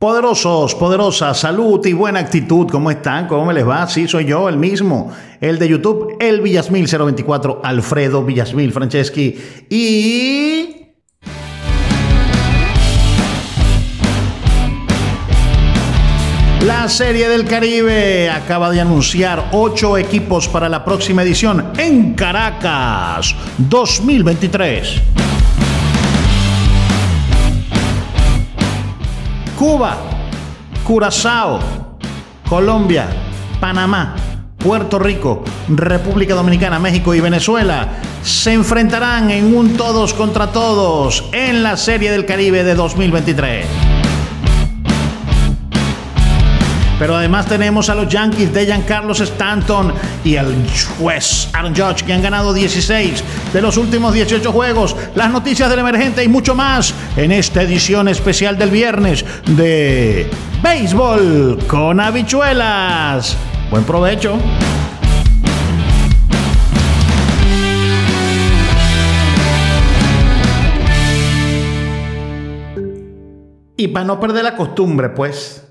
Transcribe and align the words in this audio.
Poderosos, 0.00 0.74
poderosas, 0.76 1.38
salud 1.38 1.84
y 1.84 1.92
buena 1.92 2.20
actitud, 2.20 2.66
¿cómo 2.70 2.90
están? 2.90 3.28
¿Cómo 3.28 3.44
me 3.44 3.52
les 3.52 3.68
va? 3.68 3.86
Sí, 3.86 4.08
soy 4.08 4.24
yo, 4.24 4.48
el 4.48 4.56
mismo, 4.56 5.12
el 5.42 5.58
de 5.58 5.68
YouTube, 5.68 6.16
el 6.18 6.40
Villasmil 6.40 6.86
024, 6.86 7.60
Alfredo 7.62 8.24
Villasmil 8.24 8.72
Franceschi 8.72 9.38
y... 9.68 10.86
La 16.62 16.88
Serie 16.88 17.28
del 17.28 17.44
Caribe 17.44 18.30
acaba 18.30 18.70
de 18.70 18.80
anunciar 18.80 19.50
ocho 19.52 19.98
equipos 19.98 20.48
para 20.48 20.70
la 20.70 20.82
próxima 20.82 21.22
edición 21.22 21.72
en 21.76 22.14
Caracas 22.14 23.36
2023. 23.58 25.02
Cuba, 29.60 29.94
Curazao, 30.86 31.60
Colombia, 32.48 33.06
Panamá, 33.60 34.16
Puerto 34.56 34.98
Rico, 34.98 35.44
República 35.68 36.34
Dominicana, 36.34 36.78
México 36.78 37.14
y 37.14 37.20
Venezuela 37.20 37.88
se 38.22 38.54
enfrentarán 38.54 39.30
en 39.30 39.54
un 39.54 39.76
todos 39.76 40.14
contra 40.14 40.46
todos 40.46 41.28
en 41.32 41.62
la 41.62 41.76
Serie 41.76 42.10
del 42.10 42.24
Caribe 42.24 42.64
de 42.64 42.74
2023. 42.74 43.89
Pero 47.00 47.16
además 47.16 47.46
tenemos 47.46 47.88
a 47.88 47.94
los 47.94 48.08
Yankees 48.08 48.52
de 48.52 48.66
Giancarlos 48.66 49.20
Stanton 49.20 49.94
y 50.22 50.36
al 50.36 50.54
juez 50.98 51.48
Aaron 51.54 51.74
Judge 51.74 52.04
que 52.04 52.12
han 52.12 52.20
ganado 52.20 52.52
16 52.52 53.24
de 53.54 53.62
los 53.62 53.78
últimos 53.78 54.12
18 54.12 54.52
juegos. 54.52 54.94
Las 55.14 55.30
noticias 55.30 55.70
del 55.70 55.78
emergente 55.78 56.22
y 56.22 56.28
mucho 56.28 56.54
más 56.54 56.92
en 57.16 57.32
esta 57.32 57.62
edición 57.62 58.06
especial 58.06 58.58
del 58.58 58.68
viernes 58.68 59.24
de 59.46 60.28
Béisbol 60.62 61.64
con 61.66 62.00
habichuelas. 62.00 63.34
Buen 63.70 63.84
provecho. 63.84 64.38
Y 73.78 73.88
para 73.88 74.04
no 74.04 74.20
perder 74.20 74.44
la 74.44 74.54
costumbre, 74.54 75.08
pues, 75.08 75.69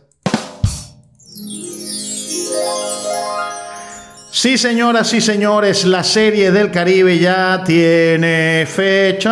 Sí, 4.32 4.60
señoras 4.60 5.12
y 5.16 5.22
señores, 5.22 5.86
la 5.86 6.04
serie 6.04 6.52
del 6.52 6.70
Caribe 6.70 7.18
ya 7.18 7.64
tiene 7.66 8.68
fecha. 8.68 9.32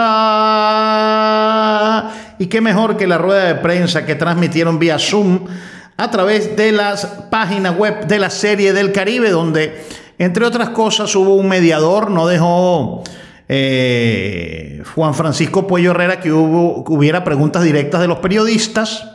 Y 2.40 2.48
qué 2.48 2.62
mejor 2.62 2.98
que 2.98 3.06
la 3.06 3.20
rueda 3.20 3.44
de 3.44 3.54
prensa 3.62 4.08
que 4.08 4.16
transmitieron 4.16 4.80
vía 4.80 4.98
Zoom 4.98 5.46
a 5.98 6.10
través 6.10 6.56
de 6.56 6.72
las 6.72 7.06
páginas 7.30 7.78
web 7.78 8.08
de 8.08 8.18
la 8.18 8.32
serie 8.32 8.74
del 8.74 8.92
Caribe, 8.92 9.30
donde, 9.30 9.86
entre 10.18 10.46
otras 10.46 10.70
cosas, 10.70 11.16
hubo 11.16 11.36
un 11.36 11.48
mediador, 11.48 12.10
no 12.10 12.26
dejó 12.26 13.04
eh, 13.48 14.82
Juan 14.96 15.14
Francisco 15.14 15.68
Puello 15.68 15.92
Herrera 15.92 16.20
que 16.20 16.34
hubo, 16.34 16.84
hubiera 16.88 17.24
preguntas 17.24 17.64
directas 17.64 18.02
de 18.02 18.08
los 18.08 18.18
periodistas. 18.18 19.08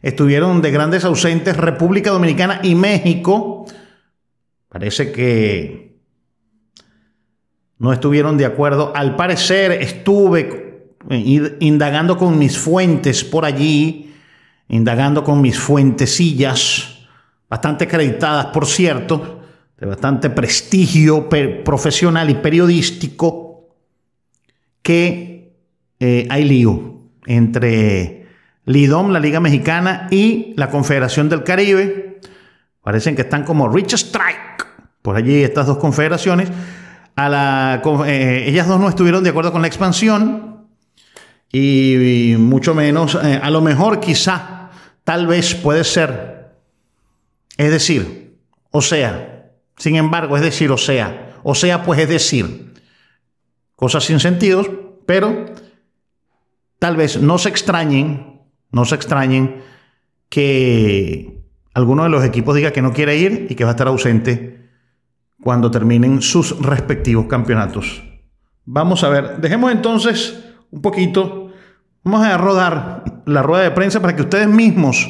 Estuvieron 0.00 0.62
de 0.62 0.70
grandes 0.70 1.04
ausentes 1.04 1.58
República 1.58 2.10
Dominicana 2.10 2.60
y 2.62 2.74
México 2.74 3.59
Parece 4.70 5.12
que 5.12 5.98
no 7.78 7.92
estuvieron 7.92 8.38
de 8.38 8.46
acuerdo. 8.46 8.92
Al 8.94 9.16
parecer 9.16 9.72
estuve 9.72 10.94
indagando 11.58 12.16
con 12.16 12.38
mis 12.38 12.56
fuentes 12.56 13.24
por 13.24 13.44
allí, 13.44 14.14
indagando 14.68 15.24
con 15.24 15.40
mis 15.40 15.58
fuentecillas, 15.58 17.06
bastante 17.48 17.84
acreditadas, 17.84 18.46
por 18.46 18.64
cierto, 18.64 19.42
de 19.76 19.86
bastante 19.86 20.30
prestigio 20.30 21.28
profesional 21.64 22.30
y 22.30 22.34
periodístico, 22.34 23.70
que 24.82 25.52
eh, 25.98 26.28
hay 26.30 26.44
lío 26.44 27.00
entre 27.26 28.26
Lidom, 28.66 29.10
la 29.10 29.18
Liga 29.18 29.40
Mexicana, 29.40 30.06
y 30.10 30.54
la 30.56 30.70
Confederación 30.70 31.28
del 31.28 31.42
Caribe. 31.42 32.09
Parecen 32.82 33.14
que 33.14 33.22
están 33.22 33.44
como 33.44 33.68
Rich 33.68 33.94
Strike. 33.94 34.66
Por 35.02 35.16
allí 35.16 35.42
estas 35.42 35.66
dos 35.66 35.78
confederaciones, 35.78 36.50
a 37.16 37.28
la, 37.28 37.82
eh, 38.06 38.44
ellas 38.46 38.66
dos 38.66 38.80
no 38.80 38.88
estuvieron 38.88 39.24
de 39.24 39.30
acuerdo 39.30 39.52
con 39.52 39.62
la 39.62 39.68
expansión. 39.68 40.68
Y, 41.52 42.36
mucho 42.38 42.74
menos, 42.74 43.16
eh, 43.16 43.40
a 43.42 43.50
lo 43.50 43.60
mejor 43.60 43.98
quizá, 43.98 44.70
tal 45.02 45.26
vez 45.26 45.54
puede 45.56 45.82
ser, 45.82 46.54
es 47.56 47.70
decir, 47.70 48.38
o 48.70 48.80
sea, 48.80 49.50
sin 49.76 49.96
embargo, 49.96 50.36
es 50.36 50.42
decir, 50.42 50.70
o 50.70 50.78
sea, 50.78 51.38
o 51.42 51.56
sea, 51.56 51.82
pues 51.82 51.98
es 52.00 52.08
decir, 52.08 52.74
cosas 53.74 54.04
sin 54.04 54.20
sentido, 54.20 55.00
pero 55.06 55.46
tal 56.78 56.96
vez 56.96 57.20
no 57.20 57.36
se 57.38 57.48
extrañen, 57.48 58.42
no 58.70 58.84
se 58.84 58.94
extrañen 58.94 59.64
que 60.28 61.39
alguno 61.74 62.04
de 62.04 62.08
los 62.08 62.24
equipos 62.24 62.56
diga 62.56 62.72
que 62.72 62.82
no 62.82 62.92
quiere 62.92 63.16
ir 63.16 63.46
y 63.48 63.54
que 63.54 63.64
va 63.64 63.70
a 63.70 63.74
estar 63.74 63.88
ausente 63.88 64.68
cuando 65.42 65.70
terminen 65.70 66.20
sus 66.22 66.60
respectivos 66.60 67.26
campeonatos. 67.26 68.02
Vamos 68.64 69.02
a 69.04 69.08
ver, 69.08 69.38
dejemos 69.38 69.72
entonces 69.72 70.44
un 70.70 70.82
poquito, 70.82 71.50
vamos 72.04 72.26
a 72.26 72.36
rodar 72.36 73.22
la 73.26 73.42
rueda 73.42 73.64
de 73.64 73.70
prensa 73.70 74.00
para 74.00 74.14
que 74.14 74.22
ustedes 74.22 74.48
mismos 74.48 75.08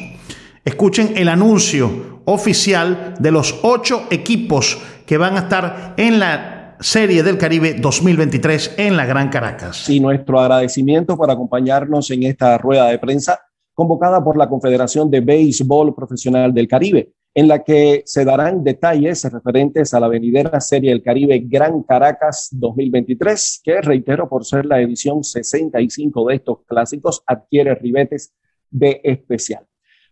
escuchen 0.63 1.13
el 1.15 1.29
anuncio 1.29 2.21
oficial 2.25 3.15
de 3.19 3.31
los 3.31 3.59
ocho 3.63 4.07
equipos 4.09 4.79
que 5.05 5.17
van 5.17 5.35
a 5.35 5.39
estar 5.39 5.93
en 5.97 6.19
la 6.19 6.77
Serie 6.79 7.21
del 7.21 7.37
Caribe 7.37 7.75
2023 7.75 8.75
en 8.77 8.97
la 8.97 9.05
Gran 9.05 9.29
Caracas. 9.29 9.87
Y 9.87 9.99
nuestro 9.99 10.39
agradecimiento 10.39 11.15
por 11.15 11.29
acompañarnos 11.29 12.09
en 12.09 12.23
esta 12.23 12.57
rueda 12.57 12.87
de 12.87 12.97
prensa 12.97 13.39
convocada 13.73 14.23
por 14.23 14.37
la 14.37 14.49
Confederación 14.49 15.09
de 15.09 15.21
Béisbol 15.21 15.95
Profesional 15.95 16.53
del 16.53 16.67
Caribe 16.67 17.13
en 17.33 17.47
la 17.47 17.63
que 17.63 18.03
se 18.05 18.25
darán 18.25 18.63
detalles 18.63 19.23
referentes 19.31 19.93
a 19.93 19.99
la 19.99 20.09
venidera 20.09 20.59
Serie 20.59 20.89
del 20.89 21.01
Caribe 21.01 21.39
Gran 21.45 21.83
Caracas 21.83 22.49
2023, 22.51 23.61
que 23.63 23.81
reitero 23.81 24.27
por 24.27 24.45
ser 24.45 24.65
la 24.65 24.81
edición 24.81 25.23
65 25.23 26.27
de 26.27 26.35
estos 26.35 26.57
clásicos, 26.65 27.23
adquiere 27.25 27.75
ribetes 27.75 28.33
de 28.69 28.99
especial. 29.03 29.65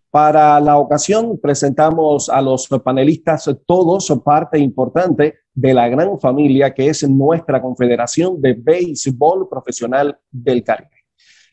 Para 0.10 0.60
la 0.60 0.78
ocasión 0.78 1.40
presentamos 1.40 2.30
a 2.30 2.42
los 2.42 2.68
panelistas, 2.84 3.50
todos 3.68 4.12
parte 4.24 4.58
importante 4.58 5.36
de 5.54 5.74
la 5.74 5.88
gran 5.90 6.20
familia 6.20 6.74
que 6.74 6.88
es 6.88 7.08
nuestra 7.08 7.62
Confederación 7.62 8.42
de 8.42 8.54
Béisbol 8.54 9.48
Profesional 9.50 10.18
del 10.32 10.64
Caribe. 10.64 10.99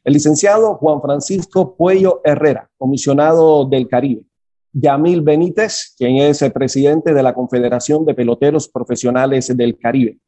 El 0.07 0.13
licenciado 0.13 0.77
Juan 0.77 1.03
Francisco 1.03 1.75
Puello 1.75 2.21
Herrera, 2.23 2.71
comisionado 2.79 3.65
del 3.65 3.89
Caribe, 3.89 4.23
Yamil 4.73 5.21
Benítez, 5.21 5.97
quien 5.99 6.19
es 6.19 6.43
el 6.43 6.53
presidente 6.53 7.13
de 7.13 7.25
la 7.25 7.35
Confederación 7.35 8.05
de 8.05 8.15
Peloteros 8.15 8.69
Profesionales 8.69 9.57
del 9.57 9.77
Caribe. 9.77 10.21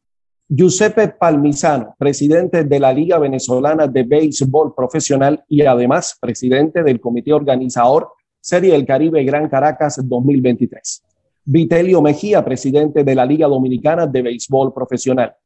Giuseppe 0.49 1.07
Palmisano, 1.07 1.95
presidente 1.97 2.65
de 2.65 2.81
la 2.81 2.93
Liga 2.93 3.21
Venezolana 3.21 3.87
de 3.87 4.03
Béisbol 4.03 4.75
Profesional 4.75 5.45
y 5.47 5.63
además 5.63 6.19
presidente 6.21 6.83
del 6.83 7.01
comité 7.01 7.33
organizador 7.33 8.09
Serie 8.41 8.73
del 8.73 8.85
Caribe 8.85 9.23
Gran 9.23 9.49
Caracas 9.49 10.01
2023. 10.03 11.05
Vitelio 11.45 12.03
Mejía, 12.03 12.45
presidente 12.45 13.05
de 13.05 13.15
la 13.15 13.25
Liga 13.25 13.47
Dominicana 13.47 14.09
de 14.09 14.23
Béisbol 14.23 14.75
Profesional. 14.75 15.37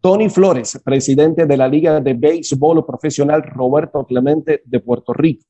Tony 0.00 0.30
Flores, 0.30 0.80
presidente 0.82 1.44
de 1.44 1.56
la 1.58 1.68
Liga 1.68 2.00
de 2.00 2.14
Béisbol 2.14 2.86
Profesional 2.86 3.42
Roberto 3.42 4.06
Clemente 4.06 4.62
de 4.64 4.80
Puerto 4.80 5.12
Rico. 5.12 5.44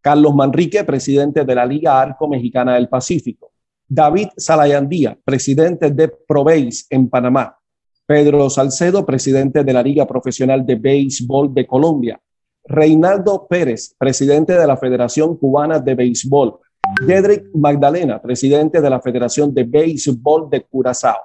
Carlos 0.00 0.36
Manrique, 0.36 0.84
presidente 0.84 1.44
de 1.44 1.54
la 1.54 1.66
Liga 1.66 2.00
Arco 2.00 2.28
Mexicana 2.28 2.74
del 2.74 2.88
Pacífico. 2.88 3.50
David 3.88 4.28
Salayandía, 4.36 5.18
presidente 5.24 5.90
de 5.90 6.08
Proveis 6.08 6.86
en 6.90 7.08
Panamá. 7.08 7.58
Pedro 8.06 8.48
Salcedo, 8.48 9.04
presidente 9.04 9.64
de 9.64 9.72
la 9.72 9.82
Liga 9.82 10.06
Profesional 10.06 10.64
de 10.64 10.76
Béisbol 10.76 11.52
de 11.52 11.66
Colombia, 11.66 12.20
Reinaldo 12.64 13.46
Pérez, 13.48 13.96
presidente 13.98 14.52
de 14.52 14.66
la 14.66 14.76
Federación 14.76 15.36
Cubana 15.36 15.80
de 15.80 15.94
Béisbol, 15.96 16.58
Jedrick 17.04 17.46
Magdalena, 17.54 18.22
presidente 18.22 18.80
de 18.80 18.90
la 18.90 19.00
Federación 19.00 19.52
de 19.52 19.64
Béisbol 19.64 20.48
de 20.48 20.62
Curazao, 20.62 21.18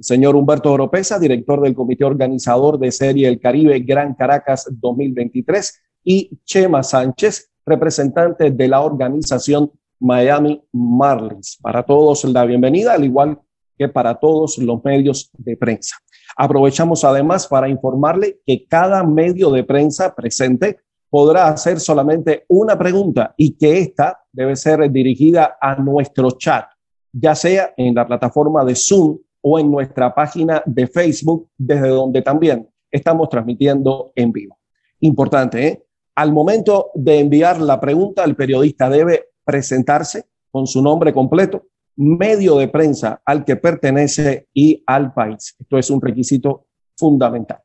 señor 0.00 0.36
Humberto 0.36 0.72
Oropesa, 0.72 1.18
director 1.18 1.60
del 1.60 1.74
comité 1.74 2.04
organizador 2.04 2.78
de 2.78 2.92
Serie 2.92 3.28
El 3.28 3.40
Caribe 3.40 3.80
Gran 3.80 4.14
Caracas 4.14 4.68
2023, 4.70 5.82
y 6.04 6.38
Chema 6.44 6.82
Sánchez, 6.82 7.50
representante 7.66 8.50
de 8.50 8.68
la 8.68 8.80
organización 8.80 9.70
Miami 10.00 10.62
Marlins. 10.72 11.58
Para 11.60 11.82
todos 11.82 12.24
la 12.24 12.44
bienvenida, 12.44 12.94
al 12.94 13.04
igual 13.04 13.40
que 13.76 13.88
para 13.88 14.14
todos 14.14 14.58
los 14.58 14.82
medios 14.84 15.30
de 15.36 15.56
prensa. 15.56 15.96
Aprovechamos 16.36 17.04
además 17.04 17.46
para 17.46 17.68
informarle 17.68 18.40
que 18.46 18.66
cada 18.66 19.02
medio 19.04 19.50
de 19.50 19.64
prensa 19.64 20.14
presente 20.14 20.78
podrá 21.10 21.48
hacer 21.48 21.80
solamente 21.80 22.44
una 22.48 22.78
pregunta 22.78 23.34
y 23.36 23.56
que 23.56 23.78
esta 23.78 24.20
debe 24.32 24.56
ser 24.56 24.90
dirigida 24.90 25.56
a 25.60 25.76
nuestro 25.76 26.32
chat, 26.32 26.66
ya 27.12 27.34
sea 27.34 27.72
en 27.76 27.94
la 27.94 28.06
plataforma 28.06 28.64
de 28.64 28.74
Zoom 28.74 29.18
o 29.40 29.58
en 29.58 29.70
nuestra 29.70 30.14
página 30.14 30.62
de 30.66 30.86
Facebook, 30.86 31.48
desde 31.56 31.88
donde 31.88 32.22
también 32.22 32.68
estamos 32.90 33.28
transmitiendo 33.28 34.12
en 34.14 34.32
vivo. 34.32 34.58
Importante, 35.00 35.66
¿eh? 35.66 35.84
Al 36.16 36.32
momento 36.32 36.90
de 36.94 37.20
enviar 37.20 37.60
la 37.60 37.80
pregunta, 37.80 38.24
el 38.24 38.34
periodista 38.34 38.90
debe 38.90 39.26
presentarse 39.44 40.24
con 40.50 40.66
su 40.66 40.82
nombre 40.82 41.12
completo, 41.12 41.66
medio 41.94 42.56
de 42.56 42.68
prensa 42.68 43.22
al 43.24 43.44
que 43.44 43.56
pertenece 43.56 44.48
y 44.52 44.82
al 44.86 45.12
país. 45.12 45.54
Esto 45.58 45.78
es 45.78 45.90
un 45.90 46.00
requisito 46.00 46.66
fundamental. 46.96 47.60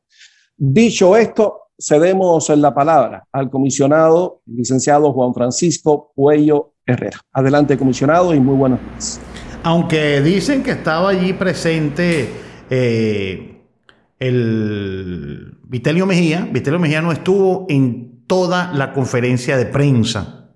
Dicho 0.55 1.17
esto, 1.17 1.61
cedemos 1.79 2.49
la 2.49 2.73
palabra 2.73 3.27
al 3.31 3.49
comisionado, 3.49 4.41
licenciado 4.45 5.11
Juan 5.13 5.33
Francisco 5.33 6.11
Puello 6.15 6.73
Herrera. 6.85 7.19
Adelante, 7.31 7.77
comisionado, 7.77 8.33
y 8.33 8.39
muy 8.39 8.55
buenos 8.55 8.79
días. 8.81 9.19
Aunque 9.65 10.21
dicen 10.21 10.61
que 10.61 10.71
estaba 10.71 11.09
allí 11.09 11.31
presente 11.31 12.29
eh, 12.69 13.61
el 14.19 15.57
Vitelio 15.63 16.05
Mejía, 16.05 16.49
Vitelio 16.51 16.79
Mejía 16.79 17.01
no 17.01 17.13
estuvo 17.13 17.65
en 17.69 18.25
toda 18.27 18.73
la 18.73 18.91
conferencia 18.91 19.55
de 19.55 19.65
prensa. 19.65 20.49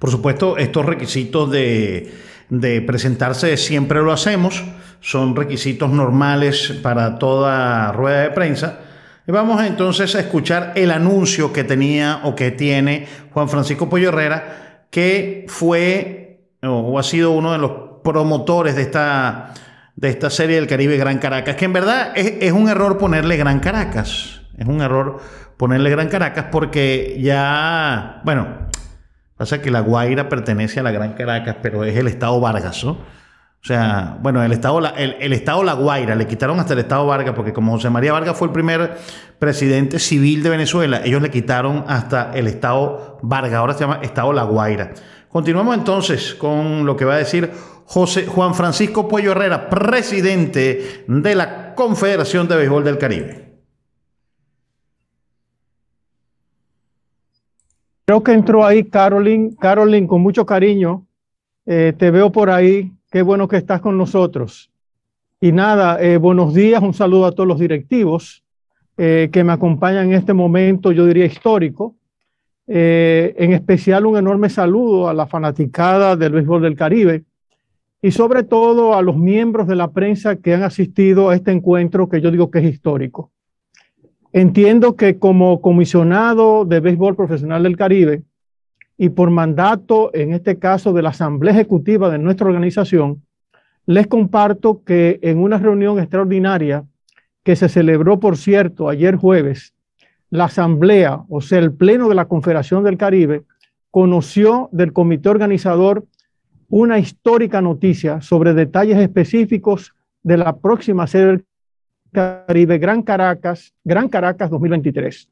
Por 0.00 0.10
supuesto, 0.10 0.56
estos 0.58 0.84
requisitos 0.84 1.48
de, 1.52 2.12
de 2.50 2.82
presentarse 2.82 3.56
siempre 3.56 4.02
lo 4.02 4.10
hacemos, 4.10 4.64
son 5.00 5.36
requisitos 5.36 5.88
normales 5.90 6.74
para 6.82 7.16
toda 7.16 7.92
rueda 7.92 8.22
de 8.22 8.30
prensa. 8.30 8.80
Y 9.24 9.30
vamos 9.30 9.62
entonces 9.62 10.16
a 10.16 10.20
escuchar 10.20 10.72
el 10.74 10.90
anuncio 10.90 11.52
que 11.52 11.62
tenía 11.62 12.22
o 12.24 12.34
que 12.34 12.50
tiene 12.50 13.06
Juan 13.32 13.48
Francisco 13.48 13.88
Pollo 13.88 14.08
Herrera, 14.08 14.86
que 14.90 15.46
fue 15.48 16.23
o 16.66 16.98
ha 16.98 17.02
sido 17.02 17.32
uno 17.32 17.52
de 17.52 17.58
los 17.58 17.72
promotores 18.02 18.76
de 18.76 18.82
esta, 18.82 19.54
de 19.96 20.10
esta 20.10 20.30
serie 20.30 20.56
del 20.56 20.66
Caribe 20.66 20.96
Gran 20.96 21.18
Caracas, 21.18 21.56
que 21.56 21.64
en 21.64 21.72
verdad 21.72 22.12
es, 22.14 22.52
un 22.52 22.68
error 22.68 22.98
ponerle 22.98 23.36
Gran 23.36 23.60
Caracas. 23.60 24.42
Es 24.56 24.66
un 24.66 24.80
error 24.80 25.20
ponerle 25.56 25.90
Gran 25.90 26.08
Caracas 26.08 26.46
porque 26.52 27.18
ya, 27.20 28.20
bueno, 28.24 28.46
pasa 29.36 29.60
que 29.60 29.70
La 29.70 29.80
Guaira 29.80 30.28
pertenece 30.28 30.80
a 30.80 30.82
la 30.82 30.92
Gran 30.92 31.14
Caracas, 31.14 31.56
pero 31.62 31.84
es 31.84 31.96
el 31.96 32.06
Estado 32.06 32.38
Vargas. 32.40 32.84
O 32.84 33.66
sea, 33.66 34.18
bueno, 34.20 34.42
el 34.42 34.52
Estado, 34.52 34.80
el, 34.94 35.16
el, 35.20 35.32
Estado 35.32 35.64
La 35.64 35.72
Guaira, 35.72 36.14
le 36.14 36.26
quitaron 36.26 36.60
hasta 36.60 36.74
el 36.74 36.80
Estado 36.80 37.06
Vargas, 37.06 37.34
porque 37.34 37.54
como 37.54 37.72
José 37.72 37.88
María 37.88 38.12
Vargas 38.12 38.36
fue 38.36 38.48
el 38.48 38.52
primer 38.52 38.98
presidente 39.38 39.98
civil 39.98 40.42
de 40.42 40.50
Venezuela, 40.50 41.00
ellos 41.02 41.22
le 41.22 41.30
quitaron 41.30 41.84
hasta 41.88 42.32
el 42.34 42.46
Estado 42.46 43.18
Vargas, 43.22 43.54
ahora 43.54 43.72
se 43.72 43.80
llama 43.80 44.00
Estado 44.02 44.34
La 44.34 44.42
Guaira. 44.42 44.92
Continuamos 45.34 45.76
entonces 45.76 46.32
con 46.36 46.86
lo 46.86 46.96
que 46.96 47.04
va 47.04 47.14
a 47.14 47.18
decir 47.18 47.50
José 47.86 48.24
Juan 48.24 48.54
Francisco 48.54 49.08
Puello 49.08 49.32
Herrera, 49.32 49.68
presidente 49.68 51.04
de 51.08 51.34
la 51.34 51.74
Confederación 51.74 52.46
de 52.46 52.54
Béisbol 52.54 52.84
del 52.84 52.98
Caribe. 52.98 53.58
Creo 58.04 58.22
que 58.22 58.32
entró 58.32 58.64
ahí 58.64 58.84
Carolyn. 58.84 59.56
Carolyn, 59.56 60.06
con 60.06 60.20
mucho 60.20 60.46
cariño, 60.46 61.04
eh, 61.66 61.92
te 61.98 62.12
veo 62.12 62.30
por 62.30 62.48
ahí. 62.48 62.92
Qué 63.10 63.22
bueno 63.22 63.48
que 63.48 63.56
estás 63.56 63.80
con 63.80 63.98
nosotros. 63.98 64.70
Y 65.40 65.50
nada, 65.50 66.00
eh, 66.00 66.16
buenos 66.16 66.54
días, 66.54 66.80
un 66.80 66.94
saludo 66.94 67.26
a 67.26 67.32
todos 67.32 67.48
los 67.48 67.58
directivos 67.58 68.44
eh, 68.96 69.30
que 69.32 69.42
me 69.42 69.52
acompañan 69.52 70.10
en 70.10 70.14
este 70.14 70.32
momento, 70.32 70.92
yo 70.92 71.04
diría 71.06 71.24
histórico, 71.24 71.96
eh, 72.66 73.34
en 73.36 73.52
especial 73.52 74.06
un 74.06 74.16
enorme 74.16 74.48
saludo 74.48 75.08
a 75.08 75.14
la 75.14 75.26
fanaticada 75.26 76.16
del 76.16 76.32
béisbol 76.32 76.62
del 76.62 76.76
Caribe 76.76 77.24
y 78.00 78.10
sobre 78.10 78.42
todo 78.42 78.94
a 78.94 79.02
los 79.02 79.16
miembros 79.16 79.66
de 79.66 79.76
la 79.76 79.92
prensa 79.92 80.36
que 80.36 80.54
han 80.54 80.62
asistido 80.62 81.28
a 81.28 81.34
este 81.34 81.52
encuentro 81.52 82.08
que 82.08 82.20
yo 82.20 82.30
digo 82.30 82.50
que 82.50 82.60
es 82.60 82.64
histórico. 82.64 83.30
Entiendo 84.32 84.96
que 84.96 85.18
como 85.18 85.60
comisionado 85.60 86.64
de 86.64 86.80
béisbol 86.80 87.16
profesional 87.16 87.62
del 87.62 87.76
Caribe 87.76 88.22
y 88.96 89.10
por 89.10 89.30
mandato, 89.30 90.10
en 90.14 90.32
este 90.32 90.58
caso, 90.58 90.92
de 90.92 91.02
la 91.02 91.10
Asamblea 91.10 91.52
Ejecutiva 91.52 92.10
de 92.10 92.18
nuestra 92.18 92.46
organización, 92.46 93.22
les 93.86 94.06
comparto 94.06 94.82
que 94.84 95.18
en 95.22 95.38
una 95.38 95.58
reunión 95.58 95.98
extraordinaria 95.98 96.84
que 97.42 97.56
se 97.56 97.68
celebró, 97.68 98.18
por 98.18 98.36
cierto, 98.36 98.88
ayer 98.88 99.16
jueves 99.16 99.73
la 100.34 100.46
asamblea, 100.46 101.22
o 101.28 101.40
sea, 101.40 101.60
el 101.60 101.72
pleno 101.72 102.08
de 102.08 102.16
la 102.16 102.24
Confederación 102.24 102.82
del 102.82 102.96
Caribe, 102.96 103.44
conoció 103.92 104.68
del 104.72 104.92
comité 104.92 105.28
organizador 105.28 106.06
una 106.68 106.98
histórica 106.98 107.62
noticia 107.62 108.20
sobre 108.20 108.52
detalles 108.52 108.98
específicos 108.98 109.94
de 110.24 110.36
la 110.36 110.56
próxima 110.56 111.06
serie 111.06 111.26
del 111.28 111.44
Caribe 112.10 112.78
Gran 112.78 113.02
Caracas, 113.02 113.74
Gran 113.84 114.08
Caracas 114.08 114.50
2023. 114.50 115.28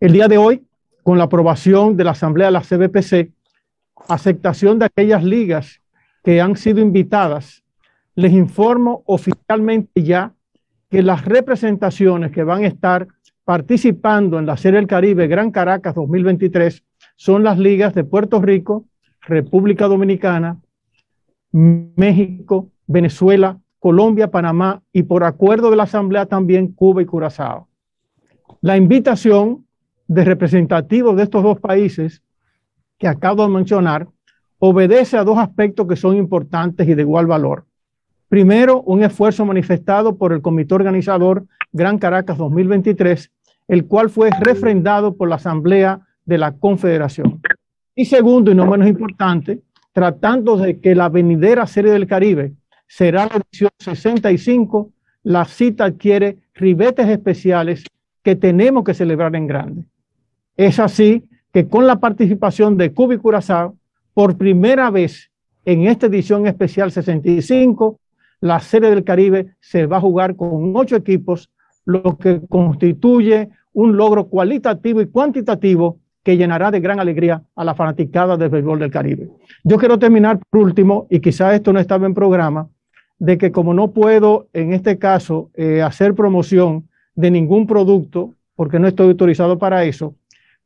El 0.00 0.12
día 0.12 0.28
de 0.28 0.36
hoy, 0.36 0.62
con 1.02 1.16
la 1.16 1.24
aprobación 1.24 1.96
de 1.96 2.04
la 2.04 2.10
Asamblea 2.10 2.48
de 2.48 2.52
la 2.52 2.60
CBPC, 2.60 3.32
aceptación 4.06 4.78
de 4.78 4.84
aquellas 4.84 5.24
ligas 5.24 5.80
que 6.22 6.42
han 6.42 6.58
sido 6.58 6.80
invitadas, 6.80 7.64
les 8.14 8.34
informo 8.34 9.02
oficialmente 9.06 10.02
ya 10.02 10.34
que 10.90 11.00
las 11.00 11.24
representaciones 11.24 12.32
que 12.32 12.44
van 12.44 12.64
a 12.64 12.66
estar 12.66 13.08
participando 13.44 14.38
en 14.38 14.46
la 14.46 14.56
Serie 14.56 14.78
del 14.78 14.88
Caribe 14.88 15.26
Gran 15.26 15.50
Caracas 15.50 15.94
2023 15.94 16.84
son 17.16 17.42
las 17.42 17.58
ligas 17.58 17.94
de 17.94 18.04
Puerto 18.04 18.40
Rico, 18.40 18.86
República 19.20 19.86
Dominicana, 19.86 20.60
México, 21.52 22.70
Venezuela, 22.86 23.58
Colombia, 23.78 24.30
Panamá 24.30 24.82
y 24.92 25.02
por 25.02 25.24
acuerdo 25.24 25.70
de 25.70 25.76
la 25.76 25.84
Asamblea 25.84 26.26
también 26.26 26.72
Cuba 26.72 27.02
y 27.02 27.06
Curazao. 27.06 27.68
La 28.60 28.76
invitación 28.76 29.66
de 30.06 30.24
representativos 30.24 31.16
de 31.16 31.24
estos 31.24 31.42
dos 31.42 31.58
países 31.58 32.22
que 32.98 33.08
acabo 33.08 33.42
de 33.42 33.48
mencionar 33.48 34.08
obedece 34.58 35.16
a 35.16 35.24
dos 35.24 35.38
aspectos 35.38 35.88
que 35.88 35.96
son 35.96 36.16
importantes 36.16 36.86
y 36.86 36.94
de 36.94 37.02
igual 37.02 37.26
valor. 37.26 37.66
Primero, 38.32 38.80
un 38.84 39.04
esfuerzo 39.04 39.44
manifestado 39.44 40.16
por 40.16 40.32
el 40.32 40.40
comité 40.40 40.74
organizador 40.74 41.44
Gran 41.70 41.98
Caracas 41.98 42.38
2023, 42.38 43.30
el 43.68 43.84
cual 43.84 44.08
fue 44.08 44.30
refrendado 44.40 45.18
por 45.18 45.28
la 45.28 45.34
Asamblea 45.34 46.00
de 46.24 46.38
la 46.38 46.52
Confederación. 46.52 47.42
Y 47.94 48.06
segundo, 48.06 48.50
y 48.50 48.54
no 48.54 48.64
menos 48.64 48.88
importante, 48.88 49.60
tratando 49.92 50.56
de 50.56 50.80
que 50.80 50.94
la 50.94 51.10
venidera 51.10 51.66
Serie 51.66 51.90
del 51.90 52.06
Caribe 52.06 52.54
será 52.86 53.26
la 53.26 53.36
edición 53.36 53.70
65, 53.78 54.90
la 55.24 55.44
cita 55.44 55.84
adquiere 55.84 56.38
ribetes 56.54 57.08
especiales 57.10 57.84
que 58.22 58.34
tenemos 58.34 58.82
que 58.82 58.94
celebrar 58.94 59.36
en 59.36 59.46
grande. 59.46 59.84
Es 60.56 60.78
así 60.78 61.28
que 61.52 61.68
con 61.68 61.86
la 61.86 62.00
participación 62.00 62.78
de 62.78 62.94
Cuba 62.94 63.12
y 63.12 63.18
Curazao, 63.18 63.76
por 64.14 64.38
primera 64.38 64.90
vez 64.90 65.30
en 65.66 65.86
esta 65.86 66.06
edición 66.06 66.46
especial 66.46 66.90
65, 66.90 67.98
la 68.42 68.58
Serie 68.58 68.90
del 68.90 69.04
Caribe 69.04 69.54
se 69.60 69.86
va 69.86 69.98
a 69.98 70.00
jugar 70.00 70.34
con 70.34 70.74
ocho 70.74 70.96
equipos, 70.96 71.48
lo 71.84 72.18
que 72.18 72.40
constituye 72.48 73.50
un 73.72 73.96
logro 73.96 74.26
cualitativo 74.26 75.00
y 75.00 75.06
cuantitativo 75.06 76.00
que 76.24 76.36
llenará 76.36 76.72
de 76.72 76.80
gran 76.80 76.98
alegría 76.98 77.42
a 77.54 77.64
la 77.64 77.74
fanaticada 77.74 78.36
del 78.36 78.50
béisbol 78.50 78.80
del 78.80 78.90
Caribe. 78.90 79.30
Yo 79.62 79.78
quiero 79.78 79.96
terminar 79.98 80.40
por 80.50 80.60
último, 80.60 81.06
y 81.08 81.20
quizá 81.20 81.54
esto 81.54 81.72
no 81.72 81.78
estaba 81.78 82.04
en 82.04 82.14
programa, 82.14 82.68
de 83.20 83.38
que 83.38 83.52
como 83.52 83.74
no 83.74 83.92
puedo 83.92 84.48
en 84.52 84.72
este 84.72 84.98
caso 84.98 85.50
eh, 85.54 85.80
hacer 85.80 86.14
promoción 86.14 86.88
de 87.14 87.30
ningún 87.30 87.68
producto, 87.68 88.34
porque 88.56 88.80
no 88.80 88.88
estoy 88.88 89.08
autorizado 89.08 89.56
para 89.56 89.84
eso, 89.84 90.16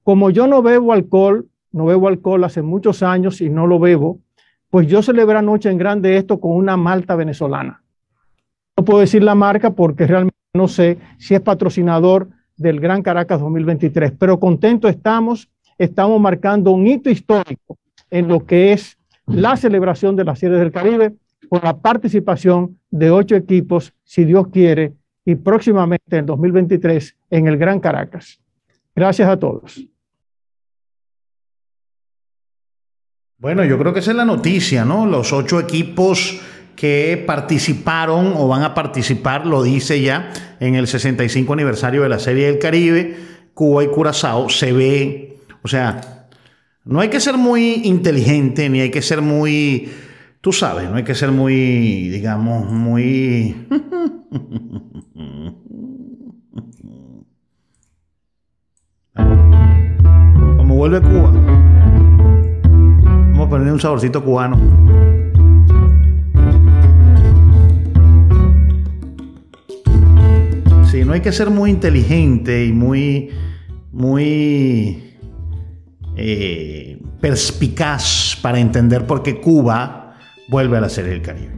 como 0.02 0.30
yo 0.30 0.46
no 0.46 0.62
bebo 0.62 0.94
alcohol, 0.94 1.46
no 1.72 1.84
bebo 1.84 2.08
alcohol 2.08 2.42
hace 2.44 2.62
muchos 2.62 3.02
años 3.02 3.42
y 3.42 3.50
no 3.50 3.66
lo 3.66 3.78
bebo, 3.78 4.20
pues 4.70 4.86
yo 4.86 5.02
celebré 5.02 5.38
anoche 5.38 5.70
en 5.70 5.78
grande 5.78 6.16
esto 6.16 6.40
con 6.40 6.52
una 6.52 6.76
malta 6.76 7.14
venezolana. 7.16 7.82
No 8.76 8.84
puedo 8.84 9.00
decir 9.00 9.22
la 9.22 9.34
marca 9.34 9.70
porque 9.70 10.06
realmente 10.06 10.36
no 10.54 10.68
sé 10.68 10.98
si 11.18 11.34
es 11.34 11.40
patrocinador 11.40 12.28
del 12.56 12.80
Gran 12.80 13.02
Caracas 13.02 13.40
2023, 13.40 14.12
pero 14.18 14.40
contento 14.40 14.88
estamos, 14.88 15.48
estamos 15.78 16.20
marcando 16.20 16.70
un 16.70 16.86
hito 16.86 17.10
histórico 17.10 17.78
en 18.10 18.28
lo 18.28 18.44
que 18.46 18.72
es 18.72 18.98
la 19.26 19.56
celebración 19.56 20.16
de 20.16 20.24
las 20.24 20.38
Series 20.38 20.60
del 20.60 20.72
Caribe 20.72 21.14
con 21.48 21.60
la 21.62 21.76
participación 21.76 22.78
de 22.90 23.10
ocho 23.10 23.36
equipos, 23.36 23.92
si 24.04 24.24
Dios 24.24 24.48
quiere, 24.48 24.94
y 25.24 25.34
próximamente 25.34 26.16
en 26.16 26.26
2023 26.26 27.16
en 27.30 27.46
el 27.48 27.56
Gran 27.58 27.80
Caracas. 27.80 28.40
Gracias 28.94 29.28
a 29.28 29.36
todos. 29.36 29.86
Bueno, 33.38 33.64
yo 33.64 33.78
creo 33.78 33.92
que 33.92 34.00
esa 34.00 34.12
es 34.12 34.16
la 34.16 34.24
noticia, 34.24 34.86
¿no? 34.86 35.04
Los 35.04 35.30
ocho 35.34 35.60
equipos 35.60 36.40
que 36.74 37.22
participaron 37.26 38.32
o 38.34 38.48
van 38.48 38.62
a 38.62 38.72
participar, 38.72 39.46
lo 39.46 39.62
dice 39.62 40.00
ya, 40.00 40.32
en 40.58 40.74
el 40.74 40.86
65 40.86 41.52
aniversario 41.52 42.02
de 42.02 42.08
la 42.08 42.18
Serie 42.18 42.46
del 42.46 42.58
Caribe, 42.58 43.14
Cuba 43.52 43.84
y 43.84 43.88
Curazao, 43.88 44.48
se 44.48 44.72
ve, 44.72 45.36
o 45.62 45.68
sea, 45.68 46.28
no 46.86 47.00
hay 47.00 47.10
que 47.10 47.20
ser 47.20 47.36
muy 47.36 47.82
inteligente, 47.84 48.70
ni 48.70 48.80
hay 48.80 48.90
que 48.90 49.02
ser 49.02 49.20
muy, 49.20 49.90
tú 50.40 50.50
sabes, 50.50 50.88
no 50.88 50.96
hay 50.96 51.04
que 51.04 51.14
ser 51.14 51.30
muy, 51.30 52.08
digamos, 52.08 52.70
muy... 52.70 53.66
Como 60.56 60.74
vuelve 60.74 61.02
Cuba. 61.02 61.75
Vamos 63.36 63.48
a 63.48 63.50
poner 63.50 63.70
un 63.70 63.78
saborcito 63.78 64.24
cubano. 64.24 64.56
Sí, 70.90 71.04
no 71.04 71.12
hay 71.12 71.20
que 71.20 71.30
ser 71.32 71.50
muy 71.50 71.68
inteligente 71.68 72.64
y 72.64 72.72
muy, 72.72 73.28
muy 73.92 75.12
eh, 76.16 76.98
perspicaz 77.20 78.38
para 78.40 78.58
entender 78.58 79.06
por 79.06 79.22
qué 79.22 79.38
Cuba 79.38 80.16
vuelve 80.48 80.78
a 80.78 80.80
la 80.80 80.88
Serie 80.88 81.10
del 81.10 81.20
Caribe. 81.20 81.52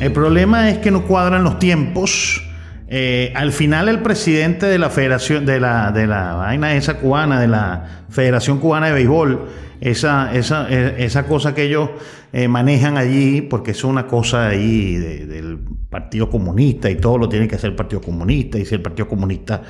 El 0.00 0.12
problema 0.12 0.68
es 0.68 0.80
que 0.80 0.90
no 0.90 1.06
cuadran 1.06 1.44
los 1.44 1.58
tiempos. 1.58 2.42
Eh, 2.86 3.32
al 3.34 3.52
final 3.52 3.88
el 3.88 4.00
presidente 4.00 4.66
de 4.66 4.78
la 4.78 4.90
Federación, 4.90 5.46
de 5.46 5.58
la, 5.58 5.90
de 5.90 6.06
la 6.06 6.34
vaina 6.34 6.74
esa 6.74 6.98
cubana, 6.98 7.40
de 7.40 7.48
la 7.48 8.04
Federación 8.10 8.58
Cubana 8.58 8.88
de 8.88 8.92
Béisbol, 8.92 9.48
esa, 9.80 10.34
esa, 10.34 10.68
e, 10.70 11.04
esa 11.04 11.26
cosa 11.26 11.54
que 11.54 11.64
ellos 11.64 11.90
eh, 12.32 12.46
manejan 12.46 12.98
allí, 12.98 13.40
porque 13.40 13.70
es 13.70 13.84
una 13.84 14.06
cosa 14.06 14.48
ahí 14.48 14.96
del 14.96 15.58
Partido 15.88 16.28
Comunista 16.28 16.90
y 16.90 16.96
todo 16.96 17.16
lo 17.16 17.28
tiene 17.28 17.48
que 17.48 17.56
hacer 17.56 17.70
el 17.70 17.76
Partido 17.76 18.00
Comunista, 18.00 18.58
y 18.58 18.66
si 18.66 18.74
el 18.74 18.82
Partido 18.82 19.08
Comunista 19.08 19.62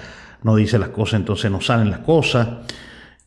no 0.43 0.57
dice 0.57 0.79
las 0.79 0.91
cosas, 0.91 1.21
entonces 1.21 1.51
no 1.51 1.61
salen 1.61 1.91
las 1.91 2.01
cosas 2.01 2.49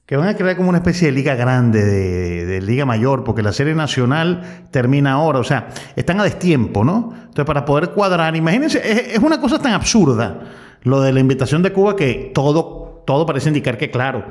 que 0.08 0.16
van 0.16 0.30
a 0.30 0.36
crear 0.36 0.56
como 0.56 0.70
una 0.70 0.78
especie 0.78 1.10
de 1.10 1.12
liga 1.12 1.36
grande, 1.36 1.84
de, 1.84 2.62
liga 2.62 2.86
mayor, 2.86 3.26
porque 3.26 3.44
la 3.44 3.52
serie 3.52 3.76
nacional 3.76 4.64
termina 4.72 5.12
ahora, 5.12 5.40
o 5.40 5.44
sea, 5.44 5.68
están 5.98 6.22
a 6.22 6.24
destiempo, 6.24 6.86
¿no? 6.86 7.14
Entonces, 7.14 7.44
para 7.44 7.66
poder 7.66 7.90
cuadrar, 7.90 8.34
imagínense, 8.34 9.12
es, 9.14 9.20
una 9.20 9.42
cosa 9.42 9.60
tan 9.60 9.74
absurda 9.74 10.40
lo 10.84 11.02
de 11.02 11.12
la 11.12 11.20
invitación 11.20 11.62
de 11.62 11.74
Cuba 11.74 11.98
que 11.98 12.32
todo, 12.34 13.04
todo 13.06 13.26
parece 13.26 13.50
indicar 13.50 13.78
que, 13.78 13.92
claro, 13.92 14.28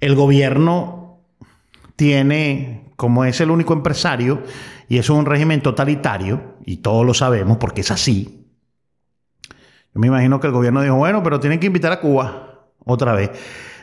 el 0.00 0.16
gobierno 0.16 1.20
tiene, 1.94 2.90
como 2.96 3.24
es 3.24 3.40
el 3.40 3.52
único 3.52 3.74
empresario, 3.74 4.42
y 4.88 4.98
es 4.98 5.08
un 5.08 5.24
régimen 5.24 5.62
totalitario, 5.62 6.56
y 6.64 6.78
todos 6.78 7.06
lo 7.06 7.14
sabemos 7.14 7.58
porque 7.58 7.82
es 7.82 7.92
así. 7.92 8.44
Yo 9.94 10.00
me 10.00 10.08
imagino 10.08 10.40
que 10.40 10.48
el 10.48 10.52
gobierno 10.52 10.82
dijo, 10.82 10.96
bueno, 10.96 11.22
pero 11.22 11.38
tienen 11.38 11.60
que 11.60 11.68
invitar 11.68 11.92
a 11.92 12.00
Cuba 12.00 12.66
otra 12.84 13.12
vez. 13.14 13.30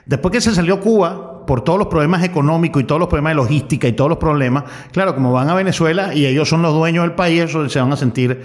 Después 0.05 0.31
que 0.31 0.41
se 0.41 0.53
salió 0.53 0.79
Cuba, 0.79 1.45
por 1.45 1.61
todos 1.61 1.79
los 1.79 1.87
problemas 1.87 2.23
económicos 2.23 2.81
y 2.81 2.85
todos 2.85 2.99
los 2.99 3.07
problemas 3.07 3.31
de 3.31 3.35
logística 3.35 3.87
y 3.87 3.93
todos 3.93 4.09
los 4.09 4.17
problemas, 4.17 4.63
claro, 4.91 5.15
como 5.15 5.31
van 5.31 5.49
a 5.49 5.53
Venezuela 5.53 6.13
y 6.13 6.25
ellos 6.25 6.49
son 6.49 6.61
los 6.61 6.73
dueños 6.73 7.03
del 7.03 7.15
país, 7.15 7.51
se 7.69 7.79
van 7.79 7.91
a 7.91 7.97
sentir 7.97 8.41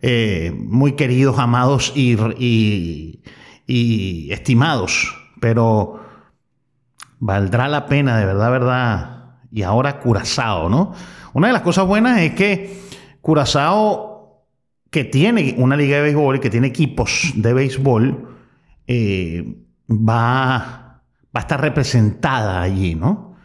eh, 0.00 0.52
muy 0.56 0.92
queridos, 0.92 1.38
amados 1.38 1.92
y, 1.94 3.20
estimados. 4.30 5.14
Pero 5.40 6.00
valdrá 7.18 7.68
la 7.68 7.86
pena, 7.86 8.18
de 8.18 8.26
verdad, 8.26 8.50
verdad. 8.50 9.24
Y 9.50 9.62
ahora 9.62 9.98
Curazao, 10.00 10.68
¿no? 10.68 10.92
Una 11.32 11.48
de 11.48 11.52
las 11.52 11.62
cosas 11.62 11.86
buenas 11.86 12.20
es 12.20 12.32
que 12.34 12.80
Curazao, 13.20 14.44
que 14.90 15.04
tiene 15.04 15.54
una 15.58 15.76
liga 15.76 15.96
de 15.96 16.02
béisbol 16.02 16.36
y 16.36 16.40
que 16.40 16.50
tiene 16.50 16.68
equipos 16.68 17.32
de 17.34 17.52
béisbol, 17.52 18.36
eh, 18.86 19.56
va 19.90 20.87
va 21.34 21.40
a 21.40 21.44
estar 21.44 21.60
representada 21.60 22.60
allí, 22.60 22.94
¿no? 22.94 23.36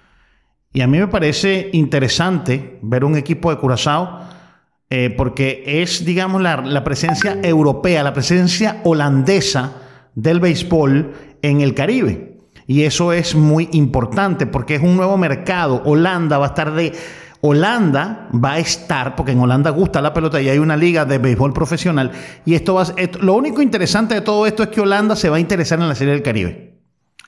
Y 0.74 0.82
a 0.82 0.88
mí 0.88 0.98
me 0.98 1.08
parece 1.08 1.70
interesante 1.74 2.80
ver 2.82 3.06
un 3.06 3.16
equipo 3.16 3.52
de 3.52 3.58
Curazao 3.58 4.22
eh, 4.90 5.14
porque 5.16 5.64
es, 5.66 6.04
digamos, 6.04 6.42
la, 6.42 6.84
presencia 6.84 7.40
europea, 7.44 8.04
la 8.04 8.14
presencia 8.14 8.82
holandesa 8.84 9.74
del 10.16 10.40
béisbol 10.40 11.14
en 11.42 11.62
el 11.62 11.74
Caribe. 11.74 12.38
Y 12.66 12.84
eso 12.84 13.14
es 13.14 13.36
muy 13.36 13.70
importante 13.74 14.48
porque 14.48 14.76
es 14.76 14.82
un 14.82 14.96
nuevo 14.96 15.18
mercado. 15.18 15.82
Holanda 15.86 16.38
va 16.38 16.46
a 16.46 16.50
estar 16.50 16.74
de... 16.74 16.94
Holanda 17.42 18.30
va 18.34 18.54
a 18.54 18.60
estar, 18.60 19.18
porque 19.18 19.34
en 19.34 19.40
Holanda 19.40 19.70
gusta 19.70 20.02
la 20.02 20.14
pelota 20.14 20.42
y 20.42 20.48
hay 20.48 20.60
una 20.60 20.78
liga 20.78 21.04
de 21.04 21.18
béisbol 21.18 21.54
profesional. 21.54 22.12
Y 22.46 22.54
esto 22.54 22.76
va 22.76 22.86
lo 23.20 23.34
único 23.34 23.62
interesante 23.62 24.16
de 24.16 24.22
todo 24.22 24.48
esto 24.48 24.64
es 24.64 24.70
que 24.70 24.80
Holanda 24.80 25.16
se 25.16 25.30
va 25.30 25.38
a 25.38 25.40
interesar 25.42 25.78
en 25.80 25.90
la 25.90 25.96
Serie 25.96 26.14
del 26.14 26.24
Caribe. 26.24 26.73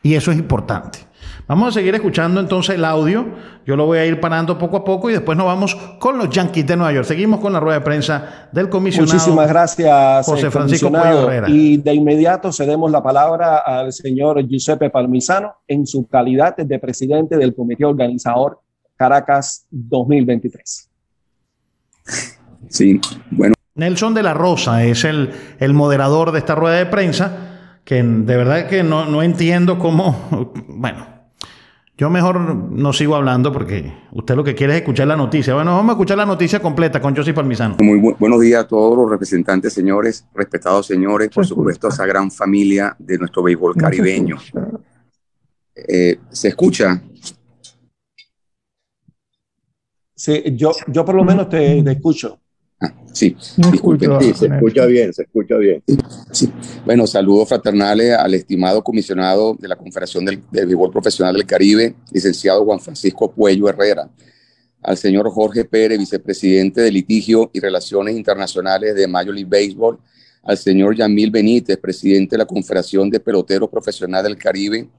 Y 0.06 0.14
eso 0.14 0.30
es 0.30 0.38
importante. 0.38 1.00
Vamos 1.48 1.70
a 1.70 1.72
seguir 1.72 1.96
escuchando 1.96 2.40
entonces 2.40 2.76
el 2.76 2.86
audio. 2.86 3.26
Yo 3.66 3.76
lo 3.76 3.88
voy 3.88 3.98
a 3.98 4.06
ir 4.06 4.20
parando 4.20 4.56
poco 4.56 4.78
a 4.78 4.86
poco 4.86 5.10
y 5.10 5.14
después 5.14 5.36
nos 5.36 5.48
vamos 5.48 5.74
con 6.00 6.20
los 6.20 6.30
Yankees 6.30 6.68
de 6.68 6.76
Nueva 6.76 6.94
York. 6.94 7.08
Seguimos 7.08 7.40
con 7.40 7.52
la 7.52 7.60
rueda 7.60 7.80
de 7.80 7.86
prensa 7.86 8.50
del 8.52 8.70
comisionado. 8.70 9.12
Muchísimas 9.12 9.48
gracias, 9.48 10.28
José 10.28 10.52
Francisco 10.52 10.96
Herrera. 10.96 11.50
Y 11.50 11.78
de 11.78 11.96
inmediato 11.96 12.52
cedemos 12.52 12.92
la 12.92 13.02
palabra 13.02 13.58
al 13.58 13.92
señor 13.92 14.48
Giuseppe 14.48 14.92
Palmisano 14.92 15.56
en 15.68 15.88
su 15.88 16.06
calidad 16.06 16.56
de 16.56 16.78
presidente 16.78 17.36
del 17.36 17.56
comité 17.56 17.84
organizador 17.84 18.60
Caracas 18.96 19.66
2023. 19.72 20.92
Sí, 22.70 23.02
bueno. 23.32 23.56
Nelson 23.74 24.14
de 24.14 24.22
la 24.22 24.36
Rosa 24.36 24.84
es 24.84 25.04
el, 25.04 25.32
el 25.60 25.74
moderador 25.74 26.32
de 26.32 26.38
esta 26.38 26.54
rueda 26.54 26.76
de 26.76 26.86
prensa 26.86 27.45
que 27.86 28.02
de 28.02 28.36
verdad 28.36 28.68
que 28.68 28.84
no, 28.84 29.06
no 29.06 29.22
entiendo 29.22 29.78
cómo, 29.80 30.54
bueno, 30.68 31.08
yo 31.98 32.10
mejor 32.10 32.40
no 32.42 32.92
sigo 32.92 33.16
hablando 33.16 33.54
porque 33.54 33.94
usted 34.12 34.36
lo 34.36 34.44
que 34.44 34.56
quiere 34.56 34.74
es 34.74 34.80
escuchar 34.82 35.08
la 35.08 35.16
noticia. 35.16 35.54
Bueno, 35.54 35.76
vamos 35.76 35.92
a 35.92 35.94
escuchar 35.94 36.18
la 36.18 36.26
noticia 36.26 36.60
completa 36.60 37.00
con 37.00 37.16
José 37.16 37.34
Palmisano. 37.34 37.78
Muy 37.80 38.00
buenos 38.20 38.42
días 38.42 38.66
a 38.66 38.68
todos 38.68 38.98
los 38.98 39.10
representantes, 39.10 39.72
señores, 39.72 40.26
respetados 40.34 40.88
señores, 40.88 41.30
por 41.30 41.46
supuesto 41.46 41.88
a 41.88 41.92
esa 41.92 42.06
gran 42.06 42.30
familia 42.32 42.96
de 43.00 43.18
nuestro 43.18 43.44
béisbol 43.44 43.76
caribeño. 43.76 44.38
Eh, 45.76 46.18
¿Se 46.32 46.50
escucha? 46.50 47.02
Sí, 50.16 50.44
yo, 50.56 50.72
yo 50.88 51.06
por 51.06 51.16
lo 51.16 51.24
menos 51.24 51.48
te 51.48 51.80
escucho. 51.80 52.40
Sí, 53.16 53.34
disculpen. 53.72 54.12
Sí, 54.20 54.34
se 54.34 54.48
escucha 54.48 54.86
bien, 54.88 55.14
se 55.14 55.22
escucha 55.22 55.56
bien. 55.56 55.82
Sí. 56.32 56.52
Bueno, 56.86 57.08
saludos 57.08 57.48
fraternales 57.48 58.12
al 58.12 58.34
estimado 58.34 58.84
comisionado 58.84 59.56
de 59.58 59.70
la 59.70 59.78
Confederación 59.78 60.26
del, 60.26 60.42
del 60.52 60.66
Béisbol 60.66 60.92
Profesional 60.92 61.34
del 61.34 61.46
Caribe, 61.46 61.96
licenciado 62.12 62.66
Juan 62.66 62.82
Francisco 62.82 63.32
Puello 63.32 63.70
Herrera, 63.70 64.10
al 64.84 64.98
señor 64.98 65.32
Jorge 65.32 65.64
Pérez, 65.64 65.98
vicepresidente 65.98 66.82
de 66.82 66.92
Litigio 66.92 67.50
y 67.54 67.62
Relaciones 67.62 68.18
Internacionales 68.18 68.94
de 68.94 69.08
Major 69.08 69.34
League 69.34 69.50
Baseball, 69.50 69.98
al 70.44 70.58
señor 70.58 70.98
Yamil 70.98 71.32
Benítez, 71.32 71.78
presidente 71.78 72.32
de 72.32 72.40
la 72.40 72.46
Confederación 72.46 73.10
de 73.10 73.22
Peloteros 73.22 73.70
Profesionales 73.70 74.26
del 74.26 74.38
Caribe, 74.38 74.90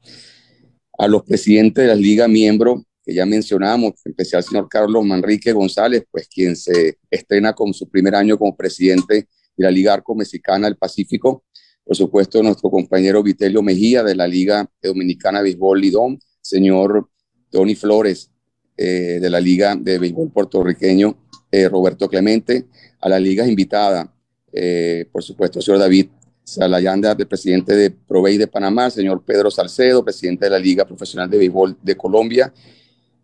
a 0.99 1.06
los 1.06 1.23
presidentes 1.23 1.85
de 1.85 1.88
la 1.88 1.94
liga 1.94 2.26
miembros 2.26 2.80
que 3.06 3.14
ya 3.14 3.25
mencionamos, 3.25 3.92
en 4.04 4.10
especial 4.10 4.38
al 4.38 4.48
señor 4.48 4.68
Carlos 4.68 5.04
Manrique 5.04 5.52
González, 5.52 6.04
pues 6.10 6.26
quien 6.26 6.56
se 6.56 6.98
estrena 7.08 7.52
con 7.52 7.72
su 7.72 7.88
primer 7.88 8.16
año 8.16 8.36
como 8.36 8.56
presidente 8.56 9.28
de 9.56 9.64
la 9.64 9.70
Liga 9.70 9.94
Arco 9.94 10.16
Mexicana 10.16 10.66
del 10.66 10.76
Pacífico. 10.76 11.44
Por 11.84 11.96
supuesto, 11.96 12.42
nuestro 12.42 12.68
compañero 12.68 13.22
Vitelio 13.22 13.62
Mejía 13.62 14.02
de 14.02 14.16
la 14.16 14.26
Liga 14.26 14.68
Dominicana 14.82 15.38
de 15.38 15.44
Béisbol 15.44 15.80
Lidón, 15.80 16.18
señor 16.40 17.08
Tony 17.48 17.76
Flores 17.76 18.32
eh, 18.76 19.20
de 19.20 19.30
la 19.30 19.38
Liga 19.38 19.76
de 19.76 20.00
Béisbol 20.00 20.32
puertorriqueño, 20.32 21.16
eh, 21.52 21.68
Roberto 21.68 22.08
Clemente, 22.08 22.66
a 23.00 23.08
la 23.08 23.20
liga 23.20 23.46
invitada, 23.46 24.12
eh, 24.52 25.08
por 25.12 25.22
supuesto, 25.22 25.62
señor 25.62 25.78
David 25.78 26.08
Salayanda, 26.42 27.14
el 27.16 27.26
presidente 27.28 27.76
de 27.76 27.90
Provey 27.92 28.36
de 28.36 28.48
Panamá, 28.48 28.90
señor 28.90 29.22
Pedro 29.25 29.48
Salcedo, 29.48 30.04
presidente 30.04 30.46
de 30.46 30.50
la 30.50 30.58
Liga 30.58 30.84
Profesional 30.84 31.30
de 31.30 31.38
Béisbol 31.38 31.76
de 31.80 31.96
Colombia, 31.96 32.52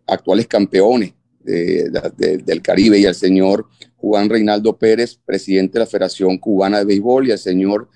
actuales 0.07 0.47
campeones 0.47 1.13
del 1.43 2.61
Caribe, 2.61 2.99
y 2.99 3.05
al 3.05 3.15
señor 3.15 3.67
Juan 3.97 4.29
Reinaldo 4.29 4.77
Pérez, 4.77 5.19
presidente 5.25 5.73
de 5.73 5.79
la 5.79 5.85
Federación 5.85 6.37
Cubana 6.37 6.79
de 6.79 6.85
Béisbol, 6.85 7.27
y 7.27 7.31
al 7.31 7.39
señor 7.39 7.89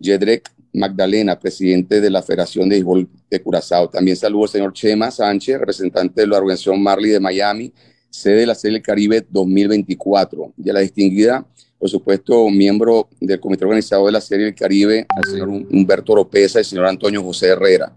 Jedrek 0.00 0.50
Magdalena, 0.72 1.38
presidente 1.38 2.00
de 2.00 2.10
la 2.10 2.22
Federación 2.22 2.68
de 2.68 2.76
Béisbol 2.76 3.08
de 3.30 3.42
Curazao. 3.42 3.88
También 3.88 4.16
saludo 4.16 4.44
al 4.44 4.50
señor 4.50 4.72
Chema 4.74 5.10
Sánchez, 5.10 5.58
representante 5.58 6.20
de 6.20 6.26
la 6.26 6.38
organización 6.38 6.82
Marley 6.82 7.10
de 7.10 7.20
Miami, 7.20 7.72
sede 8.10 8.40
de 8.40 8.46
la 8.46 8.54
Serie 8.54 8.76
del 8.76 8.82
Caribe 8.82 9.26
2024. 9.28 10.52
Y 10.62 10.70
a 10.70 10.72
la 10.74 10.80
distinguida, 10.80 11.46
por 11.78 11.88
supuesto, 11.88 12.48
miembro 12.50 13.08
del 13.20 13.40
comité 13.40 13.64
organizador 13.64 14.06
de 14.06 14.12
la 14.12 14.20
Serie 14.20 14.46
del 14.46 14.54
Caribe, 14.54 15.06
al 15.08 15.24
señor 15.24 15.48
Humberto 15.48 16.12
Oropesa 16.12 16.58
y 16.58 16.60
al 16.60 16.64
señor 16.66 16.86
Antonio 16.86 17.22
José 17.22 17.48
Herrera. 17.48 17.94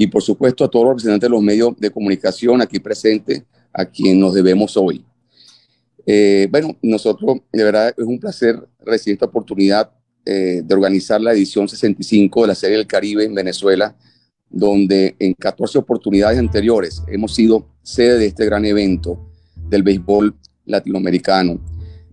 Y 0.00 0.06
por 0.06 0.22
supuesto 0.22 0.64
a 0.64 0.70
todos 0.70 0.84
los 0.84 0.92
representantes 0.92 1.28
de 1.28 1.34
los 1.34 1.42
medios 1.42 1.76
de 1.76 1.90
comunicación 1.90 2.62
aquí 2.62 2.78
presentes, 2.78 3.42
a 3.72 3.84
quien 3.84 4.18
nos 4.18 4.32
debemos 4.32 4.76
hoy. 4.76 5.04
Eh, 6.06 6.46
bueno, 6.50 6.76
nosotros, 6.80 7.40
de 7.52 7.64
verdad, 7.64 7.92
es 7.96 8.04
un 8.04 8.18
placer 8.18 8.58
recibir 8.80 9.14
esta 9.14 9.26
oportunidad 9.26 9.90
eh, 10.24 10.62
de 10.64 10.74
organizar 10.74 11.20
la 11.20 11.32
edición 11.32 11.68
65 11.68 12.42
de 12.42 12.46
la 12.46 12.54
Serie 12.54 12.76
del 12.76 12.86
Caribe 12.86 13.24
en 13.24 13.34
Venezuela, 13.34 13.96
donde 14.48 15.16
en 15.18 15.34
14 15.34 15.78
oportunidades 15.78 16.38
anteriores 16.38 17.02
hemos 17.08 17.34
sido 17.34 17.66
sede 17.82 18.18
de 18.18 18.26
este 18.26 18.46
gran 18.46 18.64
evento 18.64 19.18
del 19.68 19.82
béisbol 19.82 20.34
latinoamericano. 20.64 21.60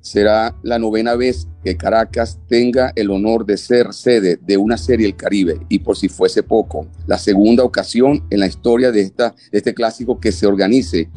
Será 0.06 0.56
la 0.62 0.78
novena 0.78 1.16
vez 1.16 1.48
que 1.64 1.78
Caracas 1.78 2.38
tenga 2.48 2.94
el 2.96 3.10
honor 3.10 3.44
de 3.44 3.58
ser 3.58 3.92
sede 3.92 4.38
de 4.40 4.56
una 4.56 4.78
serie 4.78 5.08
del 5.08 5.16
Caribe 5.16 5.60
y 5.68 5.80
por 5.80 5.98
si 5.98 6.10
fuese 6.10 6.44
poco, 6.44 6.88
la 7.08 7.18
segunda 7.18 7.64
ocasión 7.64 8.24
en 8.30 8.42
la 8.42 8.46
historia 8.46 8.92
de, 8.92 9.02
esta, 9.02 9.34
de 9.52 9.58
este 9.58 9.74
clásico 9.74 10.20
que 10.20 10.32
se 10.32 10.46
organice 10.46 11.10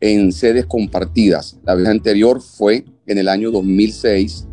en 0.00 0.32
sedes 0.32 0.66
compartidas. 0.66 1.60
La 1.62 1.76
vez 1.76 1.86
anterior 1.86 2.42
fue 2.42 2.84
en 3.06 3.18
el 3.18 3.28
año 3.28 3.52
2006 3.52 4.48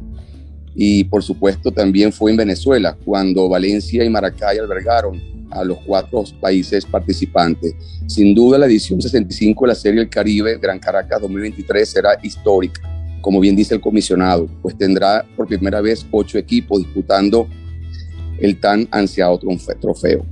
y 0.75 1.05
por 1.05 1.23
supuesto 1.23 1.71
también 1.71 2.13
fue 2.13 2.29
en 2.29 2.37
Venezuela, 2.37 2.95
cuando 3.03 3.49
Valencia 3.49 4.05
y 4.05 4.09
Maracay 4.11 4.59
albergaron 4.59 5.19
a 5.49 5.63
los 5.63 5.79
cuatro 5.79 6.23
países 6.39 6.85
participantes. 6.85 7.73
Sin 8.05 8.35
duda 8.35 8.59
la 8.59 8.67
edición 8.67 9.01
65 9.01 9.65
de 9.65 9.67
la 9.67 9.75
Serie 9.75 10.01
del 10.01 10.09
Caribe 10.09 10.59
Gran 10.59 10.77
Caracas 10.77 11.19
2023 11.21 11.89
será 11.89 12.19
histórica, 12.21 12.92
como 13.23 13.39
bien 13.39 13.55
dice 13.55 13.73
el 13.73 13.79
comisionado, 13.79 14.49
pues 14.61 14.77
tendrá 14.77 15.25
por 15.37 15.47
primera 15.47 15.79
vez 15.79 16.05
ocho 16.11 16.37
equipos 16.37 16.79
disputando 16.79 17.47
el 18.37 18.59
tan 18.59 18.85
ansiado 18.91 19.39
trofeo. 19.79 20.25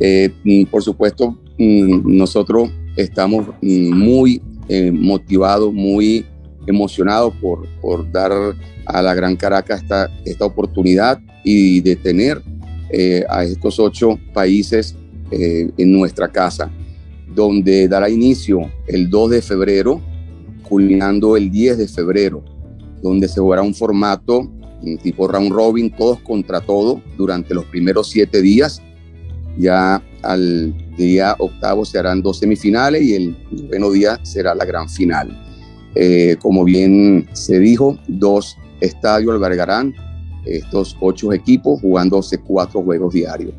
Eh, 0.00 0.30
por 0.68 0.82
supuesto, 0.82 1.38
mm, 1.56 2.16
nosotros 2.16 2.70
estamos 2.96 3.46
mm, 3.62 3.96
muy 3.96 4.42
eh, 4.68 4.90
motivados, 4.90 5.72
muy 5.72 6.26
emocionados 6.66 7.34
por, 7.40 8.10
dar 8.10 8.32
a 8.86 9.00
la 9.00 9.14
Gran 9.14 9.36
Caracas 9.36 9.82
esta, 9.82 10.10
esta 10.24 10.44
oportunidad 10.44 11.20
y 11.44 11.82
de 11.82 11.94
tener 11.94 12.42
eh, 12.90 13.22
a 13.28 13.44
estos 13.44 13.78
ocho 13.78 14.18
países 14.32 14.96
en 15.30 15.92
nuestra 15.92 16.28
casa, 16.28 16.70
donde 17.34 17.88
dará 17.88 18.08
inicio 18.08 18.70
el 18.86 19.10
2 19.10 19.30
de 19.30 19.42
febrero, 19.42 20.00
culminando 20.68 21.36
el 21.36 21.50
10 21.50 21.78
de 21.78 21.88
febrero, 21.88 22.44
donde 23.02 23.28
se 23.28 23.40
jugará 23.40 23.62
un 23.62 23.74
formato 23.74 24.50
tipo 25.02 25.26
round 25.26 25.52
robin, 25.52 25.90
todos 25.90 26.20
contra 26.20 26.60
todos, 26.60 27.00
durante 27.16 27.54
los 27.54 27.64
primeros 27.66 28.10
siete 28.10 28.42
días. 28.42 28.82
Ya 29.56 30.02
al 30.22 30.74
día 30.96 31.36
octavo 31.38 31.84
se 31.84 31.98
harán 31.98 32.22
dos 32.22 32.38
semifinales 32.38 33.02
y 33.02 33.14
el 33.14 33.36
noveno 33.50 33.90
día 33.90 34.20
será 34.24 34.54
la 34.54 34.64
gran 34.64 34.88
final. 34.88 35.40
Eh, 35.94 36.36
como 36.40 36.64
bien 36.64 37.28
se 37.32 37.58
dijo, 37.60 37.98
dos 38.08 38.56
estadios 38.80 39.32
albergarán 39.32 39.94
estos 40.44 40.96
ocho 41.00 41.32
equipos 41.32 41.80
jugándose 41.80 42.38
cuatro 42.38 42.82
juegos 42.82 43.14
diarios. 43.14 43.54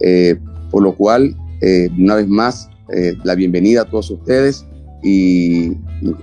Eh, 0.00 0.36
por 0.70 0.82
lo 0.82 0.94
cual, 0.94 1.36
eh, 1.60 1.88
una 1.98 2.16
vez 2.16 2.26
más, 2.26 2.68
eh, 2.94 3.14
la 3.22 3.34
bienvenida 3.34 3.82
a 3.82 3.84
todos 3.84 4.10
ustedes 4.10 4.66
y 5.04 5.76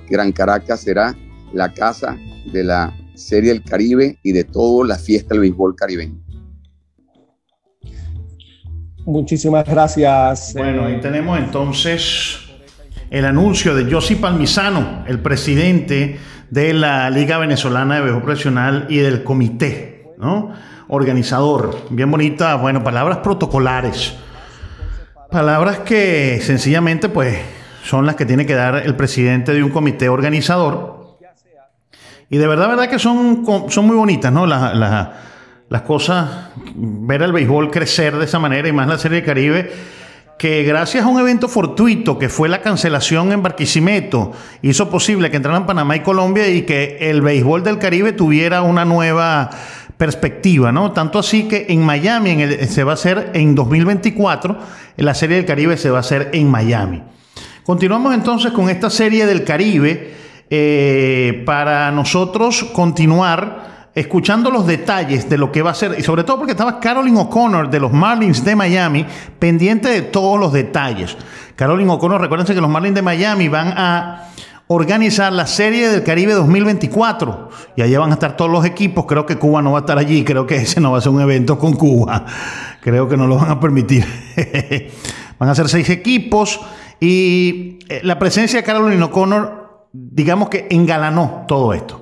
Gran 0.10 0.32
Caracas 0.32 0.82
será 0.82 1.15
la 1.54 1.72
casa 1.72 2.17
de 2.52 2.63
la 2.63 2.94
Serie 3.13 3.54
del 3.54 3.63
Caribe 3.63 4.17
y 4.24 4.32
de 4.32 4.44
toda 4.44 4.88
la 4.88 4.98
fiesta 4.98 5.36
del 5.36 5.41
béisbol 5.41 5.76
caribeño. 5.76 6.20
Muchísimas 9.06 9.65
gracias. 9.65 10.54
Bueno, 10.56 10.86
ahí 10.86 11.00
tenemos 11.00 11.38
entonces 11.39 12.39
el 13.10 13.26
anuncio 13.26 13.76
de 13.76 13.91
José 13.91 14.15
Palmisano, 14.15 15.04
el 15.08 15.20
presidente 15.20 16.17
de 16.50 16.74
la 16.74 17.10
Liga 17.10 17.38
Venezolana 17.38 17.96
de 17.96 18.02
Béisbol 18.02 18.24
Profesional 18.24 18.88
y 18.89 18.98
del 18.98 19.24
comité, 19.24 20.08
¿no? 20.17 20.52
Organizador. 20.88 21.78
Bien 21.89 22.10
bonita, 22.10 22.56
bueno, 22.56 22.84
palabras 22.84 23.20
protocolares. 23.20 24.13
Palabras 25.30 25.80
que 25.80 26.39
sencillamente, 26.41 27.10
pues, 27.10 27.38
son 27.84 28.06
las 28.06 28.15
que 28.15 28.26
tiene 28.26 28.46
que 28.46 28.56
dar 28.56 28.76
el 28.86 28.96
presidente 28.96 29.54
de 29.54 29.63
un 29.63 29.70
comité 29.70 30.10
organizador. 30.10 31.17
Y 32.30 32.38
de 32.38 32.48
verdad, 32.48 32.70
verdad 32.70 32.89
que 32.89 33.00
son, 33.00 33.46
son 33.70 33.88
muy 33.88 33.96
bonitas, 33.96 34.32
¿no? 34.32 34.46
Las, 34.46 34.74
las, 35.70 35.82
cosas, 35.82 36.50
ver 36.76 37.22
el 37.22 37.34
béisbol 37.34 37.70
crecer 37.72 38.15
de 38.15 38.26
esa 38.26 38.39
manera 38.39 38.70
y 38.70 38.72
más 38.72 38.88
la 38.88 38.98
Serie 38.98 39.20
de 39.20 39.26
Caribe 39.26 39.72
que 40.41 40.63
gracias 40.63 41.06
a 41.06 41.08
un 41.08 41.20
evento 41.20 41.48
fortuito 41.48 42.17
que 42.17 42.28
fue 42.28 42.50
la 42.50 42.63
cancelación 42.63 43.32
en 43.32 43.44
Barquisimeto, 43.44 44.32
hizo 44.63 44.89
posible 44.89 45.30
que 45.30 45.38
entraran 45.38 45.67
Panamá 45.67 45.98
y 45.98 46.00
Colombia 46.00 46.48
y 46.48 46.63
que 46.63 46.98
el 47.00 47.22
béisbol 47.22 47.63
del 47.63 47.78
Caribe 47.78 48.12
tuviera 48.12 48.63
una 48.63 48.84
nueva 48.84 49.52
perspectiva, 49.98 50.72
¿no? 50.72 50.94
Tanto 50.94 51.20
así 51.20 51.48
que 51.48 51.67
en 51.70 51.86
Miami 51.86 52.44
se 52.67 52.84
va 52.84 52.94
a 52.94 52.96
hacer 52.96 53.30
en 53.36 53.54
2024, 53.54 54.58
la 54.98 55.13
serie 55.13 55.36
del 55.36 55.46
Caribe 55.46 55.78
se 55.78 55.91
va 55.91 55.98
a 55.98 56.00
hacer 56.00 56.32
en 56.34 56.50
Miami. 56.50 57.04
Continuamos 57.63 58.15
entonces 58.15 58.52
con 58.52 58.69
esta 58.69 58.89
serie 58.89 59.28
del 59.28 59.43
Caribe 59.43 60.15
eh, 60.50 61.43
para 61.45 61.91
nosotros 61.91 62.63
continuar 62.74 63.89
escuchando 63.93 64.50
los 64.50 64.65
detalles 64.65 65.30
de 65.30 65.38
lo 65.38 65.52
que 65.52 65.62
va 65.62 65.71
a 65.71 65.76
ser, 65.76 65.95
y 66.00 66.02
sobre 66.02 66.24
todo 66.24 66.38
porque 66.38 66.54
estaba 66.54 66.80
Caroline 66.80 67.19
O'Connor 67.19 67.69
de 67.69 67.80
los 67.80 67.93
Marlins 67.93 68.43
de 68.43 68.56
Miami, 68.56 69.06
pendiente 69.38 69.89
de 69.89 70.02
todos 70.02 70.39
los 70.39 70.52
detalles. 70.52 71.15
Caroline 71.56 71.91
O'Connor, 71.91 72.19
recuérdense 72.19 72.56
que 72.56 72.62
los 72.62 72.69
Marlins 72.69 72.95
de 72.95 73.02
Miami 73.04 73.47
van 73.47 73.74
a 73.78 74.30
organizar 74.65 75.32
la 75.32 75.45
Serie 75.45 75.89
del 75.89 76.04
Caribe 76.04 76.34
2024. 76.34 77.50
Y 77.76 77.84
allá 77.84 78.00
van 78.00 78.10
a 78.10 78.13
estar 78.13 78.36
todos 78.36 78.50
los 78.50 78.65
equipos. 78.65 79.06
Creo 79.06 79.26
que 79.26 79.36
Cuba 79.36 79.62
no 79.62 79.74
va 79.74 79.80
a 79.80 79.82
estar 79.82 79.97
allí. 79.97 80.24
Creo 80.24 80.47
que 80.47 80.56
ese 80.56 80.80
no 80.80 80.93
va 80.93 80.97
a 80.97 81.02
ser 81.02 81.12
un 81.12 81.21
evento 81.21 81.60
con 81.60 81.74
Cuba. 81.74 82.26
Creo 82.80 83.08
que 83.08 83.17
no 83.17 83.28
lo 83.28 83.36
van 83.36 83.52
a 83.52 83.60
permitir. 83.60 84.06
van 85.38 85.50
a 85.50 85.56
ser 85.56 85.67
seis 85.67 85.89
equipos. 85.89 86.60
Y 87.02 87.80
eh, 87.90 88.00
la 88.04 88.18
presencia 88.18 88.62
de 88.62 88.66
Caroline 88.66 89.04
O'Connor, 89.04 89.90
digamos 89.92 90.48
que 90.48 90.68
engalanó 90.70 91.44
todo 91.46 91.74
esto 91.74 92.02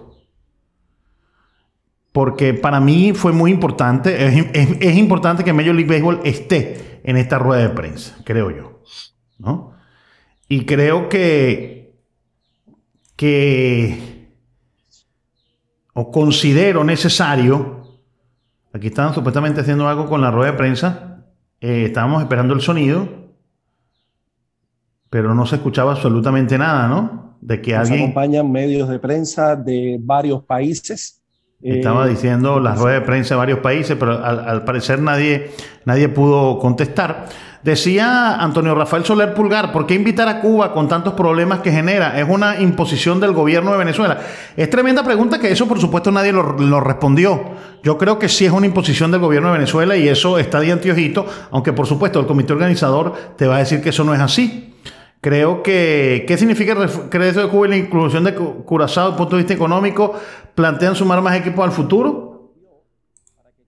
porque 2.11 2.53
para 2.53 2.79
mí 2.79 3.13
fue 3.13 3.31
muy 3.31 3.51
importante, 3.51 4.49
es, 4.53 4.97
importante 4.97 5.43
que 5.43 5.53
Major 5.53 5.75
League 5.75 5.89
Baseball 5.89 6.19
esté 6.23 6.99
en 7.03 7.17
esta 7.17 7.37
rueda 7.37 7.61
de 7.61 7.69
prensa, 7.69 8.17
creo 8.25 8.51
yo. 8.51 8.81
¿no? 9.37 9.73
Y 10.47 10.65
creo 10.65 11.07
que, 11.07 11.93
que, 13.15 14.27
o 15.93 16.11
considero 16.11 16.83
necesario, 16.83 17.83
aquí 18.73 18.87
estaban 18.87 19.13
supuestamente 19.13 19.61
haciendo 19.61 19.87
algo 19.87 20.07
con 20.07 20.21
la 20.21 20.31
rueda 20.31 20.51
de 20.51 20.57
prensa, 20.57 21.23
eh, 21.61 21.85
estábamos 21.85 22.23
esperando 22.23 22.53
el 22.53 22.61
sonido, 22.61 23.18
pero 25.09 25.33
no 25.33 25.45
se 25.45 25.55
escuchaba 25.55 25.93
absolutamente 25.93 26.57
nada, 26.57 26.87
¿no? 26.87 27.35
De 27.41 27.61
que 27.61 27.71
Nos 27.73 27.81
alguien... 27.81 28.01
acompañan 28.01 28.51
medios 28.51 28.89
de 28.89 28.99
prensa 28.99 29.55
de 29.55 29.97
varios 29.99 30.43
países 30.43 31.19
estaba 31.61 32.07
eh, 32.07 32.11
diciendo 32.11 32.59
las 32.59 32.79
ruedas 32.79 33.01
de 33.01 33.05
prensa 33.05 33.35
de 33.35 33.39
varios 33.39 33.59
países, 33.59 33.97
pero 33.99 34.23
al, 34.23 34.63
parecer 34.63 35.01
nadie, 35.01 35.51
nadie 35.85 36.07
pudo 36.07 36.57
contestar. 36.59 37.25
Decía 37.61 38.35
Antonio 38.35 38.73
Rafael 38.73 39.03
Soler 39.03 39.33
Pulgar, 39.33 39.73
¿por 39.73 39.85
qué 39.85 39.93
invitar 39.93 40.29
a 40.29 40.39
Cuba 40.39 40.71
con 40.71 40.87
tantos 40.87 41.13
problemas 41.13 41.59
que 41.59 41.73
genera? 41.73 42.17
¿Es 42.17 42.25
una 42.29 42.61
imposición 42.61 43.19
del 43.19 43.33
gobierno 43.33 43.73
de 43.73 43.77
Venezuela? 43.79 44.17
Es 44.55 44.69
tremenda 44.69 45.03
pregunta 45.03 45.39
que 45.39 45.51
eso 45.51 45.67
por 45.67 45.81
supuesto 45.81 46.09
nadie 46.09 46.31
lo, 46.31 46.57
lo 46.57 46.79
respondió. 46.79 47.43
Yo 47.83 47.97
creo 47.97 48.17
que 48.17 48.29
sí 48.29 48.45
es 48.45 48.53
una 48.53 48.65
imposición 48.65 49.11
del 49.11 49.19
gobierno 49.19 49.49
de 49.49 49.55
Venezuela 49.55 49.97
y 49.97 50.07
eso 50.07 50.39
está 50.39 50.61
de 50.61 50.71
anteojito, 50.71 51.25
aunque 51.51 51.73
por 51.73 51.85
supuesto 51.85 52.21
el 52.21 52.27
comité 52.27 52.53
organizador 52.53 53.13
te 53.35 53.45
va 53.45 53.57
a 53.57 53.59
decir 53.59 53.81
que 53.81 53.89
eso 53.89 54.05
no 54.05 54.13
es 54.13 54.21
así. 54.21 54.73
Creo 55.21 55.63
que, 55.63 56.23
¿qué 56.27 56.37
significa 56.37 56.71
el 56.73 56.89
regreso 57.11 57.41
de 57.41 57.49
Cuba 57.49 57.67
y 57.67 57.69
la 57.69 57.77
inclusión 57.77 58.23
de 58.23 58.33
Curazao 58.33 59.05
desde 59.05 59.13
el 59.13 59.17
punto 59.17 59.35
de 59.35 59.41
vista 59.41 59.53
económico? 59.53 60.13
¿Plantean 60.55 60.95
sumar 60.95 61.21
más 61.21 61.35
equipos 61.35 61.65
al 61.65 61.71
futuro? 61.71 62.29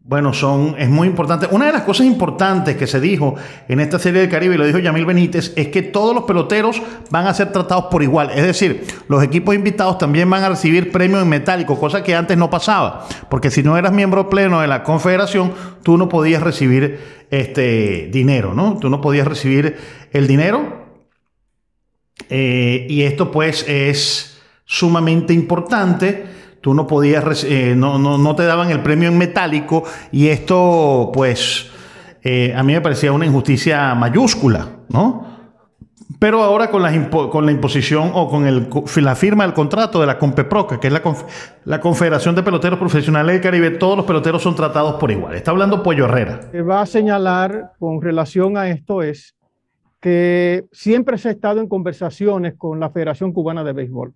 bueno, 0.04 0.34
son, 0.34 0.76
es 0.80 0.90
muy 0.90 1.08
importante. 1.08 1.48
Una 1.52 1.68
de 1.68 1.72
las 1.72 1.84
cosas 1.84 2.08
importantes 2.08 2.76
que 2.76 2.88
se 2.88 3.00
dijo 3.00 3.36
en 3.68 3.80
esta 3.80 4.00
serie 4.00 4.22
del 4.22 4.30
Caribe, 4.30 4.56
y 4.56 4.58
lo 4.58 4.66
dijo 4.66 4.80
Yamil 4.80 5.06
Benítez, 5.06 5.54
es 5.56 5.68
que 5.68 5.84
todos 5.84 6.16
los 6.16 6.24
peloteros 6.24 6.82
van 7.12 7.28
a 7.28 7.34
ser 7.34 7.52
tratados 7.52 7.86
por 7.86 8.02
igual. 8.02 8.32
Es 8.32 8.44
decir, 8.44 8.86
los 9.08 9.24
equipos 9.24 9.54
invitados 9.54 10.00
también 10.00 10.28
van 10.30 10.44
a 10.44 10.50
recibir 10.50 10.92
premios 10.92 11.22
en 11.22 11.30
metálico, 11.30 11.80
cosa 11.80 12.04
que 12.04 12.16
antes 12.16 12.36
no 12.36 12.50
pasaba. 12.50 13.08
Porque 13.30 13.52
si 13.52 13.62
no 13.62 13.78
eras 13.78 13.94
miembro 13.94 14.28
pleno 14.30 14.60
de 14.60 14.68
la 14.68 14.84
confederación, 14.84 15.54
tú 15.84 15.98
no 15.98 16.10
podías 16.10 16.42
recibir 16.42 17.00
este 17.30 18.10
dinero, 18.12 18.56
¿no? 18.56 18.80
Tú 18.80 18.90
no 18.90 19.02
podías 19.02 19.28
recibir 19.28 19.78
el 20.12 20.28
dinero. 20.28 20.81
Eh, 22.34 22.88
y 22.90 23.04
esto 23.04 23.30
pues 23.30 23.68
es 23.68 24.42
sumamente 24.66 25.34
importante 25.34 26.32
tú 26.62 26.74
no 26.74 26.88
podías, 26.88 27.44
eh, 27.44 27.74
no, 27.76 27.98
no, 27.98 28.18
no, 28.18 28.36
te 28.36 28.44
daban 28.44 28.70
el 28.70 28.82
premio 28.82 29.10
en 29.10 29.18
metálico 29.18 29.84
y 30.12 30.28
esto, 30.28 31.12
pues, 31.14 31.70
eh, 32.24 32.54
a 32.56 32.64
mí 32.64 32.74
me 32.74 32.82
parecía 32.82 33.12
una 33.12 33.26
injusticia 33.26 33.94
mayúscula, 33.96 34.68
¿no? 34.90 35.32
Pero 36.20 36.44
ahora 36.44 36.70
con 36.70 36.84
la, 36.84 37.10
con 37.10 37.48
la 37.48 37.52
imposición 37.52 38.12
o 38.14 38.30
con 38.30 38.46
el, 38.46 38.70
la 38.98 39.16
firma 39.16 39.44
del 39.44 39.54
contrato 39.54 40.00
de 40.00 40.06
la 40.06 40.20
CONPEPROCA, 40.20 40.80
que 40.80 40.86
es 40.86 40.94
la, 40.94 41.02
la 41.66 41.82
Confederación 41.82 42.36
de 42.36 42.44
Peloteros 42.44 42.78
Profesionales 42.78 43.34
del 43.34 43.42
Caribe, 43.42 43.72
todos 43.72 43.98
los 43.98 44.06
peloteros 44.06 44.44
son 44.44 44.54
tratados 44.54 45.00
por 45.00 45.10
igual. 45.10 45.34
Está 45.34 45.50
hablando 45.50 45.82
Pollo 45.82 46.06
Herrera. 46.06 46.42
Se 46.52 46.62
va 46.62 46.82
a 46.82 46.86
señalar 46.86 47.72
con 47.80 48.04
relación 48.04 48.56
a 48.56 48.70
esto 48.70 49.02
es 49.02 49.34
que 50.02 50.66
siempre 50.74 51.18
se 51.18 51.30
ha 51.30 51.32
estado 51.32 51.62
en 51.62 51.70
conversaciones 51.70 52.56
con 52.56 52.82
la 52.82 52.90
Federación 52.90 53.32
Cubana 53.32 53.64
de 53.64 53.72
Béisbol 53.72 54.14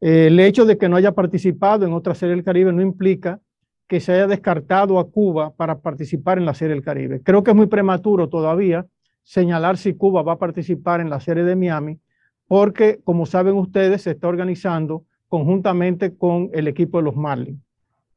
el 0.00 0.38
hecho 0.38 0.64
de 0.64 0.78
que 0.78 0.88
no 0.88 0.96
haya 0.96 1.12
participado 1.12 1.84
en 1.84 1.92
otra 1.92 2.14
serie 2.14 2.34
del 2.34 2.44
Caribe 2.44 2.72
no 2.72 2.82
implica 2.82 3.40
que 3.88 4.00
se 4.00 4.12
haya 4.12 4.26
descartado 4.26 4.98
a 4.98 5.10
Cuba 5.10 5.52
para 5.56 5.80
participar 5.80 6.38
en 6.38 6.44
la 6.44 6.54
serie 6.54 6.74
del 6.74 6.84
Caribe. 6.84 7.22
Creo 7.22 7.42
que 7.42 7.50
es 7.50 7.56
muy 7.56 7.66
prematuro 7.66 8.28
todavía 8.28 8.86
señalar 9.24 9.76
si 9.76 9.94
Cuba 9.94 10.22
va 10.22 10.34
a 10.34 10.38
participar 10.38 11.00
en 11.00 11.10
la 11.10 11.20
serie 11.20 11.42
de 11.42 11.56
Miami, 11.56 11.98
porque 12.46 13.00
como 13.02 13.26
saben 13.26 13.54
ustedes, 13.54 14.02
se 14.02 14.12
está 14.12 14.28
organizando 14.28 15.04
conjuntamente 15.26 16.16
con 16.16 16.50
el 16.52 16.68
equipo 16.68 16.98
de 16.98 17.04
los 17.04 17.16
Marlins. 17.16 17.60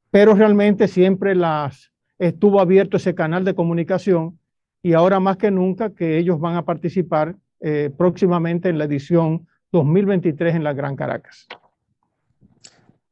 Pero 0.09 0.35
realmente 0.35 0.87
siempre 0.87 1.35
las, 1.35 1.91
estuvo 2.19 2.59
abierto 2.59 2.97
ese 2.97 3.15
canal 3.15 3.43
de 3.43 3.55
comunicación 3.55 4.39
y 4.83 4.93
ahora 4.93 5.19
más 5.19 5.37
que 5.37 5.51
nunca 5.51 5.93
que 5.93 6.17
ellos 6.17 6.39
van 6.39 6.55
a 6.55 6.65
participar 6.65 7.35
eh, 7.59 7.91
próximamente 7.95 8.69
en 8.69 8.77
la 8.77 8.85
edición 8.85 9.47
2023 9.71 10.55
en 10.55 10.63
la 10.63 10.73
Gran 10.73 10.95
Caracas. 10.95 11.47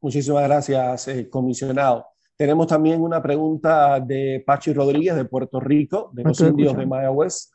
Muchísimas 0.00 0.44
gracias, 0.44 1.08
eh, 1.08 1.28
comisionado. 1.28 2.06
Tenemos 2.36 2.66
también 2.66 3.02
una 3.02 3.22
pregunta 3.22 4.00
de 4.00 4.42
Pachi 4.46 4.72
Rodríguez 4.72 5.14
de 5.14 5.26
Puerto 5.26 5.60
Rico, 5.60 6.10
de 6.14 6.24
los 6.24 6.40
indios 6.40 6.76
de 6.76 6.86
Mayagüez. 6.86 7.52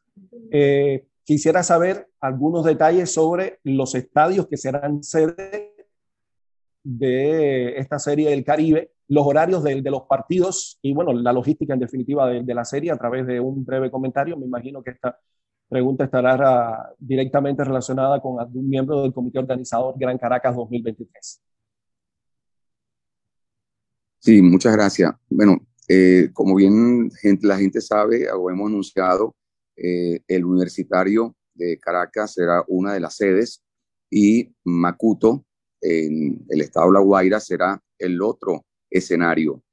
Eh, 0.52 1.08
quisiera 1.24 1.64
saber 1.64 2.08
algunos 2.20 2.64
detalles 2.64 3.12
sobre 3.12 3.60
los 3.64 3.96
estadios 3.96 4.48
que 4.48 4.58
serán 4.58 5.04
sede 5.04 5.74
de 6.84 7.78
esta 7.80 7.98
serie 7.98 8.30
del 8.30 8.44
Caribe, 8.44 8.92
los 9.08 9.26
horarios 9.26 9.64
de, 9.64 9.82
los 9.82 10.04
partidos 10.04 10.80
y, 10.82 10.94
bueno, 10.94 11.14
la 11.14 11.34
logística 11.34 11.74
en 11.74 11.80
definitiva 11.80 12.28
de, 12.28 12.54
la 12.54 12.66
serie 12.66 12.92
a 12.92 12.98
través 12.98 13.28
de 13.28 13.40
un 13.40 13.64
breve 13.66 13.92
comentario. 13.92 14.38
Me 14.38 14.46
imagino 14.46 14.84
que 14.84 14.92
esta 14.92 15.20
pregunta 15.70 16.06
estará 16.06 16.92
directamente 16.98 17.64
relacionada 17.64 18.20
con 18.20 18.40
algún 18.40 18.68
miembro 18.70 19.02
del 19.02 19.14
comité 19.14 19.40
organizador 19.40 19.96
Gran 19.98 20.18
Caracas 20.18 20.56
2023. 20.56 21.42
Sí, 24.20 24.42
muchas 24.42 24.74
gracias. 24.74 25.14
Bueno, 25.30 25.58
eh, 25.88 26.30
como 26.34 26.56
bien 26.56 27.12
la 27.42 27.58
gente 27.58 27.82
sabe, 27.82 28.32
o 28.32 28.50
hemos 28.50 28.70
anunciado, 28.70 29.36
eh, 29.76 30.22
el 30.28 30.46
Universitario 30.46 31.36
de 31.54 31.78
Caracas 31.80 32.34
será 32.34 32.64
una 32.68 32.94
de 32.94 33.00
las 33.00 33.16
sedes 33.16 33.62
y 34.10 34.52
Macuto, 34.64 35.46
en 35.82 36.44
el 36.50 36.62
estado 36.62 36.88
de 36.88 36.94
La 36.94 37.00
Guaira, 37.02 37.40
será 37.40 37.80
el 38.00 38.20
otro 38.22 38.66
escenario. 38.96 39.64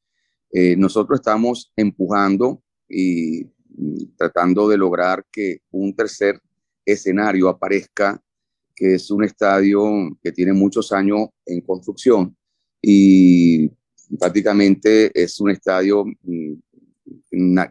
Eh, 0.50 0.76
nosotros 0.76 1.20
estamos 1.20 1.72
empujando 1.76 2.62
y 2.88 3.44
mm, 3.68 4.16
tratando 4.16 4.68
de 4.68 4.76
lograr 4.76 5.24
que 5.30 5.60
un 5.70 5.94
tercer 5.94 6.40
escenario 6.84 7.48
aparezca, 7.48 8.20
que 8.74 8.94
es 8.94 9.10
un 9.10 9.24
estadio 9.24 9.82
que 10.22 10.32
tiene 10.32 10.52
muchos 10.52 10.92
años 10.92 11.28
en 11.46 11.60
construcción 11.60 12.36
y 12.82 13.70
prácticamente 14.18 15.10
es 15.14 15.40
un 15.40 15.50
estadio 15.50 16.04
mm, 16.04 16.54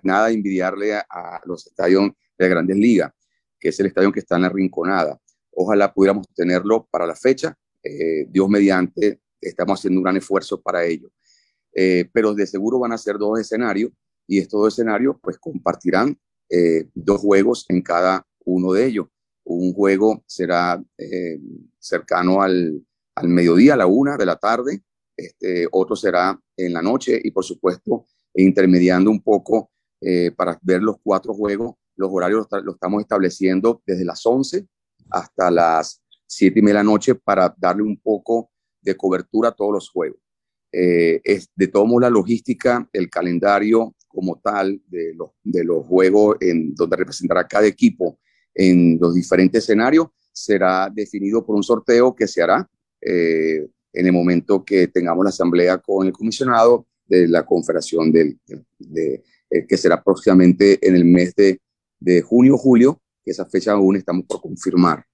nada 0.04 0.28
de 0.28 0.34
envidiarle 0.34 0.94
a, 0.96 1.42
los 1.46 1.68
estadios 1.68 2.10
de 2.38 2.50
grandes 2.50 2.78
ligas, 2.78 3.12
que 3.60 3.70
es 3.70 3.80
el 3.80 3.88
estadio 3.88 4.12
que 4.12 4.22
está 4.22 4.38
en 4.38 4.44
la 4.44 4.50
Rinconada. 4.50 5.20
Ojalá 5.52 5.94
pudiéramos 5.94 6.28
tenerlo 6.34 6.88
para 6.90 7.06
la 7.06 7.16
fecha. 7.16 7.56
Eh, 7.84 8.26
Dios 8.30 8.50
mediante, 8.50 9.20
estamos 9.40 9.80
haciendo 9.80 10.00
un 10.00 10.04
gran 10.04 10.18
esfuerzo 10.18 10.62
para 10.62 10.86
ello. 10.86 11.12
Eh, 11.74 12.10
pero 12.12 12.34
de 12.34 12.48
seguro 12.48 12.80
van 12.80 12.92
a 12.92 12.98
ser 12.98 13.18
dos 13.18 13.40
escenarios 13.40 13.92
y 14.28 14.40
estos 14.40 14.62
dos 14.62 14.74
escenarios 14.74 15.16
pues 15.22 15.38
compartirán 15.38 16.18
eh, 16.50 16.90
dos 16.94 17.22
juegos 17.22 17.66
en 17.70 17.82
cada 17.82 18.26
uno 18.46 18.74
de 18.74 18.86
ellos. 18.86 19.08
Un 19.44 19.74
juego 19.74 20.24
será 20.28 20.82
cercano 21.80 22.42
al, 22.42 22.86
al 23.16 23.28
mediodía, 23.28 23.74
a 23.74 23.78
la 23.78 23.88
una 23.88 24.16
de 24.16 24.26
la 24.26 24.36
tarde, 24.36 24.84
este, 25.18 25.68
otro 25.72 25.96
será 25.96 26.40
en 26.58 26.74
la 26.74 26.82
noche 26.82 27.20
y 27.24 27.32
por 27.32 27.44
supuesto 27.44 28.06
intermediando 28.34 29.12
un 29.12 29.22
poco 29.22 29.72
eh, 30.02 30.32
para 30.36 30.58
ver 30.62 30.82
los 30.82 30.98
cuatro 31.04 31.34
juegos. 31.34 31.76
Los 31.96 32.10
horarios 32.12 32.48
los, 32.64 32.76
estamos 32.76 33.02
estableciendo 33.02 33.82
desde 33.86 34.06
las 34.06 34.26
11 34.26 34.68
hasta 35.10 35.52
las 35.52 36.02
7 36.26 36.58
y 36.58 36.62
media 36.62 36.80
de 36.80 36.84
la 36.86 36.92
noche 36.92 37.16
para 37.16 37.54
darle 37.58 37.84
un 37.84 38.00
poco 38.00 38.50
de 38.82 38.96
cobertura 38.96 39.50
a 39.50 39.52
todos 39.52 39.74
los 39.74 39.90
juegos. 39.90 40.20
Eh, 40.72 41.22
es, 41.24 41.50
de 41.56 41.68
todo 41.68 41.86
modo, 41.86 42.02
la 42.02 42.10
logística, 42.10 42.88
el 42.94 43.10
calendario 43.10 43.96
como 44.08 44.40
tal 44.40 44.82
de 44.88 45.14
los, 45.14 45.32
de 45.44 45.64
los 45.64 45.86
juegos 45.86 46.38
en 46.40 46.74
donde 46.76 46.98
representará 46.98 47.48
cada 47.48 47.68
equipo 47.68 48.20
en 48.54 48.98
los 49.00 49.16
diferentes 49.16 49.64
escenarios 49.64 50.08
será 50.32 50.90
definido 50.94 51.46
por 51.46 51.56
un 51.56 51.64
sorteo 51.64 52.16
que 52.16 52.28
se 52.28 52.42
hará 52.42 52.70
eh, 53.02 53.68
en 53.94 54.06
el 54.06 54.14
momento 54.14 54.64
que 54.64 54.88
tengamos 54.88 55.24
la 55.24 55.30
asamblea 55.30 55.78
con 55.78 56.08
el 56.08 56.14
comisionado 56.14 56.88
de 57.06 57.28
la 57.28 57.46
confederación 57.46 58.12
del, 58.12 58.40
de, 58.80 59.24
eh, 59.50 59.66
que 59.68 59.78
será 59.78 60.02
próximamente 60.02 60.80
en 60.86 60.96
el 60.96 61.04
mes 61.04 61.36
de, 61.36 61.60
de 62.00 62.22
junio 62.22 62.56
o 62.56 62.58
julio, 62.58 63.02
que 63.24 63.32
esa 63.32 63.46
fecha 63.46 63.74
aún 63.74 63.98
estamos 63.98 64.26
por 64.26 64.42
confirmar. 64.42 65.06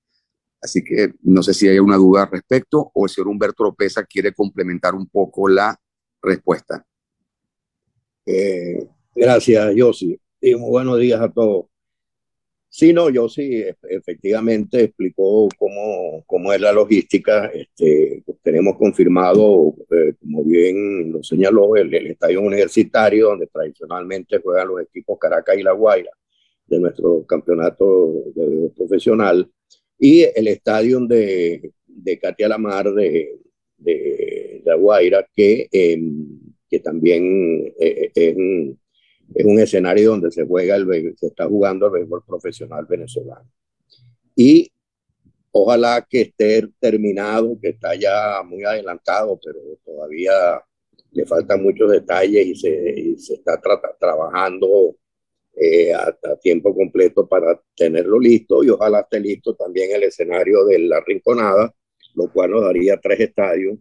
Así 0.62 0.84
que 0.84 1.14
no 1.22 1.44
sé 1.44 1.54
si 1.54 1.68
hay 1.68 1.80
una 1.80 1.98
duda 1.98 2.24
al 2.24 2.32
respecto 2.32 2.92
o 2.94 3.06
el 3.06 3.10
señor 3.10 3.28
Humberto 3.28 3.64
Lopeza 3.64 4.04
quiere 4.04 4.34
complementar 4.34 4.96
un 4.96 5.08
poco 5.08 5.48
la 5.48 5.80
respuesta. 6.22 6.86
Eh, 8.26 8.88
gracias, 9.16 9.76
Yossi. 9.76 10.20
Y 10.42 10.56
muy 10.56 10.70
buenos 10.70 11.00
días 11.00 11.22
a 11.22 11.32
todos. 11.32 11.66
Sí, 12.70 12.94
no, 12.94 13.10
yo 13.10 13.30
sí, 13.30 13.64
efectivamente 13.90 14.84
explicó 14.84 15.48
cómo, 15.58 16.24
cómo 16.28 16.54
es 16.54 16.62
la 16.62 16.72
logística. 16.72 17.48
Este, 17.48 18.24
tenemos 18.44 18.78
confirmado, 18.78 19.74
eh, 19.90 20.14
como 20.20 20.44
bien 20.44 21.12
lo 21.12 21.24
señaló, 21.24 21.76
el, 21.76 21.94
estadio 21.94 22.42
universitario, 22.42 23.30
donde 23.30 23.48
tradicionalmente 23.48 24.40
juegan 24.40 24.68
los 24.68 24.82
equipos 24.82 25.18
Caracas 25.18 25.58
y 25.58 25.64
La 25.64 25.72
Guaira 25.72 26.12
de 26.68 26.80
nuestro 26.80 27.26
campeonato 27.26 28.14
profesional, 28.76 29.50
y 30.00 30.22
el 30.22 30.48
estadio 30.48 31.00
de, 31.02 31.72
de 31.86 32.20
Katia 32.20 32.48
Lamar 32.48 32.94
de, 32.94 33.40
de 33.78 34.62
La 34.66 34.76
Guaira, 34.76 35.28
que, 35.36 35.68
em, 35.72 36.40
que 36.70 36.80
también 36.80 37.74
eh, 37.80 38.12
es 38.14 38.36
es 39.36 39.46
un 39.46 39.60
escenario 39.60 40.12
donde 40.12 40.32
se 40.32 40.46
juega 40.46 40.76
el 40.76 41.16
se 41.18 41.28
está 41.28 41.48
jugando 41.48 41.88
el 41.88 41.92
béisbol 41.94 42.24
profesional 42.26 42.86
venezolano. 42.86 43.50
Y 44.36 44.72
ojalá 45.52 46.06
que 46.08 46.22
esté 46.22 46.68
terminado, 46.80 47.58
que 47.62 47.70
está 47.70 47.96
ya 47.96 48.42
muy 48.44 48.64
adelantado, 48.64 49.40
pero 49.44 49.60
todavía 49.84 50.32
le 51.12 51.26
faltan 51.26 51.64
muchos 51.64 51.92
detalles 51.92 52.46
y 52.46 52.56
se, 52.56 53.18
se 53.18 53.34
está 53.36 53.60
trabajando 54.00 54.96
eh, 55.60 55.92
a, 55.92 56.16
tiempo 56.40 56.76
completo 56.76 57.28
para 57.28 57.60
tenerlo 57.76 58.20
listo 58.20 58.64
y 58.64 58.70
ojalá 58.70 59.00
esté 59.00 59.20
listo 59.20 59.56
también 59.56 59.92
el 59.92 60.04
escenario 60.04 60.64
de 60.66 60.78
la 60.78 61.00
Rinconada, 61.02 61.74
lo 62.14 62.32
cual 62.32 62.52
nos 62.52 62.62
daría 62.62 63.00
tres 63.02 63.22
estadios 63.22 63.80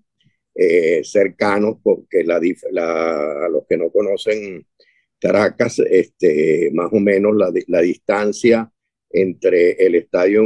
eh, 0.55 1.03
cercanos 1.05 1.77
porque 1.83 2.25
la, 2.25 2.41
la, 2.71 3.49
los 3.51 3.67
que 3.69 3.77
no 3.77 3.91
conocen 3.91 4.67
Caracas, 5.21 5.79
este, 5.91 6.71
más 6.73 6.91
o 6.93 6.99
menos 6.99 7.37
la, 7.37 7.53
la 7.67 7.81
distancia 7.83 8.73
entre 9.11 9.73
el 9.73 9.97
estadio, 9.97 10.45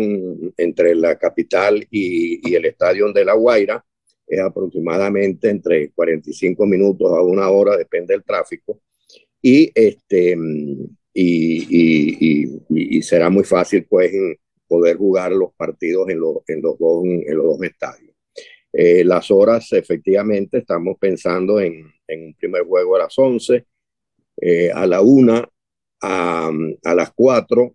entre 0.56 0.96
la 0.96 1.16
capital 1.16 1.86
y, 1.92 2.40
y 2.50 2.54
el 2.56 2.64
estadio 2.64 3.12
de 3.12 3.24
La 3.24 3.34
Guaira 3.34 3.84
es 4.26 4.40
aproximadamente 4.40 5.48
entre 5.48 5.92
45 5.92 6.66
minutos 6.66 7.08
a 7.12 7.22
una 7.22 7.48
hora, 7.50 7.76
depende 7.76 8.14
del 8.14 8.24
tráfico. 8.24 8.80
y, 9.40 9.70
este, 9.74 10.36
y, 11.12 13.02
será 13.02 13.30
muy 13.30 13.44
fácil 13.44 13.86
pues 13.88 14.12
poder 14.68 14.96
jugar 14.96 15.32
los 15.32 15.52
partidos 15.54 16.08
en, 16.10 16.20
los, 16.20 16.34
dos, 16.78 17.04
en 17.04 17.36
los 17.36 17.46
dos 17.46 17.62
estadios. 17.62 18.14
Eh, 18.72 19.02
las 19.04 19.30
horas, 19.30 19.72
efectivamente, 19.72 20.58
estamos 20.58 20.96
pensando 20.98 21.60
en, 21.60 21.92
en, 22.06 22.26
un 22.26 22.34
primer 22.34 22.62
juego 22.62 22.94
a 22.94 23.00
las 23.00 23.18
11, 23.18 23.66
eh, 24.40 24.70
a 24.72 24.86
la 24.86 25.00
1, 25.00 25.52
a, 26.02 26.50
las 26.94 27.12
4 27.12 27.74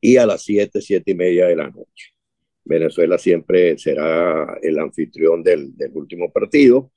y 0.00 0.16
a 0.16 0.26
las 0.26 0.42
7, 0.42 0.80
7 0.80 1.10
y 1.10 1.14
media 1.14 1.46
de 1.46 1.56
la 1.56 1.70
noche. 1.70 2.12
Venezuela 2.64 3.18
siempre 3.18 3.78
será 3.78 4.58
el 4.62 4.78
anfitrión 4.78 5.42
del 5.42 5.74
último 5.92 6.32
partido 6.32 6.90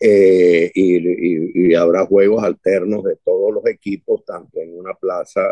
eh, 0.00 0.70
y, 0.74 1.70
y, 1.70 1.74
habrá 1.74 2.06
juegos 2.06 2.44
alternos 2.44 3.02
de 3.04 3.16
todos 3.24 3.52
los 3.52 3.66
equipos, 3.66 4.24
tanto 4.24 4.60
en 4.60 4.78
una 4.78 4.94
plaza 4.94 5.42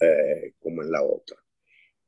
eh, 0.00 0.52
como 0.60 0.82
en 0.82 0.90
la 0.90 1.02
otra. 1.02 1.36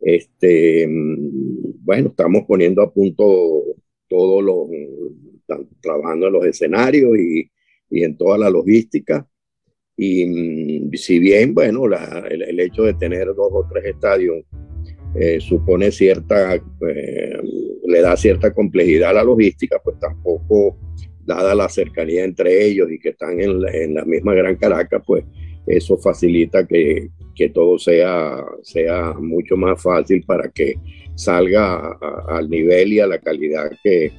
Este, 0.01 0.87
bueno, 0.89 2.11
estamos 2.11 2.45
poniendo 2.47 2.83
a 2.83 2.93
punto 2.93 3.65
todos 4.09 4.43
los, 4.43 4.69
trabajando 5.81 6.29
en 6.29 6.33
los 6.33 6.47
escenarios 6.47 7.19
y, 7.19 7.51
y 7.91 8.05
en 8.05 8.17
toda 8.17 8.39
la 8.39 8.51
logística. 8.51 9.27
Y 9.97 10.27
mm, 10.27 10.93
si 10.95 11.19
bien, 11.19 11.55
bueno, 11.55 11.87
el, 11.87 12.61
hecho 12.61 12.85
de 12.85 12.95
tener 12.95 13.27
dos 13.35 13.51
o 13.53 13.67
tres 13.69 13.85
estadios 13.87 14.45
eh, 15.17 15.41
supone 15.41 15.91
cierta, 15.91 16.63
le 17.85 18.01
da 18.01 18.17
cierta 18.17 18.55
complejidad 18.55 19.11
a 19.11 19.15
la 19.15 19.25
logística, 19.25 19.81
pues 19.83 19.99
tampoco 19.99 20.79
dada 21.29 21.55
la 21.55 21.69
cercanía 21.69 22.25
entre 22.25 22.67
ellos 22.67 22.91
y 22.91 22.99
que 22.99 23.11
están 23.11 23.41
en 23.41 23.61
la, 23.61 23.71
en 23.71 23.95
la 23.95 24.05
misma 24.05 24.35
Gran 24.35 24.57
Caracas, 24.57 25.03
pues 25.07 25.25
eso 25.67 25.99
facilita 25.99 26.67
que, 26.67 27.11
que 27.37 27.51
todo 27.51 27.79
sea, 27.79 28.43
sea 28.63 29.13
mucho 29.13 29.57
más 29.57 29.81
fácil 29.81 30.25
para 30.25 30.49
que 30.49 30.75
salga 31.15 31.99
al 32.29 32.49
nivel 32.49 32.95
y 32.95 33.01
a 33.01 33.07
la 33.07 33.19
calidad 33.19 33.71
que, 33.85 34.11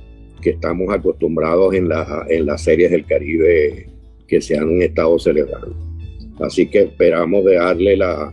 que 0.41 0.51
estamos 0.51 0.93
acostumbrados 0.93 1.73
en, 1.73 1.89
la, 1.89 2.25
en 2.29 2.45
las 2.45 2.63
series 2.63 2.91
del 2.91 3.05
Caribe 3.05 3.89
que 4.27 4.39
se 4.39 4.57
han 4.57 4.81
estado 4.81 5.17
celebrando. 5.17 5.75
Así 6.39 6.67
que 6.67 6.83
esperamos 6.83 7.43
de 7.45 7.55
darle 7.55 7.97
la, 7.97 8.31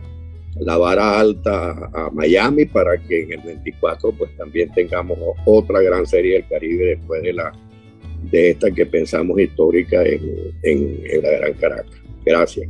la 0.59 0.77
vara 0.77 1.19
alta 1.19 1.89
a 1.93 2.09
Miami 2.13 2.65
para 2.65 2.97
que 2.97 3.23
en 3.23 3.33
el 3.33 3.41
24 3.41 4.11
pues 4.11 4.35
también 4.37 4.71
tengamos 4.73 5.17
otra 5.45 5.81
gran 5.81 6.05
serie 6.05 6.33
del 6.33 6.47
Caribe 6.47 6.85
después 6.85 7.23
de 7.23 7.33
la 7.33 7.51
de 8.23 8.51
esta 8.51 8.71
que 8.71 8.85
pensamos 8.85 9.39
histórica 9.39 10.01
en, 10.03 10.21
en, 10.63 11.21
la 11.21 11.29
Gran 11.31 11.53
Caracas. 11.53 11.91
Gracias. 12.25 12.67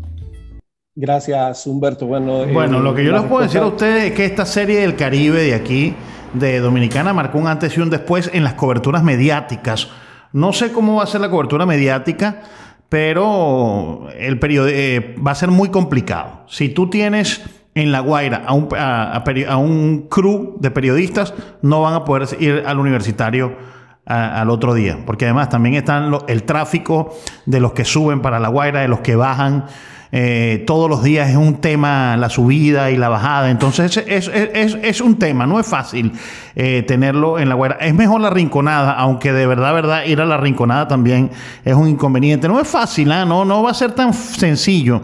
Gracias, 0.96 1.68
Humberto. 1.68 2.08
Bueno, 2.08 2.46
bueno 2.48 2.80
lo 2.80 2.94
que 2.96 3.04
yo 3.04 3.12
les 3.12 3.24
puedo 3.24 3.44
decir 3.44 3.62
a 3.62 3.68
ustedes 3.68 4.06
es 4.06 4.12
que 4.14 4.26
esta 4.26 4.46
serie 4.46 4.82
del 4.82 4.96
Caribe 4.96 5.42
de 5.42 5.54
aquí, 5.54 5.94
de 6.34 6.60
Dominicana, 6.60 7.14
marcó 7.14 7.38
un 7.38 7.48
antes 7.48 7.78
y 7.78 7.82
un 7.82 7.90
después 7.90 8.32
en 8.34 8.44
las 8.44 8.54
coberturas 8.54 9.04
mediáticas. 9.04 9.90
No 10.34 10.54
sé 10.54 10.72
cómo 10.72 10.96
va 10.96 11.04
a 11.04 11.08
ser 11.08 11.22
la 11.22 11.30
cobertura 11.30 11.66
mediática, 11.66 12.42
pero 12.90 14.08
el 14.18 14.40
periodo 14.40 14.68
eh, 14.70 15.16
va 15.26 15.32
a 15.32 15.36
ser 15.36 15.50
muy 15.50 15.70
complicado. 15.70 16.46
Si 16.48 16.70
tú 16.70 16.90
tienes 16.90 17.42
en 17.76 17.92
La 17.92 18.00
Guaira 18.00 18.44
a 18.46 18.54
un, 18.54 18.68
a 18.76 19.58
un 19.58 20.08
crew 20.10 20.58
de 20.60 20.72
periodistas, 20.72 21.34
no 21.62 21.84
van 21.84 21.94
a 21.94 22.06
poder 22.06 22.28
ir 22.40 22.64
al 22.66 22.80
universitario 22.80 23.77
al 24.08 24.50
otro 24.50 24.74
día, 24.74 25.00
porque 25.06 25.26
además 25.26 25.50
también 25.50 25.76
están 25.76 26.12
el 26.28 26.44
tráfico 26.44 27.14
de 27.46 27.60
los 27.60 27.74
que 27.74 27.86
suben 27.86 28.22
para 28.22 28.40
La 28.40 28.48
Guaira, 28.48 28.82
de 28.82 28.88
los 28.88 29.02
que 29.02 29.16
bajan. 29.16 29.66
Eh, 30.12 30.64
todos 30.66 30.90
los 30.90 31.04
días 31.04 31.30
es 31.30 31.36
un 31.36 31.56
tema 31.60 32.16
la 32.16 32.30
subida 32.30 32.92
y 32.92 32.98
la 32.98 33.10
bajada. 33.10 33.50
Entonces 33.52 33.98
es, 34.08 34.32
es, 34.34 34.78
es, 34.82 35.02
un 35.02 35.20
tema, 35.20 35.46
no 35.46 35.60
es 35.60 35.68
fácil 35.68 36.14
eh, 36.56 36.84
tenerlo 36.88 37.40
en 37.40 37.50
la 37.50 37.56
guaira. 37.56 37.78
Es 37.82 37.94
mejor 37.94 38.22
la 38.22 38.30
rinconada, 38.30 38.94
aunque 38.94 39.34
de 39.34 39.46
verdad, 39.46 39.74
verdad, 39.74 40.06
ir 40.06 40.22
a 40.22 40.26
la 40.26 40.38
rinconada 40.38 40.88
también 40.88 41.30
es 41.66 41.74
un 41.74 41.90
inconveniente. 41.90 42.48
No 42.48 42.60
es 42.60 42.68
fácil, 42.68 43.12
¿ah? 43.12 43.26
no, 43.26 43.44
no 43.44 43.64
va 43.64 43.72
a 43.72 43.74
ser 43.74 43.92
tan 43.92 44.14
sencillo. 44.14 45.02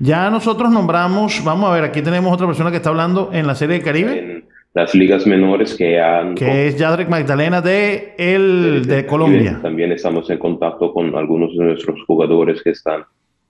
Ya 0.00 0.30
nosotros 0.30 0.70
nombramos, 0.70 1.44
vamos 1.44 1.70
a 1.70 1.74
ver, 1.74 1.84
aquí 1.84 2.02
tenemos 2.02 2.32
otra 2.32 2.46
persona 2.46 2.70
que 2.70 2.78
está 2.78 2.88
hablando 2.88 3.30
en 3.32 3.46
la 3.46 3.54
serie 3.54 3.78
de 3.78 3.84
Caribe 3.84 4.48
las 4.72 4.94
ligas 4.94 5.26
menores 5.26 5.74
que 5.74 6.00
han... 6.00 6.34
Que 6.34 6.68
es 6.68 6.76
Yadrek 6.76 7.08
Magdalena 7.08 7.60
de, 7.60 8.14
el, 8.16 8.86
de, 8.86 9.04
Colombia. 9.04 9.58
También 9.60 9.92
estamos 9.92 10.30
en 10.30 10.38
contacto 10.38 10.92
con 10.92 11.14
algunos 11.16 11.56
de 11.56 11.64
nuestros 11.64 12.02
jugadores 12.06 12.62
que 12.62 12.70
están 12.70 13.04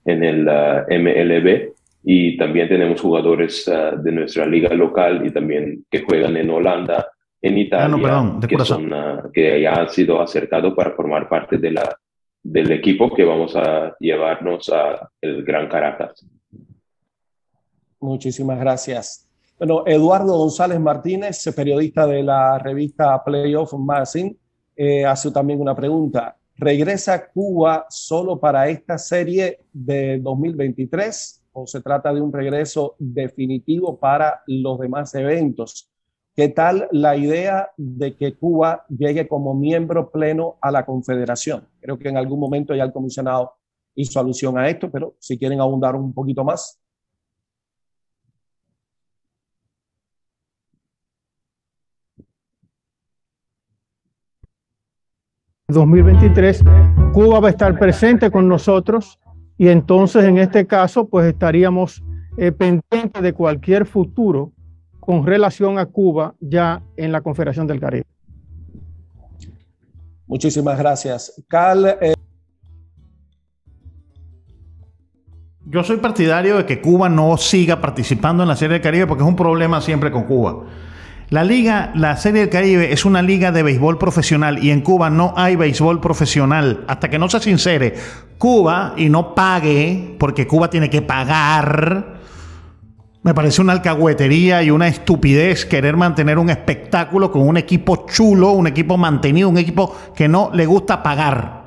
en 0.05 0.23
el 0.23 0.47
uh, 0.47 0.83
MLB 0.89 1.73
y 2.03 2.37
también 2.37 2.67
tenemos 2.67 2.99
jugadores 2.99 3.67
uh, 3.67 4.01
de 4.01 4.11
nuestra 4.11 4.47
liga 4.47 4.73
local 4.73 5.25
y 5.25 5.31
también 5.31 5.85
que 5.91 6.01
juegan 6.01 6.37
en 6.37 6.49
Holanda, 6.49 7.07
en 7.39 7.57
Italia, 7.57 7.97
ah, 8.09 8.39
que, 8.47 8.65
son, 8.65 8.91
uh, 8.91 9.31
que 9.31 9.61
ya 9.61 9.73
han 9.73 9.89
sido 9.89 10.19
acercados 10.19 10.73
para 10.73 10.91
formar 10.91 11.29
parte 11.29 11.59
de 11.59 11.71
la, 11.71 11.97
del 12.41 12.71
equipo 12.71 13.13
que 13.13 13.23
vamos 13.23 13.55
a 13.55 13.95
llevarnos 13.99 14.69
a 14.69 15.07
el 15.21 15.43
Gran 15.43 15.67
Caracas. 15.67 16.25
Muchísimas 17.99 18.59
gracias. 18.59 19.30
Bueno, 19.61 19.83
Eduardo 19.85 20.39
González 20.39 20.79
Martínez, 20.79 21.47
periodista 21.55 22.07
de 22.07 22.23
la 22.23 22.57
revista 22.57 23.23
Playoff 23.23 23.73
Magazine, 23.73 24.35
eh, 24.75 25.05
hace 25.05 25.29
también 25.29 25.61
una 25.61 25.75
pregunta. 25.75 26.35
¿Regresa 26.55 27.29
Cuba 27.29 27.85
solo 27.87 28.39
para 28.39 28.67
esta 28.69 28.97
serie 28.97 29.59
de 29.71 30.17
2023 30.17 31.43
o 31.51 31.67
se 31.67 31.79
trata 31.79 32.11
de 32.11 32.21
un 32.21 32.33
regreso 32.33 32.95
definitivo 32.97 33.99
para 33.99 34.41
los 34.47 34.79
demás 34.79 35.13
eventos? 35.13 35.91
¿Qué 36.35 36.47
tal 36.49 36.87
la 36.91 37.15
idea 37.15 37.69
de 37.77 38.15
que 38.15 38.33
Cuba 38.33 38.87
llegue 38.89 39.27
como 39.27 39.53
miembro 39.53 40.09
pleno 40.09 40.57
a 40.59 40.71
la 40.71 40.87
Confederación? 40.87 41.67
Creo 41.79 41.99
que 41.99 42.09
en 42.09 42.17
algún 42.17 42.39
momento 42.39 42.73
ya 42.73 42.85
el 42.85 42.91
comisionado 42.91 43.53
hizo 43.93 44.19
alusión 44.19 44.57
a 44.57 44.67
esto, 44.67 44.89
pero 44.89 45.17
si 45.19 45.37
quieren 45.37 45.61
abundar 45.61 45.95
un 45.95 46.15
poquito 46.15 46.43
más. 46.43 46.81
2023, 55.73 56.63
Cuba 57.13 57.39
va 57.39 57.47
a 57.47 57.51
estar 57.51 57.77
presente 57.77 58.31
con 58.31 58.47
nosotros 58.47 59.19
y 59.57 59.67
entonces 59.67 60.23
en 60.25 60.37
este 60.37 60.65
caso 60.65 61.07
pues 61.07 61.27
estaríamos 61.27 62.03
eh, 62.37 62.51
pendientes 62.51 63.21
de 63.21 63.33
cualquier 63.33 63.85
futuro 63.85 64.51
con 64.99 65.25
relación 65.25 65.79
a 65.79 65.85
Cuba 65.85 66.35
ya 66.39 66.81
en 66.95 67.11
la 67.11 67.21
Confederación 67.21 67.67
del 67.67 67.79
Caribe. 67.79 68.05
Muchísimas 70.27 70.77
gracias. 70.77 71.43
Cal. 71.49 71.97
Eh, 71.99 72.13
Yo 75.65 75.83
soy 75.83 75.97
partidario 75.97 76.57
de 76.57 76.65
que 76.65 76.81
Cuba 76.81 77.07
no 77.07 77.37
siga 77.37 77.79
participando 77.79 78.43
en 78.43 78.49
la 78.49 78.55
Serie 78.55 78.73
del 78.73 78.81
Caribe 78.81 79.07
porque 79.07 79.23
es 79.23 79.29
un 79.29 79.35
problema 79.35 79.79
siempre 79.79 80.11
con 80.11 80.23
Cuba. 80.23 80.65
La 81.31 81.45
liga, 81.45 81.93
la 81.95 82.17
Serie 82.17 82.41
del 82.41 82.49
Caribe 82.49 82.91
es 82.91 83.05
una 83.05 83.21
liga 83.21 83.53
de 83.53 83.63
béisbol 83.63 83.97
profesional 83.97 84.61
y 84.61 84.69
en 84.69 84.81
Cuba 84.81 85.09
no 85.09 85.33
hay 85.37 85.55
béisbol 85.55 86.01
profesional. 86.01 86.83
Hasta 86.89 87.09
que 87.09 87.17
no 87.17 87.29
se 87.29 87.39
sincere 87.39 87.95
Cuba 88.37 88.95
y 88.97 89.07
no 89.07 89.33
pague, 89.33 90.17
porque 90.19 90.45
Cuba 90.45 90.69
tiene 90.69 90.89
que 90.89 91.01
pagar. 91.01 92.19
Me 93.23 93.33
parece 93.33 93.61
una 93.61 93.71
alcahuetería 93.71 94.61
y 94.61 94.71
una 94.71 94.89
estupidez 94.89 95.65
querer 95.65 95.95
mantener 95.95 96.37
un 96.37 96.49
espectáculo 96.49 97.31
con 97.31 97.47
un 97.47 97.55
equipo 97.55 98.05
chulo, 98.07 98.51
un 98.51 98.67
equipo 98.67 98.97
mantenido, 98.97 99.47
un 99.47 99.57
equipo 99.57 99.95
que 100.13 100.27
no 100.27 100.51
le 100.53 100.65
gusta 100.65 101.01
pagar. 101.01 101.63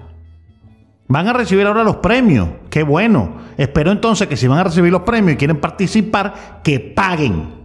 Van 1.09 1.27
a 1.27 1.33
recibir 1.33 1.67
ahora 1.67 1.85
los 1.85 1.97
premios. 1.97 2.49
Qué 2.69 2.83
bueno. 2.83 3.37
Espero 3.57 3.93
entonces 3.93 4.29
que 4.29 4.37
si 4.37 4.47
van 4.47 4.59
a 4.59 4.65
recibir 4.65 4.93
los 4.93 5.05
premios 5.05 5.37
y 5.37 5.39
quieren 5.39 5.59
participar, 5.59 6.61
que 6.63 6.81
paguen. 6.81 7.64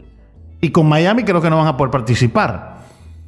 Y 0.62 0.72
con 0.72 0.88
Miami 0.88 1.24
creo 1.24 1.42
que 1.42 1.50
no 1.50 1.58
van 1.58 1.68
a 1.68 1.78
poder 1.78 1.92
participar. 1.92 2.80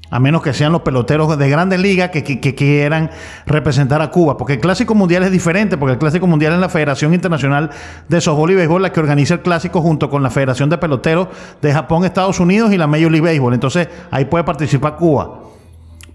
A 0.09 0.19
menos 0.19 0.41
que 0.41 0.51
sean 0.51 0.73
los 0.73 0.81
peloteros 0.81 1.37
de 1.37 1.49
grandes 1.49 1.79
ligas 1.79 2.09
que, 2.09 2.23
quieran 2.53 3.09
representar 3.45 4.01
a 4.01 4.11
Cuba. 4.11 4.35
Porque 4.37 4.53
el 4.53 4.59
Clásico 4.59 4.93
Mundial 4.93 5.23
es 5.23 5.31
diferente, 5.31 5.77
porque 5.77 5.93
el 5.93 5.99
Clásico 5.99 6.27
Mundial 6.27 6.53
es 6.53 6.59
la 6.59 6.67
Federación 6.67 7.13
Internacional 7.13 7.69
de 8.09 8.19
Softball 8.19 8.51
y 8.51 8.55
Béisbol 8.55 8.81
la 8.81 8.91
que 8.91 8.99
organiza 8.99 9.35
el 9.35 9.39
Clásico 9.39 9.81
junto 9.81 10.09
con 10.09 10.21
la 10.21 10.29
Federación 10.29 10.69
de 10.69 10.77
Peloteros 10.77 11.29
de 11.61 11.71
Japón, 11.71 12.03
Estados 12.03 12.41
Unidos 12.41 12.73
y 12.73 12.77
la 12.77 12.87
Major 12.87 13.09
League 13.09 13.25
Baseball. 13.25 13.53
Entonces 13.53 13.87
ahí 14.11 14.25
puede 14.25 14.43
participar 14.43 14.97
Cuba. 14.97 15.39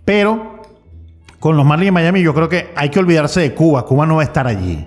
Pero 0.05 0.61
con 1.41 1.57
los 1.57 1.65
Marlins 1.65 1.87
de 1.87 1.93
Miami 1.93 2.21
yo 2.21 2.35
creo 2.35 2.51
que 2.51 2.75
hay 2.77 2.91
que 2.91 2.99
olvidarse 2.99 3.41
de 3.41 3.55
Cuba. 3.55 3.87
Cuba 3.87 4.05
no 4.05 4.17
va 4.17 4.23
a 4.23 4.27
estar 4.27 4.47
allí. 4.47 4.87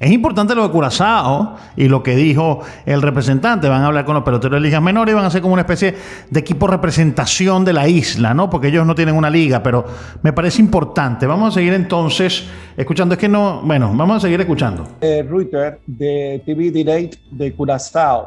Es 0.00 0.10
importante 0.12 0.54
lo 0.54 0.62
de 0.62 0.70
Curazao 0.70 1.56
y 1.76 1.86
lo 1.86 2.02
que 2.02 2.16
dijo 2.16 2.60
el 2.86 3.02
representante. 3.02 3.68
Van 3.68 3.82
a 3.82 3.88
hablar 3.88 4.06
con 4.06 4.14
los 4.14 4.24
peloteros 4.24 4.58
de 4.58 4.66
ligas 4.66 4.80
menores 4.80 5.12
y 5.12 5.14
van 5.14 5.26
a 5.26 5.30
ser 5.30 5.42
como 5.42 5.52
una 5.52 5.60
especie 5.60 5.94
de 6.30 6.40
equipo 6.40 6.66
representación 6.66 7.66
de 7.66 7.74
la 7.74 7.86
isla, 7.86 8.32
¿no? 8.32 8.48
Porque 8.48 8.68
ellos 8.68 8.86
no 8.86 8.94
tienen 8.94 9.14
una 9.14 9.28
liga, 9.28 9.62
pero 9.62 9.84
me 10.22 10.32
parece 10.32 10.62
importante. 10.62 11.26
Vamos 11.26 11.52
a 11.52 11.58
seguir 11.58 11.74
entonces 11.74 12.46
escuchando. 12.78 13.12
Es 13.12 13.20
que 13.20 13.28
no, 13.28 13.60
bueno, 13.62 13.92
vamos 13.94 14.16
a 14.16 14.20
seguir 14.20 14.40
escuchando. 14.40 14.88
Eh, 15.02 15.22
Reuters 15.22 15.76
de 15.86 16.42
TV 16.46 16.70
Direct 16.70 17.16
de 17.30 17.52
Curazao. 17.52 18.26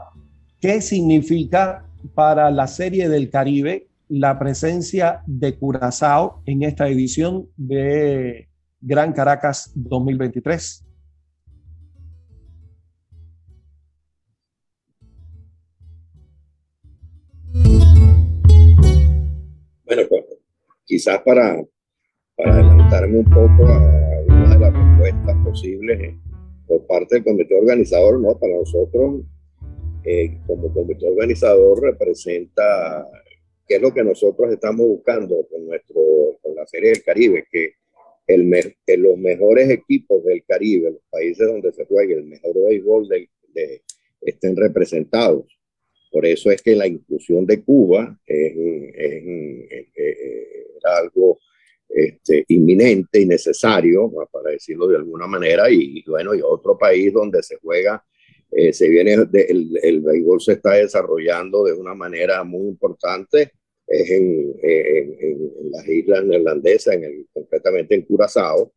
¿Qué 0.62 0.80
significa 0.80 1.86
para 2.14 2.52
la 2.52 2.68
Serie 2.68 3.10
del 3.10 3.32
Caribe 3.32 3.88
la 4.10 4.38
presencia 4.38 5.24
de 5.26 5.56
Curazao 5.56 6.44
en 6.46 6.62
esta 6.62 6.88
edición 6.88 7.48
de 7.58 8.48
Gran 8.80 9.12
Caracas 9.12 9.72
2023? 9.74 10.83
Quizás 20.94 21.24
para, 21.24 21.60
adelantarme 22.38 23.18
un 23.18 23.26
poco 23.26 23.66
a 23.66 23.80
una 24.28 24.54
de 24.54 24.60
las 24.60 24.74
respuestas 24.74 25.36
posibles 25.44 26.16
por 26.68 26.86
parte 26.86 27.16
del 27.16 27.24
comité 27.24 27.56
organizador, 27.56 28.20
¿no? 28.20 28.38
Para 28.38 28.58
nosotros, 28.58 29.24
eh, 30.04 30.38
como 30.46 30.72
comité 30.72 31.08
organizador, 31.08 31.82
representa 31.82 33.10
qué 33.68 33.78
es 33.78 33.82
lo 33.82 33.92
que 33.92 34.04
nosotros 34.04 34.54
estamos 34.54 34.86
buscando 34.86 35.48
con, 35.50 35.66
nuestro, 35.66 36.00
con 36.44 36.54
la 36.54 36.68
Serie 36.68 36.92
del 36.92 37.04
Caribe, 37.04 37.48
que, 37.52 37.74
los 38.98 39.18
mejores 39.18 39.72
equipos 39.72 40.24
del 40.26 40.44
Caribe, 40.46 40.92
los 40.92 41.02
países 41.10 41.48
donde 41.48 41.74
se 41.74 41.86
juegue 41.86 42.14
el 42.14 42.26
mejor 42.26 42.54
béisbol 42.54 43.08
de, 43.08 43.82
estén 44.22 44.56
representados. 44.56 45.48
Por 46.13 46.28
eso 46.28 46.52
es 46.52 46.62
que 46.62 46.76
la 46.76 46.86
inclusión 46.86 47.43
de 47.43 47.63
Cuba 47.63 48.15
es, 48.28 48.54
algo 50.84 51.39
este, 51.89 52.45
inminente 52.49 53.19
y 53.21 53.26
necesario, 53.26 54.12
para 54.32 54.52
decirlo 54.52 54.88
de 54.88 54.97
alguna 54.97 55.26
manera, 55.26 55.71
y 55.71 56.04
bueno, 56.06 56.36
y 56.36 56.41
otro 56.43 56.78
país 56.78 57.12
donde 57.12 57.41
se 57.41 57.56
juega, 57.56 58.06
eh, 58.52 58.71
se 58.73 58.89
viene, 58.89 59.13
el, 59.13 59.80
el, 59.82 60.02
béisbol 60.02 60.39
se 60.39 60.54
está 60.54 60.73
desarrollando 60.73 61.63
de 61.63 61.73
una 61.73 61.95
manera 61.95 62.43
muy 62.43 62.67
importante, 62.67 63.54
es 63.88 64.12
en, 64.12 64.54
en, 64.62 65.71
las 65.71 65.89
islas 65.89 66.23
neerlandesas, 66.26 66.93
en 66.93 67.06
el, 67.06 67.28
concretamente 67.34 67.95
en 67.95 68.04
Curazao, 68.04 68.71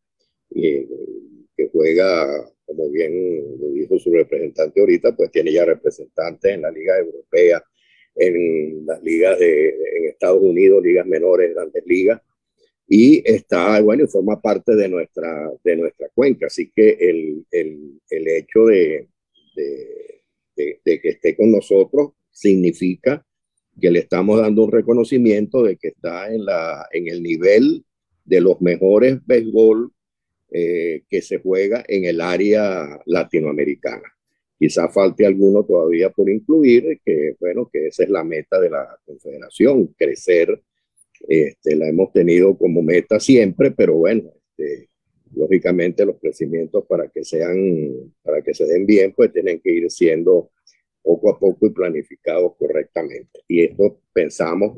que 0.49 1.69
juega 1.71 2.49
como 2.67 2.89
bien 2.91 3.59
lo 3.59 3.69
dijo 3.71 3.97
su 3.97 4.11
representante 4.11 4.79
ahorita, 4.79 5.15
pues 5.15 5.31
tiene 5.31 5.51
ya 5.53 5.65
representantes 5.65 6.53
en 6.53 6.61
la 6.61 6.69
Liga 6.69 6.99
Europea, 6.99 7.63
en 8.13 8.85
las 8.85 9.01
ligas 9.01 9.39
de 9.39 9.69
en 9.69 10.05
Estados 10.09 10.41
Unidos, 10.41 10.83
ligas 10.83 11.07
menores, 11.07 11.53
grandes 11.55 11.83
ligas, 11.85 12.21
y 12.87 13.21
está, 13.25 13.81
bueno, 13.81 14.03
y 14.03 14.07
forma 14.07 14.41
parte 14.41 14.75
de 14.75 14.87
nuestra, 14.87 15.51
de 15.63 15.75
nuestra 15.75 16.09
cuenca. 16.13 16.47
Así 16.47 16.71
que 16.73 16.97
el, 16.99 17.45
el, 17.51 17.99
el 18.09 18.27
hecho 18.27 18.65
de, 18.65 19.07
de, 19.55 20.79
de, 20.83 21.01
que 21.01 21.09
esté 21.09 21.35
con 21.35 21.51
nosotros 21.51 22.11
significa 22.31 23.25
que 23.79 23.91
le 23.91 23.99
estamos 23.99 24.39
dando 24.39 24.63
un 24.63 24.71
reconocimiento 24.71 25.63
de 25.63 25.77
que 25.77 25.89
está 25.89 26.33
en, 26.33 26.45
la, 26.45 26.87
en 26.91 27.07
el 27.07 27.21
nivel 27.21 27.83
de 28.25 28.41
los 28.41 28.61
mejores 28.61 29.17
béisbol 29.25 29.91
eh, 30.49 31.03
que 31.09 31.21
se 31.21 31.39
juega 31.39 31.83
en 31.87 32.05
el 32.05 32.21
área 32.21 33.01
latinoamericana. 33.05 34.13
Quizá 34.57 34.87
falte 34.89 35.25
alguno 35.25 35.65
todavía 35.65 36.09
por 36.09 36.29
incluir, 36.29 36.99
que 37.05 37.35
bueno, 37.39 37.69
que 37.71 37.87
esa 37.87 38.03
es 38.03 38.09
la 38.09 38.23
meta 38.23 38.59
de 38.59 38.69
la 38.69 38.97
Confederación, 39.05 39.87
crecer. 39.97 40.61
Este, 41.27 41.75
la 41.75 41.89
hemos 41.89 42.13
tenido 42.13 42.57
como 42.57 42.81
meta 42.81 43.19
siempre, 43.19 43.71
pero 43.71 43.95
bueno, 43.95 44.31
este, 44.35 44.89
lógicamente 45.35 46.05
los 46.05 46.17
crecimientos 46.19 46.85
para 46.87 47.09
que 47.09 47.23
sean, 47.23 48.13
para 48.23 48.41
que 48.41 48.53
se 48.53 48.65
den 48.65 48.85
bien, 48.85 49.13
pues 49.13 49.33
tienen 49.33 49.59
que 49.59 49.71
ir 49.71 49.91
siendo 49.91 50.51
poco 51.03 51.29
a 51.29 51.39
poco 51.39 51.67
y 51.67 51.71
planificados 51.71 52.53
correctamente. 52.57 53.41
Y 53.47 53.63
esto 53.63 53.99
pensamos, 54.13 54.75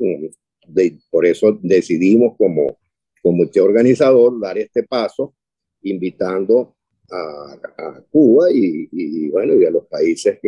de, 0.66 0.98
por 1.10 1.26
eso 1.26 1.58
decidimos 1.62 2.36
como 2.36 2.78
comité 3.22 3.60
organizador 3.60 4.40
dar 4.40 4.58
este 4.58 4.82
paso 4.82 5.34
invitando 5.82 6.76
a, 7.10 8.02
Cuba 8.10 8.48
y, 8.52 9.28
bueno, 9.30 9.54
y 9.54 9.64
a 9.64 9.70
los 9.70 9.86
países 9.86 10.38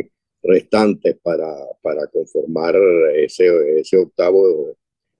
restantes 0.42 1.18
para, 1.22 1.52
para 1.80 2.06
conformar 2.08 2.76
ese, 3.14 3.80
ese 3.80 3.96
octavo 3.96 4.76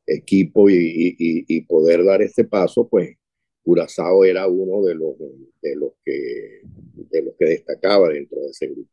equipo 0.07 0.69
y, 0.69 1.61
poder 1.69 2.05
dar 2.05 2.23
este 2.23 2.45
paso, 2.45 2.89
pues 2.89 3.17
Curazao 3.63 4.25
era 4.25 4.47
uno 4.47 4.85
de 4.85 4.95
los, 4.95 5.15
de 5.63 5.77
los, 5.77 5.93
que, 6.05 6.63
de 7.11 7.23
los 7.23 7.35
que 7.39 7.45
destacaba 7.47 8.09
dentro 8.09 8.41
de 8.41 8.49
ese 8.49 8.67
grupo. 8.69 8.91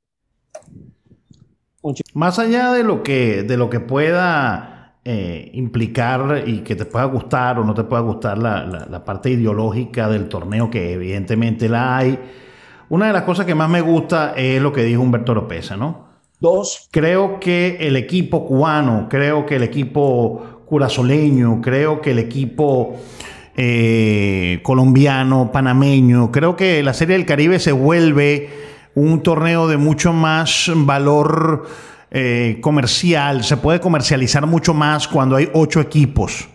Más 2.13 2.39
allá 2.39 2.73
de 2.73 2.83
lo 2.83 3.03
que, 3.03 3.43
de 3.43 3.57
lo 3.57 3.69
que 3.69 3.79
pueda 3.79 4.78
eh, 5.11 5.49
implicar 5.55 6.43
y 6.45 6.59
que 6.59 6.75
te 6.75 6.85
pueda 6.85 7.05
gustar 7.05 7.57
o 7.57 7.63
no 7.63 7.73
te 7.73 7.83
pueda 7.83 8.03
gustar 8.03 8.37
la, 8.37 9.03
parte 9.03 9.31
ideológica 9.31 10.07
del 10.07 10.29
torneo, 10.29 10.69
que 10.69 10.93
evidentemente 10.93 11.67
la 11.67 11.97
hay. 11.97 12.19
Una 12.89 13.07
de 13.07 13.13
las 13.13 13.23
cosas 13.23 13.47
que 13.47 13.55
más 13.55 13.71
me 13.71 13.81
gusta 13.81 14.33
es 14.37 14.61
lo 14.61 14.71
que 14.71 14.83
dijo 14.83 15.01
Humberto 15.01 15.33
López, 15.33 15.75
¿no? 15.75 16.09
Dos. 16.39 16.89
Creo 16.91 17.39
que 17.39 17.77
el 17.79 17.95
equipo 17.95 18.45
cubano, 18.45 19.07
creo 19.09 19.47
que 19.47 19.55
el 19.55 19.63
equipo 19.63 20.61
curazoleño, 20.67 21.59
creo 21.59 22.01
que 22.01 22.11
el 22.11 22.19
equipo 22.19 22.95
eh, 23.57 24.59
colombiano, 24.61 25.51
panameño, 25.51 26.31
creo 26.31 26.55
que 26.55 26.83
la 26.83 26.93
Serie 26.93 27.17
del 27.17 27.25
Caribe 27.25 27.57
se 27.57 27.71
vuelve 27.71 28.49
un 28.93 29.23
torneo 29.23 29.67
de 29.67 29.77
mucho 29.77 30.13
más 30.13 30.71
valor 30.75 31.65
eh, 32.11 32.57
comercial, 32.61 33.43
se 33.43 33.57
puede 33.57 33.79
comercializar 33.79 34.45
mucho 34.47 34.73
más 34.73 35.07
cuando 35.07 35.35
hay 35.35 35.49
ocho 35.53 35.79
equipos. 35.79 36.49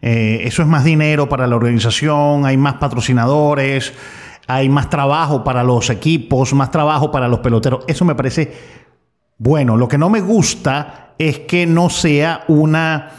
Eh, 0.00 0.42
eso 0.44 0.62
es 0.62 0.68
más 0.68 0.84
dinero 0.84 1.28
para 1.28 1.46
la 1.46 1.56
organización, 1.56 2.46
hay 2.46 2.56
más 2.56 2.74
patrocinadores, 2.74 3.92
hay 4.46 4.68
más 4.68 4.88
trabajo 4.88 5.42
para 5.42 5.64
los 5.64 5.90
equipos, 5.90 6.52
más 6.54 6.70
trabajo 6.70 7.10
para 7.10 7.26
los 7.26 7.40
peloteros. 7.40 7.84
Eso 7.88 8.04
me 8.04 8.14
parece 8.14 8.52
bueno. 9.38 9.76
Lo 9.76 9.88
que 9.88 9.98
no 9.98 10.08
me 10.08 10.20
gusta 10.20 11.14
es 11.18 11.40
que 11.40 11.66
no 11.66 11.90
sea 11.90 12.44
una 12.46 13.10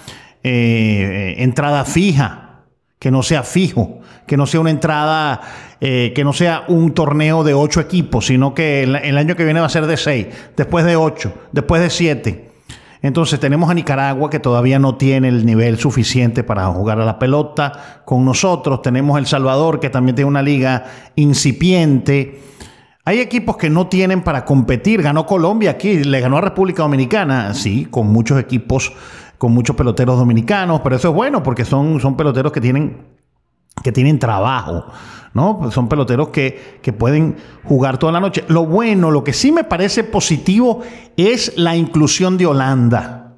eh, 0.43 1.35
entrada 1.39 1.83
fija, 1.83 2.63
que 2.99 3.11
no 3.11 3.23
sea 3.23 3.43
fijo, 3.43 3.99
que 4.25 4.37
no 4.37 4.45
sea 4.45 4.61
una 4.61 4.69
entrada 4.69 5.41
eh, 5.79 6.11
que 6.15 6.23
no 6.23 6.33
sea 6.33 6.63
un 6.67 6.93
torneo 6.93 7.43
de 7.43 7.53
ocho 7.53 7.79
equipos, 7.79 8.25
sino 8.25 8.53
que 8.53 8.83
el, 8.83 9.17
año 9.17 9.35
que 9.35 9.45
viene 9.45 9.59
va 9.59 9.67
a 9.67 9.69
ser 9.69 9.85
de 9.85 9.97
seis, 9.97 10.27
después 10.55 10.85
de 10.85 10.95
ocho, 10.95 11.33
después 11.51 11.81
de 11.81 11.89
siete. 11.89 12.49
Entonces 13.01 13.39
tenemos 13.39 13.69
a 13.69 13.75
Nicaragua 13.75 14.29
que 14.29 14.39
todavía 14.39 14.79
no 14.79 14.95
tiene 14.95 15.27
el 15.27 15.45
nivel 15.45 15.77
suficiente 15.77 16.43
para 16.43 16.65
jugar 16.67 16.99
a 16.99 17.05
la 17.05 17.19
pelota 17.19 18.01
con 18.05 18.25
nosotros. 18.25 18.81
Tenemos 18.81 19.19
El 19.19 19.27
Salvador 19.27 19.79
que 19.79 19.89
también 19.89 20.15
tiene 20.15 20.29
una 20.29 20.41
liga 20.41 20.85
incipiente. 21.15 22.41
Hay 23.05 23.19
equipos 23.19 23.55
que 23.55 23.69
no 23.69 23.87
tienen 23.87 24.23
para 24.23 24.43
competir. 24.43 25.03
Ganó 25.03 25.25
Colombia 25.25 25.71
aquí, 25.71 26.03
le 26.03 26.19
ganó 26.19 26.37
a 26.37 26.41
República 26.41 26.81
Dominicana, 26.81 27.53
sí, 27.53 27.87
con 27.89 28.07
muchos 28.07 28.39
equipos, 28.39 28.91
con 29.37 29.53
muchos 29.53 29.75
peloteros 29.75 30.17
dominicanos, 30.17 30.81
pero 30.83 30.95
eso 30.95 31.09
es 31.09 31.13
bueno 31.13 31.43
porque 31.43 31.63
son, 31.63 31.99
son 31.99 32.17
peloteros 32.17 32.51
que 32.51 32.61
tienen, 32.61 32.97
que 33.83 33.91
tienen 33.91 34.19
trabajo. 34.19 34.85
¿no? 35.33 35.69
Son 35.71 35.87
peloteros 35.87 36.29
que, 36.29 36.81
pueden 36.97 37.35
jugar 37.63 37.97
toda 37.97 38.11
la 38.11 38.19
noche. 38.19 38.43
Lo 38.47 38.65
bueno, 38.65 39.11
lo 39.11 39.23
que 39.23 39.33
sí 39.33 39.51
me 39.51 39.63
parece 39.63 40.03
positivo 40.03 40.81
es 41.15 41.53
la 41.57 41.75
inclusión 41.75 42.37
de 42.37 42.47
Holanda. 42.47 43.35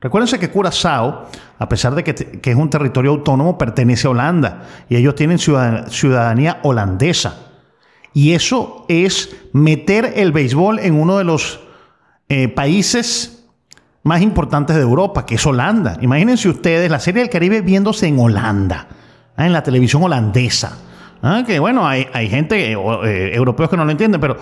Recuérdense 0.00 0.38
que 0.38 0.48
Curazao, 0.48 1.26
a 1.58 1.68
pesar 1.68 1.94
de 1.94 2.04
que, 2.04 2.50
es 2.50 2.56
un 2.56 2.70
territorio 2.70 3.10
autónomo, 3.10 3.58
pertenece 3.58 4.06
a 4.06 4.10
Holanda 4.10 4.62
y 4.88 4.96
ellos 4.96 5.14
tienen 5.16 5.38
ciudadanía 5.38 6.60
holandesa. 6.62 7.48
Y 8.12 8.32
eso 8.32 8.86
es 8.88 9.36
meter 9.52 10.12
el 10.16 10.32
béisbol 10.32 10.78
en 10.78 10.94
uno 10.94 11.18
de 11.18 11.24
los 11.24 11.60
eh, 12.28 12.48
países 12.48 13.44
más 14.02 14.22
importantes 14.22 14.76
de 14.76 14.82
Europa, 14.82 15.26
que 15.26 15.34
es 15.34 15.46
Holanda. 15.46 15.98
Imagínense 16.00 16.48
ustedes 16.48 16.90
la 16.90 17.00
Serie 17.00 17.22
del 17.22 17.30
Caribe 17.30 17.60
viéndose 17.60 18.06
en 18.06 18.18
Holanda. 18.18 18.88
En 19.46 19.52
la 19.52 19.62
televisión 19.62 20.02
holandesa. 20.02 20.78
Ah, 21.22 21.44
que 21.46 21.58
bueno, 21.58 21.86
hay, 21.86 22.28
gente, 22.28 22.72
eh, 22.72 22.76
eh, 23.04 23.30
europeos 23.34 23.68
que 23.68 23.76
no 23.76 23.84
lo 23.84 23.90
entienden, 23.90 24.20
pero 24.20 24.38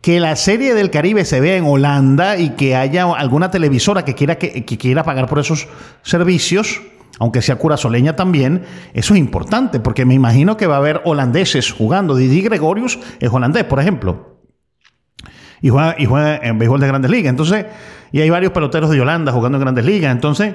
que 0.00 0.20
la 0.20 0.36
serie 0.36 0.74
del 0.74 0.90
Caribe 0.90 1.24
se 1.24 1.40
vea 1.40 1.56
en 1.56 1.64
Holanda 1.64 2.36
y 2.36 2.50
que 2.50 2.76
haya 2.76 3.04
alguna 3.04 3.50
televisora 3.50 4.04
que 4.04 4.14
quiera, 4.14 4.36
que, 4.36 4.64
quiera 4.64 5.02
pagar 5.02 5.26
por 5.26 5.38
esos 5.38 5.66
servicios, 6.02 6.80
aunque 7.18 7.42
sea 7.42 7.56
curazoleña 7.56 8.14
también, 8.14 8.62
eso 8.94 9.14
es 9.14 9.20
importante, 9.20 9.80
porque 9.80 10.04
me 10.04 10.14
imagino 10.14 10.56
que 10.56 10.66
va 10.66 10.76
a 10.76 10.78
haber 10.78 11.00
holandeses 11.04 11.72
jugando. 11.72 12.14
Didi 12.14 12.42
Gregorius 12.42 12.98
es 13.18 13.32
holandés, 13.32 13.64
por 13.64 13.80
ejemplo. 13.80 14.38
y 15.60 15.70
juega, 15.70 15.96
y 15.98 16.04
juega 16.04 16.36
en 16.36 16.58
béisbol 16.58 16.80
de 16.80 16.86
grandes 16.86 17.10
ligas. 17.10 17.30
Entonces, 17.30 17.66
y 18.12 18.20
hay 18.20 18.30
varios 18.30 18.52
peloteros 18.52 18.90
de 18.90 19.00
Holanda 19.00 19.32
jugando 19.32 19.58
en 19.58 19.62
grandes 19.62 19.84
ligas. 19.84 20.12
Entonces, 20.12 20.54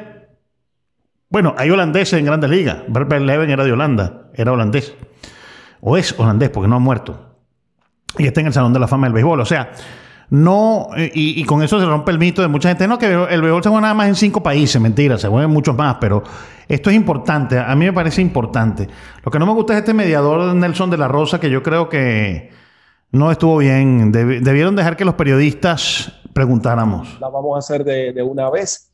bueno, 1.34 1.56
hay 1.58 1.72
holandeses 1.72 2.20
en 2.20 2.26
grandes 2.26 2.48
ligas. 2.48 2.84
Bert 2.88 3.12
Leven 3.12 3.50
era 3.50 3.64
de 3.64 3.72
Holanda, 3.72 4.28
era 4.36 4.52
holandés. 4.52 4.94
O 5.82 5.98
es 5.98 6.14
holandés 6.20 6.52
porque 6.52 6.68
no 6.68 6.76
ha 6.76 6.80
muerto. 6.80 7.38
Y 8.20 8.28
está 8.28 8.42
en 8.42 8.46
el 8.46 8.54
Salón 8.54 8.72
de 8.72 8.80
la 8.80 8.88
Fama 8.88 9.08
del 9.08 9.14
Béisbol. 9.14 9.40
O 9.42 9.46
sea, 9.46 9.72
no, 10.30 10.90
y, 10.96 11.44
con 11.46 11.64
eso 11.64 11.80
se 11.80 11.88
rompe 11.88 12.12
el 12.12 12.20
mito 12.20 12.44
de 12.44 12.50
mucha 12.50 12.70
gente, 12.70 12.88
no, 12.88 13.00
que 13.00 13.08
el 13.08 13.42
béisbol 13.42 13.64
se 13.64 13.70
juega 13.70 13.82
nada 13.82 13.94
más 13.96 14.10
en 14.10 14.16
cinco 14.16 14.44
países, 14.44 14.80
mentira, 14.80 15.18
se 15.18 15.28
juega 15.28 15.46
en 15.46 15.52
muchos 15.52 15.76
más, 15.76 15.98
pero 16.00 16.22
esto 16.68 16.92
es 16.92 16.96
importante, 16.96 17.58
a 17.58 17.76
mí 17.76 17.86
me 17.86 17.94
parece 17.94 18.22
importante. 18.22 18.88
Lo 19.24 19.32
que 19.32 19.40
no 19.40 19.48
me 19.48 19.54
gusta 19.54 19.74
es 19.74 19.80
este 19.80 19.96
mediador 19.96 20.54
Nelson 20.54 20.92
de 20.92 20.98
la 20.98 21.08
Rosa, 21.08 21.40
que 21.40 21.50
yo 21.50 21.64
creo 21.64 21.90
que 21.90 22.52
no 23.12 23.32
estuvo 23.32 23.58
bien. 23.58 24.12
debieron 24.12 24.76
dejar 24.76 24.98
que 24.98 25.06
los 25.06 25.16
periodistas 25.16 26.14
preguntáramos. 26.34 27.20
La 27.20 27.30
vamos 27.30 27.56
a 27.56 27.60
hacer 27.60 27.84
de, 27.84 28.22
una 28.22 28.52
vez. 28.52 28.93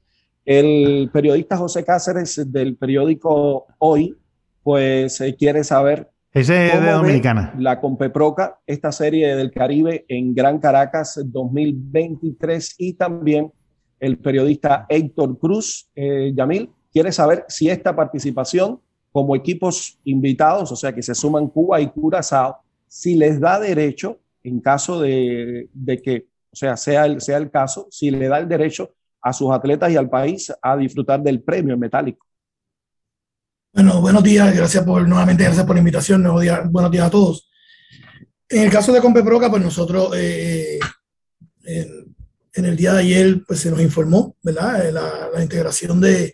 El 0.49 1.11
periodista 1.13 1.57
José 1.57 1.85
Cáceres 1.85 2.51
del 2.51 2.75
periódico 2.75 3.67
Hoy, 3.77 4.17
pues 4.63 5.21
eh, 5.21 5.35
quiere 5.37 5.63
saber 5.63 6.09
ese 6.33 6.73
es 6.73 6.81
de 6.81 6.89
Dominicana. 6.89 7.53
La 7.59 7.79
Compeproca, 7.79 8.59
esta 8.65 8.91
serie 8.91 9.35
del 9.35 9.51
Caribe 9.51 10.05
en 10.07 10.33
Gran 10.33 10.57
Caracas 10.57 11.21
2023 11.23 12.77
y 12.79 12.93
también 12.93 13.53
el 13.99 14.17
periodista 14.17 14.87
Héctor 14.89 15.37
Cruz, 15.37 15.87
eh, 15.95 16.33
Yamil, 16.35 16.71
quiere 16.91 17.11
saber 17.11 17.45
si 17.47 17.69
esta 17.69 17.95
participación 17.95 18.79
como 19.11 19.35
equipos 19.35 19.99
invitados, 20.03 20.71
o 20.71 20.75
sea, 20.75 20.95
que 20.95 21.03
se 21.03 21.13
suman 21.13 21.47
Cuba 21.47 21.79
y 21.79 21.91
Curazao, 21.91 22.57
si 22.87 23.13
les 23.13 23.39
da 23.39 23.59
derecho, 23.59 24.17
en 24.43 24.61
caso 24.61 24.99
de, 24.99 25.69
que, 26.03 26.25
o 26.51 26.55
sea, 26.55 26.75
sea 26.75 27.05
el, 27.05 27.21
sea 27.21 27.37
el 27.37 27.51
caso, 27.51 27.87
si 27.91 28.09
le 28.09 28.27
da 28.27 28.39
el 28.39 28.47
derecho 28.47 28.95
a 29.21 29.33
sus 29.33 29.51
atletas 29.51 29.91
y 29.91 29.97
al 29.97 30.09
país 30.09 30.51
a 30.61 30.77
disfrutar 30.77 31.21
del 31.21 31.41
premio 31.41 31.77
metálico. 31.77 32.25
Bueno, 33.73 34.01
buenos 34.01 34.23
días, 34.23 34.55
gracias 34.55 34.83
por 34.83 35.07
nuevamente, 35.07 35.43
gracias 35.43 35.65
por 35.65 35.75
la 35.75 35.79
invitación, 35.79 36.23
buenos 36.23 36.41
días, 36.41 36.71
buenos 36.71 36.91
días 36.91 37.05
a 37.05 37.09
todos. 37.09 37.49
En 38.49 38.63
el 38.63 38.71
caso 38.71 38.91
de 38.91 38.99
Compeproca, 38.99 39.49
pues 39.49 39.61
nosotros 39.61 40.11
eh, 40.15 40.79
en, 41.63 42.65
el 42.65 42.75
día 42.75 42.93
de 42.93 42.99
ayer 43.01 43.43
pues 43.47 43.59
se 43.59 43.69
nos 43.69 43.79
informó, 43.79 44.35
¿verdad? 44.41 44.87
Eh, 44.87 44.91
la, 44.91 45.41
integración 45.41 46.01
de, 46.01 46.33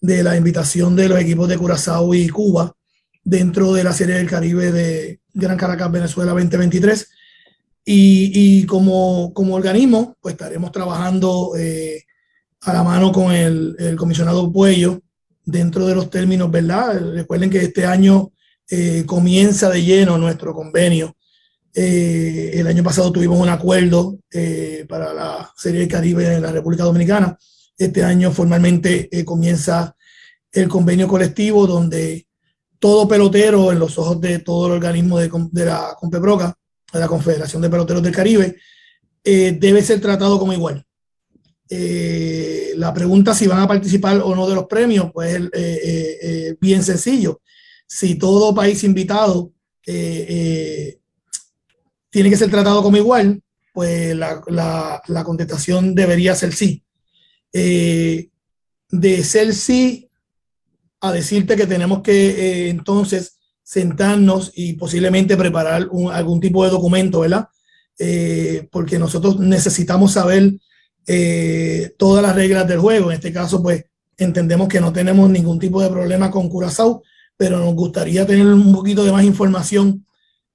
de, 0.00 0.22
la 0.22 0.36
invitación 0.36 0.96
de 0.96 1.08
los 1.08 1.20
equipos 1.20 1.48
de 1.48 1.58
Curazao 1.58 2.14
y 2.14 2.28
Cuba 2.28 2.74
dentro 3.22 3.74
de 3.74 3.84
la 3.84 3.92
Serie 3.92 4.14
del 4.14 4.28
Caribe 4.28 4.72
de 4.72 5.20
Gran 5.34 5.58
Caracas, 5.58 5.92
Venezuela 5.92 6.32
2023. 6.32 7.10
Y, 7.84 8.60
y 8.60 8.66
como, 8.66 9.32
como 9.34 9.54
organismo, 9.54 10.16
pues 10.20 10.34
estaremos 10.34 10.72
trabajando 10.72 11.52
eh, 11.56 12.04
a 12.62 12.72
la 12.72 12.82
mano 12.82 13.12
con 13.12 13.32
el, 13.32 13.76
el 13.78 13.96
comisionado 13.96 14.50
Puello 14.50 15.02
dentro 15.44 15.86
de 15.86 15.94
los 15.94 16.10
términos, 16.10 16.50
¿verdad? 16.50 16.98
Recuerden 17.12 17.50
que 17.50 17.58
este 17.58 17.84
año 17.84 18.32
eh, 18.70 19.04
comienza 19.06 19.68
de 19.68 19.82
lleno 19.82 20.16
nuestro 20.16 20.54
convenio. 20.54 21.16
Eh, 21.74 22.52
el 22.54 22.66
año 22.66 22.82
pasado 22.82 23.12
tuvimos 23.12 23.38
un 23.38 23.48
acuerdo 23.48 24.18
eh, 24.30 24.86
para 24.88 25.12
la 25.12 25.52
Serie 25.56 25.80
del 25.80 25.88
Caribe 25.88 26.34
en 26.34 26.42
la 26.42 26.52
República 26.52 26.84
Dominicana. 26.84 27.36
Este 27.76 28.04
año 28.04 28.30
formalmente 28.30 29.10
comienza 29.24 29.94
el 30.52 30.68
convenio 30.68 31.08
colectivo 31.08 31.66
donde 31.66 32.28
todo 32.78 33.08
pelotero, 33.08 33.72
en 33.72 33.78
los 33.80 33.98
ojos 33.98 34.20
de 34.20 34.38
todo 34.38 34.66
el 34.66 34.72
organismo 34.74 35.18
de, 35.18 35.30
de 35.50 35.64
la 35.64 35.96
CONPEPROCA, 35.98 36.56
de 36.98 37.04
la 37.04 37.08
Confederación 37.08 37.62
de 37.62 37.70
Peloteros 37.70 38.02
del 38.02 38.14
Caribe, 38.14 38.56
debe 39.22 39.82
ser 39.82 40.00
tratado 40.00 40.38
como 40.38 40.52
igual. 40.52 40.86
Eh, 41.68 42.72
la 42.76 42.92
pregunta 42.92 43.32
si 43.34 43.46
van 43.46 43.60
a 43.60 43.68
participar 43.68 44.20
o 44.22 44.34
no 44.34 44.46
de 44.48 44.54
los 44.54 44.66
premios, 44.66 45.10
pues 45.12 45.34
es 45.34 45.40
eh, 45.52 46.18
eh, 46.22 46.56
bien 46.60 46.82
sencillo. 46.84 47.40
Si 47.86 48.16
todo 48.16 48.54
país 48.54 48.84
invitado 48.84 49.52
tiene 49.84 51.00
que 52.30 52.36
ser 52.36 52.50
tratado 52.50 52.82
como 52.82 52.96
igual, 52.96 53.42
pues 53.72 54.14
la, 54.16 55.22
contestación 55.24 55.94
debería 55.94 56.34
ser 56.34 56.54
sí. 56.54 56.82
de 57.52 58.30
ser 59.24 59.54
sí 59.54 60.08
a 61.00 61.12
decirte 61.12 61.56
que 61.56 61.66
tenemos 61.66 62.00
que 62.02 62.70
entonces 62.70 63.38
sentarnos 63.64 64.52
y 64.54 64.74
posiblemente 64.74 65.36
preparar 65.36 65.88
algún 66.12 66.40
tipo 66.40 66.64
de 66.64 66.70
documento, 66.70 67.20
¿verdad? 67.20 67.48
porque 68.70 68.98
nosotros 68.98 69.38
necesitamos 69.38 70.12
saber 70.12 70.54
eh, 71.06 71.94
todas 71.98 72.22
las 72.22 72.34
reglas 72.34 72.66
del 72.66 72.78
juego. 72.78 73.10
En 73.10 73.16
este 73.16 73.32
caso, 73.32 73.62
pues 73.62 73.84
entendemos 74.16 74.68
que 74.68 74.80
no 74.80 74.92
tenemos 74.92 75.28
ningún 75.28 75.58
tipo 75.58 75.82
de 75.82 75.90
problema 75.90 76.30
con 76.30 76.48
Curazao, 76.48 77.02
pero 77.36 77.58
nos 77.58 77.74
gustaría 77.74 78.26
tener 78.26 78.46
un 78.46 78.72
poquito 78.72 79.04
de 79.04 79.12
más 79.12 79.24
información 79.24 80.06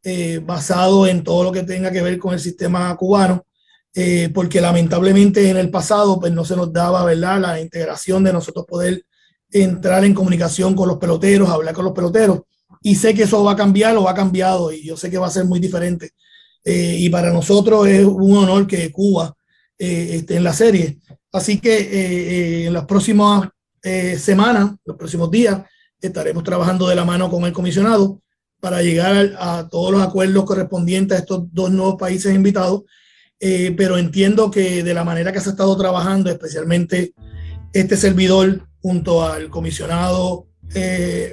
eh, 0.03 0.39
basado 0.43 1.05
en 1.07 1.23
todo 1.23 1.43
lo 1.43 1.51
que 1.51 1.63
tenga 1.63 1.91
que 1.91 2.01
ver 2.01 2.17
con 2.17 2.33
el 2.33 2.39
sistema 2.39 2.95
cubano, 2.95 3.45
eh, 3.93 4.29
porque 4.33 4.61
lamentablemente 4.61 5.49
en 5.49 5.57
el 5.57 5.69
pasado 5.69 6.19
pues 6.19 6.31
no 6.31 6.45
se 6.45 6.55
nos 6.55 6.71
daba, 6.71 7.03
¿verdad?, 7.03 7.41
la 7.41 7.59
integración 7.59 8.23
de 8.23 8.33
nosotros 8.33 8.65
poder 8.65 9.03
entrar 9.51 10.05
en 10.05 10.13
comunicación 10.13 10.73
con 10.73 10.87
los 10.87 10.97
peloteros, 10.97 11.49
hablar 11.49 11.73
con 11.75 11.85
los 11.85 11.93
peloteros. 11.93 12.41
Y 12.81 12.95
sé 12.95 13.13
que 13.13 13.23
eso 13.23 13.43
va 13.43 13.53
a 13.53 13.57
cambiar 13.57 13.95
o 13.97 14.03
va 14.03 14.13
cambiado 14.13 14.71
y 14.71 14.83
yo 14.83 14.95
sé 14.95 15.09
que 15.09 15.17
va 15.17 15.27
a 15.27 15.31
ser 15.31 15.45
muy 15.45 15.59
diferente. 15.59 16.11
y 16.65 17.09
para 17.09 17.31
nosotros 17.31 17.87
es 17.87 18.05
un 18.05 18.37
honor 18.37 18.67
que 18.67 18.91
Cuba 18.91 19.35
eh, 19.81 20.17
este, 20.17 20.35
en 20.35 20.43
la 20.43 20.51
serie. 20.51 20.99
Así 21.31 21.61
que 21.61 21.77
eh, 21.77 21.87
eh, 21.91 22.65
en 22.67 22.73
las 22.73 22.85
próximas 22.85 23.49
semanas, 24.17 24.75
los 24.83 24.97
próximos 24.97 25.31
días, 25.31 25.61
estaremos 26.01 26.43
trabajando 26.43 26.89
de 26.89 26.95
la 26.95 27.05
mano 27.05 27.29
con 27.29 27.45
el 27.45 27.53
comisionado 27.53 28.21
para 28.59 28.81
llegar 28.81 29.37
a, 29.39 29.69
todos 29.71 29.93
los 29.93 30.01
acuerdos 30.01 30.43
correspondientes 30.43 31.17
a 31.17 31.21
estos 31.21 31.45
dos 31.53 31.71
nuevos 31.71 31.95
países 31.95 32.35
invitados. 32.35 32.83
pero 33.39 33.97
entiendo 33.97 34.51
que 34.51 34.83
de 34.83 34.93
la 34.93 35.05
manera 35.05 35.31
que 35.31 35.39
se 35.39 35.49
ha 35.49 35.51
estado 35.53 35.77
trabajando, 35.77 36.29
especialmente 36.29 37.13
este 37.71 37.95
servidor 37.95 38.67
junto 38.81 39.23
al 39.23 39.49
comisionado 39.49 40.47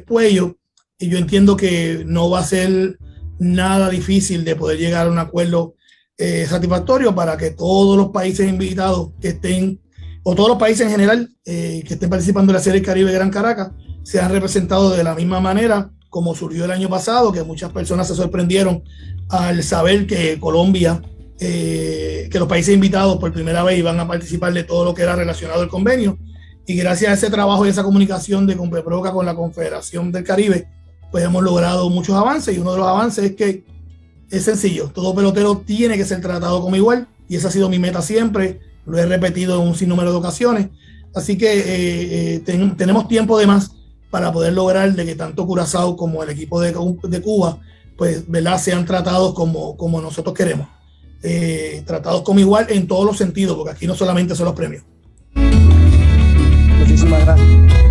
Puello, 0.06 0.56
y 0.98 1.08
yo 1.08 1.18
entiendo 1.18 1.56
que 1.56 2.04
no 2.06 2.30
va 2.30 2.40
a 2.40 2.44
ser 2.44 2.98
nada 3.38 3.90
difícil 3.90 4.44
de 4.44 4.56
poder 4.56 4.78
llegar 4.78 5.06
a 5.06 5.10
un 5.10 5.18
acuerdo 5.18 5.74
eh, 6.18 6.46
satisfactorio 6.48 7.14
para 7.14 7.36
que 7.36 7.50
todos 7.50 7.96
los 7.96 8.08
países 8.08 8.48
invitados 8.48 9.10
que 9.20 9.28
estén, 9.28 9.80
o 10.22 10.34
todos 10.34 10.48
los 10.48 10.58
países 10.58 10.86
en 10.86 10.92
general 10.92 11.28
eh, 11.44 11.84
que 11.86 11.94
estén 11.94 12.08
participando 12.08 12.52
en 12.52 12.56
la 12.56 12.62
Serie 12.62 12.82
Caribe 12.82 13.12
Gran 13.12 13.30
Caracas, 13.30 13.72
sean 14.02 14.30
representados 14.30 14.96
de 14.96 15.04
la 15.04 15.14
misma 15.14 15.40
manera 15.40 15.90
como 16.08 16.34
surgió 16.34 16.64
el 16.64 16.70
año 16.70 16.88
pasado, 16.88 17.30
que 17.30 17.42
muchas 17.42 17.72
personas 17.72 18.08
se 18.08 18.14
sorprendieron 18.14 18.82
al 19.28 19.62
saber 19.62 20.06
que 20.06 20.40
Colombia, 20.40 21.02
eh, 21.38 22.28
que 22.30 22.38
los 22.38 22.48
países 22.48 22.74
invitados 22.74 23.18
por 23.18 23.34
primera 23.34 23.62
vez 23.62 23.78
iban 23.78 24.00
a 24.00 24.08
participar 24.08 24.54
de 24.54 24.64
todo 24.64 24.86
lo 24.86 24.94
que 24.94 25.02
era 25.02 25.14
relacionado 25.14 25.60
al 25.60 25.68
convenio. 25.68 26.18
Y 26.66 26.74
gracias 26.76 27.10
a 27.10 27.14
ese 27.14 27.30
trabajo 27.30 27.66
y 27.66 27.68
esa 27.68 27.82
comunicación 27.82 28.46
de 28.46 28.56
Compeproca 28.56 29.12
con 29.12 29.26
la 29.26 29.34
Confederación 29.34 30.10
del 30.10 30.24
Caribe, 30.24 30.66
pues 31.10 31.24
hemos 31.24 31.42
logrado 31.42 31.88
muchos 31.90 32.14
avances 32.14 32.56
y 32.56 32.60
uno 32.60 32.72
de 32.72 32.78
los 32.78 32.86
avances 32.86 33.24
es 33.24 33.36
que 33.36 33.64
es 34.30 34.44
sencillo, 34.44 34.90
todo 34.92 35.14
pelotero 35.14 35.58
tiene 35.58 35.96
que 35.96 36.04
ser 36.04 36.20
tratado 36.20 36.60
como 36.60 36.76
igual 36.76 37.06
y 37.28 37.36
esa 37.36 37.48
ha 37.48 37.50
sido 37.52 37.68
mi 37.68 37.78
meta 37.78 38.02
siempre, 38.02 38.60
lo 38.84 38.98
he 38.98 39.06
repetido 39.06 39.60
en 39.60 39.68
un 39.68 39.74
sinnúmero 39.74 40.10
de 40.10 40.18
ocasiones, 40.18 40.68
así 41.14 41.38
que 41.38 41.58
eh, 41.58 42.34
eh, 42.46 42.74
tenemos 42.76 43.08
tiempo 43.08 43.38
de 43.38 43.46
más 43.46 43.70
para 44.10 44.32
poder 44.32 44.52
lograr 44.52 44.92
de 44.94 45.04
que 45.04 45.14
tanto 45.14 45.46
Curazao 45.46 45.96
como 45.96 46.22
el 46.22 46.30
equipo 46.30 46.60
de, 46.60 46.72
de 46.72 47.22
Cuba 47.22 47.60
pues, 47.96 48.28
¿verdad? 48.28 48.58
sean 48.60 48.84
tratados 48.84 49.34
como, 49.34 49.76
como 49.76 50.00
nosotros 50.00 50.34
queremos, 50.34 50.68
eh, 51.22 51.82
tratados 51.86 52.22
como 52.22 52.40
igual 52.40 52.66
en 52.68 52.86
todos 52.86 53.06
los 53.06 53.16
sentidos, 53.16 53.56
porque 53.56 53.72
aquí 53.72 53.86
no 53.86 53.94
solamente 53.94 54.34
son 54.34 54.46
los 54.46 54.54
premios. 54.54 54.84
Muchísimas 56.78 57.24
gracias. 57.24 57.85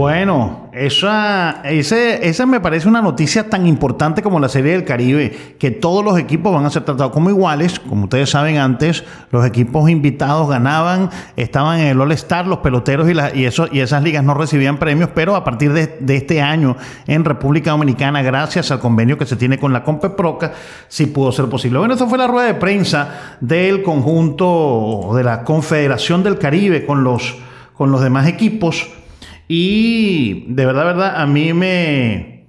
Bueno, 0.00 0.70
esa, 0.72 1.60
ese, 1.62 2.26
esa 2.26 2.46
me 2.46 2.58
parece 2.58 2.88
una 2.88 3.02
noticia 3.02 3.50
tan 3.50 3.66
importante 3.66 4.22
como 4.22 4.40
la 4.40 4.48
Serie 4.48 4.72
del 4.72 4.86
Caribe, 4.86 5.56
que 5.58 5.70
todos 5.70 6.02
los 6.02 6.18
equipos 6.18 6.54
van 6.54 6.64
a 6.64 6.70
ser 6.70 6.84
tratados 6.84 7.12
como 7.12 7.28
iguales. 7.28 7.78
Como 7.80 8.04
ustedes 8.04 8.30
saben, 8.30 8.56
antes 8.56 9.04
los 9.30 9.44
equipos 9.44 9.90
invitados 9.90 10.48
ganaban, 10.48 11.10
estaban 11.36 11.80
en 11.80 11.88
el 11.88 12.00
All-Star, 12.00 12.46
los 12.46 12.60
peloteros 12.60 13.10
y, 13.10 13.38
y, 13.38 13.44
eso, 13.44 13.68
y 13.70 13.80
esas 13.80 14.02
ligas 14.02 14.24
no 14.24 14.32
recibían 14.32 14.78
premios, 14.78 15.10
pero 15.14 15.36
a 15.36 15.44
partir 15.44 15.74
de, 15.74 16.16
este 16.16 16.40
año 16.40 16.78
en 17.06 17.22
República 17.22 17.72
Dominicana, 17.72 18.22
gracias 18.22 18.70
al 18.70 18.80
convenio 18.80 19.18
que 19.18 19.26
se 19.26 19.36
tiene 19.36 19.58
con 19.58 19.74
la 19.74 19.84
Compeproca, 19.84 20.54
sí 20.88 21.08
pudo 21.08 21.30
ser 21.30 21.44
posible. 21.50 21.78
Bueno, 21.78 21.92
eso 21.92 22.08
fue 22.08 22.16
la 22.16 22.26
rueda 22.26 22.46
de 22.46 22.54
prensa 22.54 23.36
del 23.42 23.82
conjunto 23.82 25.10
de 25.14 25.24
la 25.24 25.44
Confederación 25.44 26.22
del 26.22 26.38
Caribe 26.38 26.86
con 26.86 27.04
los, 27.04 27.36
con 27.74 27.92
los 27.92 28.00
demás 28.00 28.26
equipos. 28.26 28.88
Y 29.52 30.44
de 30.46 30.64
verdad, 30.64 30.84
verdad, 30.84 31.20
a 31.20 31.26
mí 31.26 31.52
me, 31.52 32.46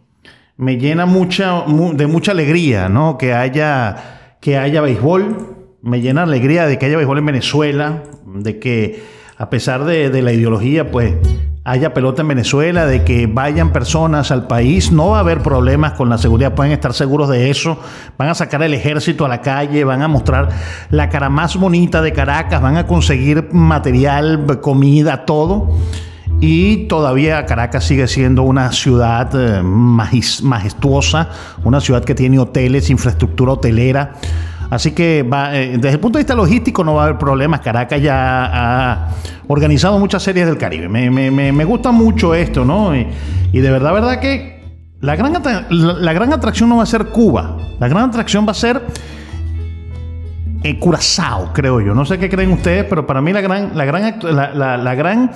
me 0.56 0.78
llena 0.78 1.08
mucha, 1.08 1.64
de 1.94 2.06
mucha 2.06 2.32
alegría, 2.32 2.90
¿no? 2.90 3.18
Que 3.18 3.34
haya, 3.34 4.36
que 4.40 4.60
haya 4.60 4.82
béisbol. 4.82 5.58
Me 5.82 6.00
llena 6.00 6.22
alegría 6.22 6.68
de 6.68 6.78
que 6.78 6.86
haya 6.86 6.98
béisbol 6.98 7.18
en 7.18 7.26
Venezuela, 7.26 8.04
de 8.24 8.60
que 8.60 9.04
a 9.36 9.50
pesar 9.50 9.84
de, 9.86 10.22
la 10.22 10.32
ideología, 10.32 10.92
pues 10.92 11.16
haya 11.64 11.92
pelota 11.96 12.22
en 12.22 12.28
Venezuela, 12.28 12.86
de 12.86 13.04
que 13.04 13.26
vayan 13.26 13.74
personas 13.74 14.30
al 14.30 14.46
país, 14.46 14.92
no 14.92 15.10
va 15.10 15.18
a 15.18 15.22
haber 15.22 15.42
problemas 15.42 15.94
con 15.94 16.08
la 16.08 16.20
seguridad, 16.20 16.54
pueden 16.54 16.72
estar 16.72 16.94
seguros 16.94 17.30
de 17.30 17.50
eso, 17.50 17.80
van 18.20 18.30
a 18.30 18.36
sacar 18.36 18.62
el 18.62 18.76
ejército 18.76 19.26
a 19.26 19.28
la 19.28 19.42
calle, 19.42 19.84
van 19.86 20.04
a 20.04 20.08
mostrar 20.08 20.50
la 20.92 21.10
cara 21.10 21.30
más 21.30 21.58
bonita 21.58 22.04
de 22.04 22.14
Caracas, 22.14 22.62
van 22.62 22.78
a 22.78 22.86
conseguir 22.86 23.50
material, 23.52 24.60
comida, 24.62 25.26
todo. 25.26 25.76
Y 26.44 26.88
todavía 26.88 27.46
Caracas 27.46 27.86
sigue 27.86 28.08
siendo 28.08 28.42
una 28.42 28.72
ciudad 28.72 29.30
eh, 29.36 29.62
majestuosa, 29.62 31.30
una 31.64 31.80
ciudad 31.80 32.04
que 32.04 32.16
tiene 32.16 32.40
hoteles, 32.40 32.90
infraestructura 32.90 33.52
hotelera. 33.52 34.14
Así 34.72 34.92
que 34.92 35.20
eh, 35.20 35.78
desde 35.80 35.92
el 35.92 36.00
punto 36.00 36.18
de 36.18 36.24
vista 36.24 36.34
logístico 36.34 36.84
no 36.84 36.96
va 36.96 37.04
a 37.04 37.06
haber 37.06 37.20
problemas. 37.20 37.60
Caracas 37.60 38.02
ya 38.02 38.46
ha 38.46 39.10
organizado 39.48 40.00
muchas 40.00 40.24
series 40.24 40.48
del 40.48 40.58
Caribe. 40.58 40.90
Me, 40.90 41.64
gusta 41.64 41.92
mucho 41.92 42.34
esto, 42.34 42.66
¿no? 42.66 42.96
Y, 42.96 43.06
de 43.60 43.70
verdad, 43.70 43.94
verdad 43.94 44.20
que 44.20 44.64
la 45.00 45.16
gran, 45.16 45.34
la, 45.70 46.14
gran 46.14 46.34
atracción 46.34 46.70
no 46.70 46.78
va 46.78 46.84
a 46.84 46.88
ser 46.88 47.06
Cuba. 47.08 47.56
La 47.80 47.88
gran 47.88 48.10
atracción 48.10 48.48
va 48.48 48.52
a 48.52 48.56
ser 48.56 48.82
eh, 50.64 50.80
Curazao, 50.80 51.54
creo 51.54 51.82
yo. 51.82 51.94
No 51.94 52.04
sé 52.04 52.18
qué 52.18 52.30
creen 52.30 52.52
ustedes, 52.52 52.86
pero 52.86 53.06
para 53.06 53.22
mí 53.22 53.32
la 53.32 53.42
gran, 53.42 53.74
la 53.76 53.86
gran, 53.86 54.20
la 54.24 54.96
gran 54.96 55.32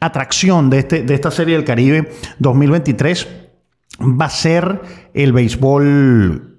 atracción 0.00 0.70
de, 0.70 0.78
este, 0.78 1.02
de 1.02 1.14
esta 1.14 1.30
serie 1.30 1.56
del 1.56 1.64
Caribe 1.64 2.10
2023 2.38 3.28
va 4.00 4.26
a 4.26 4.30
ser 4.30 4.80
el 5.14 5.32
béisbol 5.32 6.50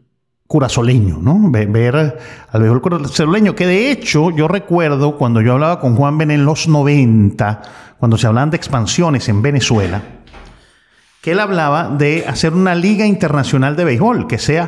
curazoleño, 0.47 1.19
¿no? 1.21 1.49
Ver 1.49 1.95
al 1.95 2.61
béisbol 2.61 2.81
curazoleño, 2.81 3.55
que 3.55 3.65
de 3.65 3.89
hecho 3.89 4.31
yo 4.31 4.47
recuerdo 4.47 5.17
cuando 5.17 5.41
yo 5.41 5.53
hablaba 5.53 5.79
con 5.79 5.95
Juan 5.95 6.17
Ben 6.17 6.29
en 6.29 6.45
los 6.45 6.67
90, 6.67 7.61
cuando 7.97 8.17
se 8.17 8.27
hablaban 8.27 8.49
de 8.49 8.57
expansiones 8.57 9.29
en 9.29 9.41
Venezuela, 9.41 10.01
que 11.21 11.31
él 11.31 11.39
hablaba 11.39 11.89
de 11.89 12.25
hacer 12.27 12.53
una 12.53 12.75
liga 12.75 13.05
internacional 13.05 13.75
de 13.75 13.85
béisbol, 13.85 14.27
que 14.27 14.39
sea 14.39 14.67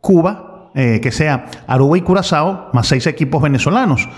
Cuba, 0.00 0.70
eh, 0.74 1.00
que 1.02 1.10
sea 1.10 1.46
Aruba 1.66 1.98
y 1.98 2.02
Curazao, 2.02 2.70
más 2.72 2.86
seis 2.86 3.06
equipos 3.06 3.42
venezolanos. 3.42 4.08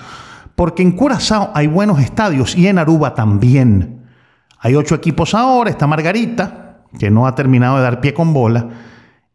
Porque 0.55 0.83
en 0.83 0.93
Curazao 0.93 1.51
hay 1.55 1.67
buenos 1.67 2.01
estadios 2.01 2.57
y 2.57 2.67
en 2.67 2.79
Aruba 2.79 3.15
también. 3.15 3.96
Hay 4.67 4.75
ocho 4.75 4.97
equipos 4.97 5.33
ahora, 5.33 5.71
está 5.71 5.87
Margarita, 5.87 6.83
que 6.99 7.09
no 7.09 7.29
ha 7.29 7.37
terminado 7.37 7.77
de 7.77 7.85
dar 7.85 8.01
pie 8.01 8.13
con 8.13 8.35
bola. 8.35 8.69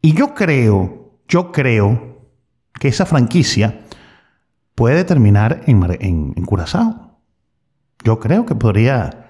Y 0.02 0.14
yo 0.14 0.34
creo, 0.34 1.14
yo 1.26 1.54
creo 1.54 2.20
que 2.74 2.90
esa 2.90 3.06
franquicia 3.06 3.80
puede 4.76 5.06
terminar 5.06 5.62
en, 5.68 6.34
Curazao. 6.46 7.18
Yo 8.04 8.20
creo 8.20 8.46
que 8.46 8.56
podría, 8.56 9.30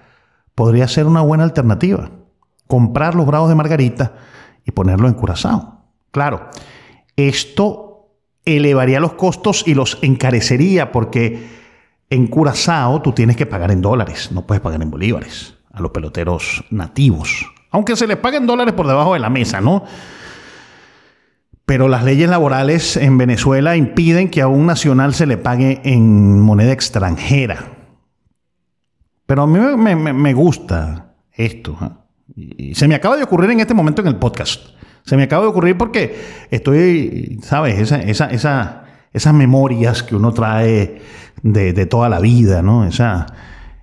podría 0.56 0.88
ser 0.88 1.06
una 1.06 1.22
buena 1.22 1.44
alternativa. 1.44 2.10
Comprar 2.66 3.14
los 3.14 3.28
Bravos 3.28 3.50
de 3.50 3.56
Margarita 3.56 4.16
y 4.66 4.72
ponerlo 4.72 5.08
en 5.08 5.14
Curazao. 5.14 5.84
Claro, 6.10 6.50
esto 7.16 8.10
elevaría 8.44 9.00
los 9.00 9.14
costos 9.14 9.68
y 9.68 9.76
los 9.76 10.00
encarecería 10.02 10.92
porque 10.92 11.48
en 12.10 12.26
Curazao 12.26 13.04
tú 13.04 13.12
tienes 13.12 13.38
que 13.38 13.46
pagar 13.46 13.70
en 13.70 13.84
dólares, 13.84 14.32
no 14.32 14.48
puedes 14.48 14.64
pagar 14.64 14.82
en 14.82 14.90
bolívares 14.90 15.61
a 15.74 15.82
los 15.82 15.92
peloteros 15.92 16.64
nativos. 16.70 17.52
Aunque 17.72 17.96
se 17.96 18.08
les 18.08 18.18
paguen 18.18 18.46
dólares 18.46 18.74
por 18.74 18.88
debajo 18.88 19.14
de 19.14 19.20
la 19.20 19.30
mesa, 19.30 19.62
¿no? 19.62 19.84
Pero 21.66 21.88
las 21.88 22.04
leyes 22.04 22.30
laborales 22.30 22.98
en 22.98 23.18
Venezuela 23.18 23.78
impiden 23.78 24.30
que 24.30 24.42
a 24.42 24.48
un 24.48 24.66
nacional 24.66 25.14
se 25.14 25.26
le 25.26 25.38
pague 25.38 25.80
en 25.84 26.42
moneda 26.42 26.74
extranjera. 26.74 27.60
Pero 29.26 29.44
a 29.44 29.48
mí 29.48 29.60
me, 29.78 30.34
gusta 30.34 31.14
esto. 31.32 31.78
¿ah? 31.80 32.06
Y 32.36 32.76
se 32.76 32.90
me 32.90 32.96
acaba 32.96 33.16
de 33.16 33.24
ocurrir 33.24 33.52
en 33.52 33.62
este 33.62 33.74
momento 33.74 34.02
en 34.02 34.10
el 34.10 34.18
podcast. 34.18 34.72
Se 35.06 35.16
me 35.16 35.24
acaba 35.24 35.44
de 35.44 35.50
ocurrir 35.50 35.78
porque 35.78 36.48
estoy, 36.52 37.40
¿sabes? 37.42 37.80
Esa, 37.80 38.02
esa, 38.02 38.84
esas 39.14 39.34
memorias 39.34 40.04
que 40.04 40.16
uno 40.16 40.34
trae 40.34 41.02
de, 41.42 41.86
toda 41.86 42.10
la 42.10 42.20
vida, 42.20 42.62
¿no? 42.62 42.86
Esa, 42.86 43.28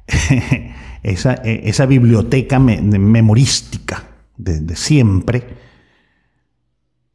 esa, 1.02 1.34
esa 1.34 1.86
biblioteca 1.86 2.58
memorística 2.58 4.04
de, 4.36 4.76
siempre 4.76 5.42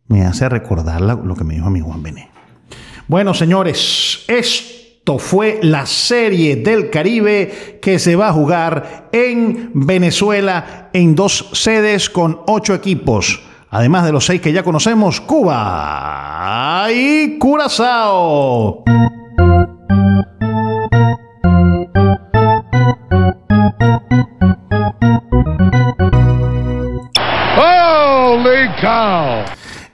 me 0.08 0.26
hace 0.26 0.48
recordar 0.50 1.02
lo 1.02 1.36
que 1.36 1.44
me 1.44 1.56
dijo 1.56 1.70
mi 1.70 1.80
Juan 1.80 2.04
Bené. 2.04 2.30
Bueno, 3.08 3.34
señores, 3.34 4.24
esto 4.28 5.18
fue 5.18 5.60
la 5.62 5.86
serie 5.86 6.58
del 6.58 6.90
Caribe 6.90 7.80
que 7.82 8.00
se 8.00 8.16
va 8.16 8.30
a 8.30 8.34
jugar 8.34 9.10
en 9.12 9.72
Venezuela 9.74 10.90
en 10.94 11.16
dos 11.16 11.50
sedes 11.54 12.10
con 12.10 12.42
ocho 12.48 12.74
equipos. 12.74 13.42
Además 13.70 14.06
de 14.06 14.12
los 14.12 14.26
seis 14.26 14.40
que 14.40 14.54
ya 14.54 14.64
conocemos, 14.64 15.20
Cuba 15.20 16.88
y 16.94 17.38
Curazao. 17.40 18.84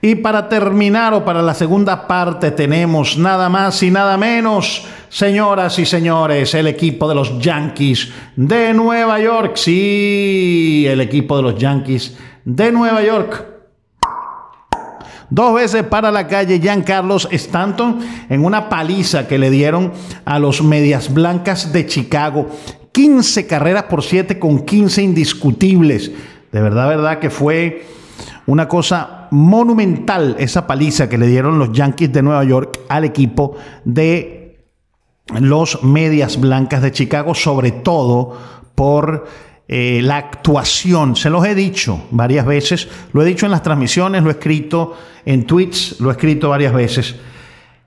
Y 0.02 0.14
para 0.14 0.48
terminar 0.48 1.12
o 1.12 1.24
para 1.24 1.42
la 1.42 1.52
segunda 1.52 2.06
parte 2.06 2.52
tenemos 2.52 3.18
nada 3.18 3.50
más 3.50 3.82
y 3.82 3.90
nada 3.90 4.16
menos, 4.16 4.86
señoras 5.10 5.78
y 5.78 5.84
señores, 5.84 6.54
el 6.54 6.68
equipo 6.68 7.06
de 7.06 7.14
los 7.14 7.38
Yankees 7.38 8.10
de 8.34 8.72
Nueva 8.72 9.20
York. 9.20 9.56
Sí, 9.56 10.86
el 10.88 11.02
equipo 11.02 11.36
de 11.36 11.42
los 11.42 11.58
Yankees 11.58 12.16
de 12.46 12.72
Nueva 12.72 13.02
York. 13.02 13.46
Dos 15.28 15.54
veces 15.54 15.84
para 15.84 16.10
la 16.10 16.26
calle 16.26 16.58
Giancarlos 16.58 17.28
Stanton 17.30 18.00
en 18.30 18.42
una 18.42 18.70
paliza 18.70 19.28
que 19.28 19.38
le 19.38 19.50
dieron 19.50 19.92
a 20.24 20.38
los 20.38 20.62
Medias 20.62 21.12
Blancas 21.12 21.74
de 21.74 21.86
Chicago. 21.86 22.48
15 22.92 23.46
carreras 23.46 23.84
por 23.84 24.02
7 24.02 24.38
con 24.38 24.64
15 24.64 25.02
indiscutibles. 25.02 26.10
De 26.50 26.60
verdad, 26.60 26.88
verdad 26.88 27.18
que 27.18 27.30
fue 27.30 27.84
una 28.46 28.66
cosa 28.66 29.19
monumental 29.30 30.36
esa 30.38 30.66
paliza 30.66 31.08
que 31.08 31.18
le 31.18 31.26
dieron 31.26 31.58
los 31.58 31.72
Yankees 31.72 32.12
de 32.12 32.22
Nueva 32.22 32.44
York 32.44 32.80
al 32.88 33.04
equipo 33.04 33.56
de 33.84 34.40
los 35.38 35.82
Medias 35.84 36.40
Blancas 36.40 36.82
de 36.82 36.92
Chicago, 36.92 37.34
sobre 37.34 37.70
todo 37.70 38.36
por 38.74 39.26
eh, 39.68 40.00
la 40.02 40.16
actuación. 40.16 41.14
Se 41.14 41.30
los 41.30 41.44
he 41.46 41.54
dicho 41.54 42.06
varias 42.10 42.44
veces, 42.44 42.88
lo 43.12 43.22
he 43.22 43.24
dicho 43.24 43.46
en 43.46 43.52
las 43.52 43.62
transmisiones, 43.62 44.22
lo 44.22 44.30
he 44.30 44.32
escrito 44.32 44.96
en 45.24 45.46
tweets, 45.46 46.00
lo 46.00 46.10
he 46.10 46.12
escrito 46.12 46.48
varias 46.48 46.72
veces. 46.72 47.14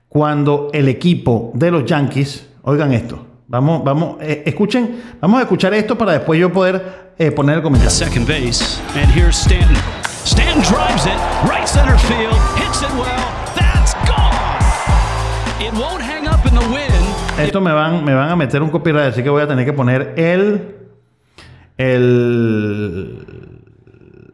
Cuando 0.08 0.70
el 0.72 0.88
equipo 0.88 1.52
de 1.54 1.70
los 1.70 1.84
Yankees, 1.84 2.48
oigan 2.62 2.92
esto, 2.92 3.26
vamos, 3.48 3.84
vamos, 3.84 4.16
eh, 4.22 4.44
escuchen, 4.46 4.96
vamos 5.20 5.40
a 5.40 5.42
escuchar 5.42 5.74
esto 5.74 5.98
para 5.98 6.12
después 6.12 6.40
yo 6.40 6.52
poder 6.52 7.12
eh, 7.18 7.30
poner 7.32 7.56
el 7.56 7.62
comentario. 7.62 7.94
Stanton 10.24 10.62
drives 10.62 11.04
it, 11.04 11.18
right 11.46 11.68
center 11.68 11.98
field, 11.98 12.34
hits 12.56 12.80
it 12.80 12.90
well. 12.96 13.28
That's 13.54 13.92
gone. 14.08 14.62
It 15.60 15.72
won't 15.74 16.02
hang 16.02 16.26
up 16.26 16.46
in 16.46 16.54
the 16.54 16.66
wind. 16.72 16.94
Esto 17.38 17.60
me 17.60 17.70
van, 17.72 18.02
me 18.04 18.14
van 18.14 18.30
a 18.30 18.36
meter 18.36 18.62
un 18.62 18.70
copyright, 18.70 19.12
así 19.12 19.22
que 19.22 19.28
voy 19.28 19.42
a 19.42 19.46
tener 19.46 19.66
que 19.66 19.74
poner 19.74 20.14
el. 20.16 20.76
El. 21.76 23.60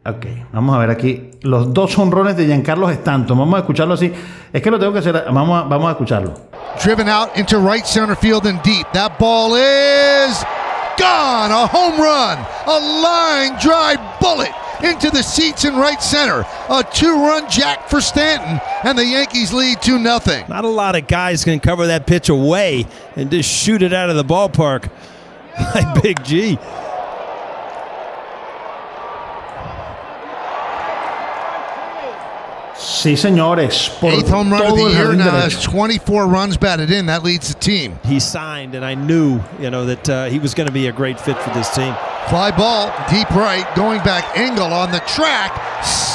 Ok, 0.05 0.25
vamos 0.53 0.75
a 0.75 0.79
ver 0.79 0.91
aquí. 0.91 1.31
Los 1.41 1.73
dos 1.73 1.97
honrones 1.97 2.37
de 2.37 2.45
Giancarlo 2.45 2.89
Stanton. 2.89 3.37
Vamos 3.37 3.55
a 3.55 3.59
escucharlo 3.59 3.95
así. 3.95 4.13
Es 4.53 4.61
que 4.61 4.71
lo 4.71 4.79
tengo 4.79 4.93
que 4.93 4.99
hacer. 4.99 5.25
Vamos 5.31 5.61
a, 5.61 5.67
vamos 5.67 5.89
a 5.89 5.91
escucharlo. 5.91 6.33
Driven 6.81 7.09
out 7.09 7.35
into 7.35 7.59
right 7.59 7.85
center 7.85 8.15
field 8.15 8.47
and 8.47 8.61
deep. 8.63 8.87
That 8.93 9.19
ball 9.19 9.55
is 9.55 10.43
gone. 10.97 11.51
A 11.51 11.67
home 11.67 11.99
run. 11.99 12.37
A 12.65 12.79
line 12.79 13.57
drive 13.59 13.99
bullet 14.21 14.60
into 14.83 15.09
the 15.09 15.21
seats 15.21 15.65
in 15.65 15.75
right 15.75 16.01
center. 16.01 16.45
A 16.69 16.83
two-run 16.83 17.49
jack 17.49 17.89
for 17.89 18.01
Stanton, 18.01 18.59
and 18.83 18.97
the 18.97 19.05
Yankees 19.05 19.53
lead 19.53 19.81
2 19.81 19.99
nothing. 19.99 20.45
Not 20.49 20.65
a 20.65 20.69
lot 20.69 20.95
of 20.95 21.07
guys 21.07 21.43
can 21.43 21.59
cover 21.59 21.87
that 21.87 22.07
pitch 22.07 22.29
away 22.29 22.85
and 23.15 23.29
just 23.31 23.49
shoot 23.49 23.81
it 23.81 23.93
out 23.93 24.09
of 24.09 24.15
the 24.15 24.23
ballpark 24.25 24.89
like 25.75 26.01
Big 26.01 26.23
G. 26.23 26.57
Sí, 32.81 33.15
señores. 33.15 33.89
Por 33.99 34.11
Eighth 34.11 34.29
home 34.29 34.51
run 34.51 34.65
of 34.65 34.75
the 34.75 34.89
year. 34.89 35.13
Now 35.13 35.31
that's 35.31 35.61
24 35.63 36.25
runs 36.25 36.57
batted 36.57 36.89
in. 36.89 37.05
That 37.05 37.23
leads 37.23 37.53
the 37.53 37.59
team. 37.59 37.99
He 38.05 38.19
signed, 38.19 38.73
and 38.73 38.83
I 38.83 38.95
knew, 38.95 39.39
you 39.59 39.69
know, 39.69 39.85
that 39.85 40.09
uh, 40.09 40.25
he 40.25 40.39
was 40.39 40.55
going 40.55 40.65
to 40.67 40.73
be 40.73 40.87
a 40.87 40.91
great 40.91 41.19
fit 41.19 41.37
for 41.37 41.51
this 41.51 41.69
team. 41.75 41.95
Fly 42.29 42.51
ball, 42.51 42.93
deep 43.09 43.29
right, 43.31 43.67
going 43.75 44.01
back 44.03 44.37
angle 44.37 44.71
on 44.73 44.91
the 44.91 44.99
track, 45.01 45.51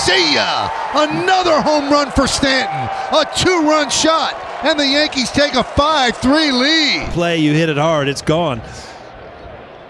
See 0.06 0.34
ya! 0.34 0.70
Another 0.94 1.60
home 1.60 1.90
run 1.90 2.12
for 2.12 2.28
Stanton. 2.28 2.88
A 3.12 3.26
two 3.36 3.68
run 3.68 3.90
shot. 3.90 4.34
And 4.62 4.78
the 4.78 4.86
Yankees 4.86 5.32
take 5.32 5.54
a 5.54 5.64
5 5.64 6.16
3 6.16 6.52
lead. 6.52 7.08
Play, 7.10 7.38
you 7.38 7.52
hit 7.52 7.68
it 7.68 7.76
hard, 7.76 8.06
it's 8.06 8.22
gone. 8.22 8.60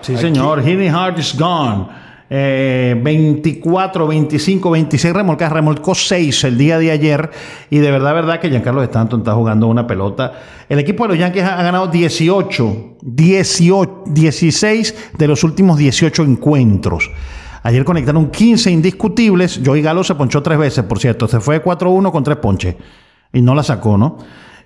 Sí, 0.00 0.16
señor. 0.16 0.62
Hitting 0.62 0.90
hard 0.90 1.18
is 1.18 1.32
gone. 1.32 1.94
Eh, 2.28 3.00
24, 3.00 4.06
25, 4.06 4.70
26 4.70 5.14
remolcadas, 5.14 5.52
remolcó 5.52 5.94
6 5.94 6.44
el 6.44 6.58
día 6.58 6.76
de 6.76 6.90
ayer 6.90 7.30
y 7.70 7.78
de 7.78 7.90
verdad, 7.92 8.14
verdad 8.14 8.40
que 8.40 8.50
Giancarlo 8.50 8.82
Stanton 8.82 9.20
está 9.20 9.32
jugando 9.34 9.68
una 9.68 9.86
pelota. 9.86 10.32
El 10.68 10.80
equipo 10.80 11.04
de 11.04 11.10
los 11.10 11.18
Yankees 11.18 11.44
ha 11.44 11.62
ganado 11.62 11.86
18, 11.86 12.96
18, 13.00 14.04
16 14.06 15.12
de 15.16 15.28
los 15.28 15.44
últimos 15.44 15.78
18 15.78 16.24
encuentros. 16.24 17.10
Ayer 17.62 17.84
conectaron 17.84 18.30
15 18.30 18.70
indiscutibles. 18.70 19.60
Joey 19.64 19.82
Galo 19.82 20.02
se 20.02 20.14
ponchó 20.14 20.42
tres 20.42 20.58
veces, 20.58 20.84
por 20.84 20.98
cierto. 20.98 21.28
Se 21.28 21.40
fue 21.40 21.62
4-1 21.62 22.10
con 22.10 22.24
tres 22.24 22.38
ponches 22.38 22.76
y 23.32 23.42
no 23.42 23.54
la 23.54 23.62
sacó, 23.62 23.98
¿no? 23.98 24.18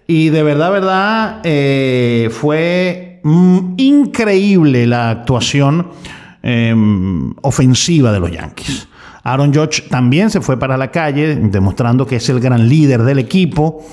Y 0.07 0.31
de 0.31 0.43
verdad, 0.43 0.73
verdad, 0.73 1.41
eh, 1.45 2.29
fue 2.31 3.21
mm, 3.23 3.75
increíble 3.77 4.87
la 4.87 5.11
actuación 5.11 5.89
Em, 6.43 7.35
ofensiva 7.43 8.13
de 8.13 8.21
los 8.21 8.31
Yankees. 8.31 8.89
Aaron 9.25 9.53
Judge 9.53 9.89
también 9.91 10.31
se 10.31 10.41
fue 10.41 10.59
para 10.59 10.79
la 10.79 10.91
calle, 10.91 11.37
demostrando 11.37 12.07
que 12.07 12.17
es 12.17 12.29
el 12.31 12.41
gran 12.41 12.67
líder 12.67 13.03
del 13.03 13.19
equipo. 13.19 13.85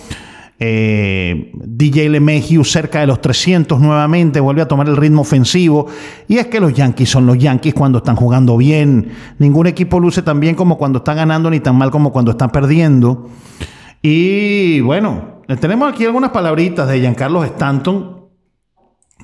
Eh, 0.58 1.52
DJ 1.54 2.10
LeMahieu 2.10 2.64
cerca 2.64 3.02
de 3.02 3.08
los 3.08 3.20
300 3.22 3.82
nuevamente, 3.82 4.40
vuelve 4.40 4.62
a 4.62 4.68
tomar 4.68 4.88
el 4.88 4.96
ritmo 4.96 5.24
ofensivo. 5.24 5.88
Y 6.30 6.38
es 6.38 6.48
que 6.48 6.62
los 6.62 6.74
Yankees 6.74 7.10
son 7.10 7.26
los 7.26 7.38
Yankees 7.38 7.74
cuando 7.74 7.98
están 7.98 8.16
jugando 8.16 8.56
bien. 8.56 9.12
Ningún 9.40 9.68
equipo 9.68 10.00
luce 10.00 10.22
tan 10.22 10.40
bien 10.40 10.56
como 10.56 10.78
cuando 10.78 11.00
está 11.00 11.14
ganando, 11.14 11.50
ni 11.50 11.60
tan 11.60 11.76
mal 11.76 11.92
como 11.92 12.14
cuando 12.14 12.32
está 12.32 12.48
perdiendo. 12.48 13.30
Y 14.02 14.80
bueno, 14.80 15.42
tenemos 15.60 15.92
aquí 15.92 16.06
algunas 16.06 16.32
palabritas 16.32 16.88
de 16.88 17.02
Giancarlo 17.02 17.44
Stanton 17.44 18.22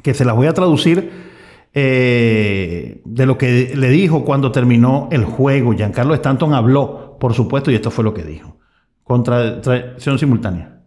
que 0.01 0.13
se 0.13 0.25
las 0.25 0.35
voy 0.35 0.47
a 0.47 0.53
traducir 0.53 1.32
eh, 1.75 3.01
de 3.03 3.25
lo 3.25 3.37
que 3.37 3.73
le 3.75 3.89
dijo 3.89 4.23
cuando 4.23 4.51
terminó 4.51 5.07
el 5.11 5.25
juego. 5.25 5.73
Giancarlo 5.73 6.13
Stanton 6.13 6.53
habló, 6.53 7.17
por 7.19 7.33
supuesto, 7.33 7.71
y 7.71 7.75
esto 7.75 7.89
fue 7.89 8.03
lo 8.03 8.13
que 8.13 8.23
dijo. 8.23 8.57
Contra 9.03 9.61
simultánea. 9.97 10.81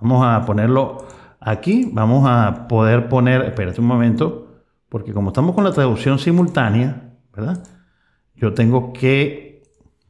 Vamos 0.00 0.24
a 0.26 0.44
ponerlo 0.44 1.06
aquí. 1.40 1.90
Vamos 1.92 2.24
a 2.26 2.66
poder 2.68 3.08
poner, 3.08 3.42
espérate 3.42 3.80
un 3.80 3.86
momento, 3.86 4.48
porque 4.88 5.12
como 5.12 5.28
estamos 5.28 5.54
con 5.54 5.64
la 5.64 5.72
traducción 5.72 6.18
simultánea, 6.18 7.12
¿verdad? 7.34 7.62
Yo 8.34 8.54
tengo 8.54 8.92
que 8.92 9.62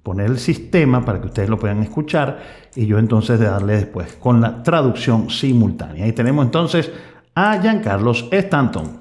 poner 0.03 0.31
el 0.31 0.39
sistema 0.39 1.05
para 1.05 1.21
que 1.21 1.27
ustedes 1.27 1.49
lo 1.49 1.59
puedan 1.59 1.83
escuchar 1.83 2.41
y 2.75 2.87
yo 2.87 2.99
entonces 2.99 3.41
de 3.41 3.47
darle 3.47 3.75
después 3.75 4.15
con 4.15 4.41
la 4.41 4.63
traducción 4.63 5.31
simultánea. 5.31 6.05
Ahí 6.05 6.13
tenemos 6.13 6.45
entonces 6.45 6.93
a 7.35 7.61
Giancarlos 7.61 8.29
Stanton. 8.31 8.99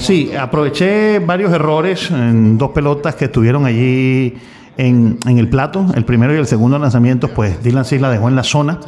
Sí, 0.00 0.30
aproveché 0.36 1.18
varios 1.18 1.52
errores 1.52 2.10
en 2.10 2.56
dos 2.56 2.70
pelotas 2.70 3.16
que 3.16 3.24
estuvieron 3.24 3.66
allí 3.66 4.38
en, 4.76 5.18
en, 5.26 5.38
el 5.38 5.48
plato. 5.48 5.86
El 5.94 6.04
primero 6.04 6.32
y 6.34 6.38
el 6.38 6.46
segundo 6.46 6.78
lanzamiento, 6.78 7.28
pues 7.28 7.62
Dylan 7.62 7.84
Cis 7.84 8.00
la 8.00 8.10
dejó 8.10 8.28
en 8.28 8.36
la 8.36 8.44
zona. 8.44 8.78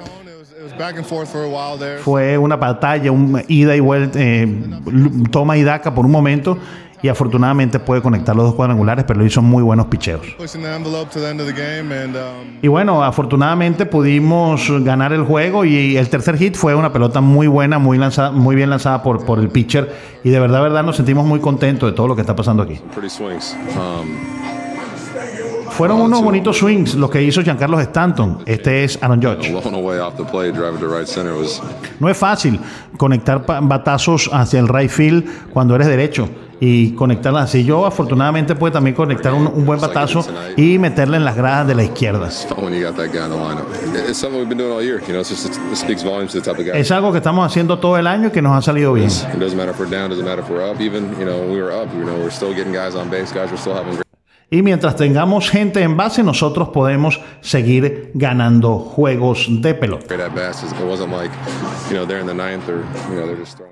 Fue 1.99 2.39
una 2.39 2.57
batalla, 2.57 3.11
un 3.11 3.43
ida 3.49 3.75
y 3.75 3.81
vuelta, 3.81 4.19
eh, 4.21 4.49
toma 5.31 5.57
y 5.57 5.65
daca 5.65 5.95
por 5.95 6.07
un 6.07 6.13
momento 6.13 6.59
y 7.03 7.09
afortunadamente 7.09 7.79
puede 7.79 8.03
conectar 8.03 8.35
los 8.37 8.47
dos 8.47 8.55
cuadrangulares, 8.55 9.05
pero 9.07 9.25
hizo 9.25 9.43
muy 9.43 9.63
buenos 9.63 9.87
picheos. 9.87 10.23
Y 12.63 12.69
bueno, 12.69 13.03
afortunadamente 13.03 13.87
pudimos 13.87 14.71
ganar 14.85 15.13
el 15.13 15.23
juego 15.23 15.65
y 15.65 15.97
el 15.97 16.09
tercer 16.09 16.37
hit 16.37 16.57
fue 16.57 16.75
una 16.75 16.93
pelota 16.93 17.21
muy 17.21 17.47
buena, 17.47 17.79
muy 17.79 17.99
lanzada, 17.99 18.31
muy 18.31 18.57
bien 18.57 18.71
lanzada 18.71 19.03
por, 19.03 19.25
por 19.25 19.39
el 19.39 19.49
pitcher 19.49 19.95
y 20.25 20.31
de 20.31 20.41
verdad, 20.41 20.63
verdad 20.63 20.83
nos 20.83 20.97
sentimos 20.97 21.25
muy 21.25 21.41
contentos 21.41 21.91
de 21.91 21.97
todo 21.97 22.09
lo 22.09 22.15
que 22.15 22.21
está 22.21 22.37
pasando 22.37 22.63
aquí. 22.63 22.79
Fueron 25.71 26.01
unos 26.03 26.23
bonitos 26.23 26.59
swings 26.59 26.95
los 26.95 27.11
que 27.11 27.23
hizo 27.23 27.43
Giancarlo 27.43 27.81
Stanton. 27.81 28.43
Este 28.45 28.85
es 28.85 29.03
Aaron 29.03 29.23
Judge. 29.23 29.51
No 32.01 32.09
es 32.11 32.17
fácil 32.19 32.61
conectar 32.99 33.47
batazos 33.63 34.29
hacia 34.31 34.61
el 34.61 34.69
right 34.69 34.91
field 34.91 35.25
cuando 35.51 35.75
eres 35.75 35.87
derecho 35.87 36.29
y 36.61 36.93
conectarla 36.93 37.43
así. 37.43 37.65
Yo 37.65 37.87
afortunadamente 37.87 38.55
puedo 38.55 38.73
también 38.73 38.95
conectar 38.95 39.33
un, 39.33 39.47
un, 39.47 39.65
buen 39.65 39.81
batazo 39.81 40.25
y 40.57 40.79
meterle 40.79 41.17
en 41.17 41.25
las 41.25 41.35
gradas 41.35 41.67
de 41.67 41.75
la 41.75 41.83
izquierda. 41.83 42.31
Es 46.75 46.91
algo 46.91 47.13
que 47.13 47.19
estamos 47.19 47.47
haciendo 47.47 47.79
todo 47.79 47.97
el 47.97 48.07
año 48.07 48.29
y 48.29 48.31
que 48.31 48.43
nos 48.43 48.57
ha 48.57 48.63
salido 48.63 48.93
bien. 48.93 49.09
Y 54.53 54.63
mientras 54.63 54.97
tengamos 54.97 55.49
gente 55.49 55.81
en 55.81 55.97
base, 55.97 56.25
nosotros 56.25 56.71
podemos 56.71 57.21
seguir 57.41 58.11
ganando 58.15 58.79
juegos 58.79 59.47
de 59.49 59.75
pelota. 59.75 60.07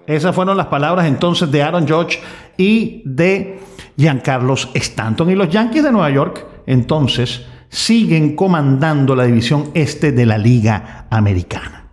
Esas 0.07 0.35
fueron 0.37 0.57
las 0.57 0.66
palabras 0.66 1.07
entonces 1.07 1.51
de 1.51 1.62
Aaron 1.64 1.89
Judge 1.89 2.20
y 2.57 3.03
de 3.05 3.59
Giancarlos 3.97 4.70
Stanton. 4.72 5.29
Y 5.31 5.35
los 5.35 5.49
Yankees 5.49 5.83
de 5.83 5.91
Nueva 5.91 6.11
York, 6.11 6.47
entonces, 6.66 7.45
siguen 7.68 8.37
comandando 8.37 9.16
la 9.16 9.24
división 9.24 9.70
este 9.74 10.12
de 10.12 10.26
la 10.26 10.39
Liga 10.39 11.07
Americana. 11.11 11.89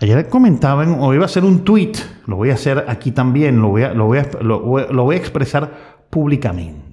Ayer 0.00 0.28
comentaban, 0.28 0.96
o 0.98 1.14
iba 1.14 1.22
a 1.22 1.26
hacer 1.26 1.44
un 1.44 1.64
tweet, 1.64 1.92
lo 2.26 2.36
voy 2.36 2.50
a 2.50 2.54
hacer 2.54 2.86
aquí 2.88 3.12
también, 3.12 3.62
lo 3.62 3.68
voy 3.68 3.84
a, 3.84 3.94
lo 3.94 4.06
voy 4.06 4.18
a, 4.18 4.28
lo 4.42 5.04
voy 5.04 5.14
a 5.14 5.18
expresar 5.18 6.06
públicamente. 6.10 6.85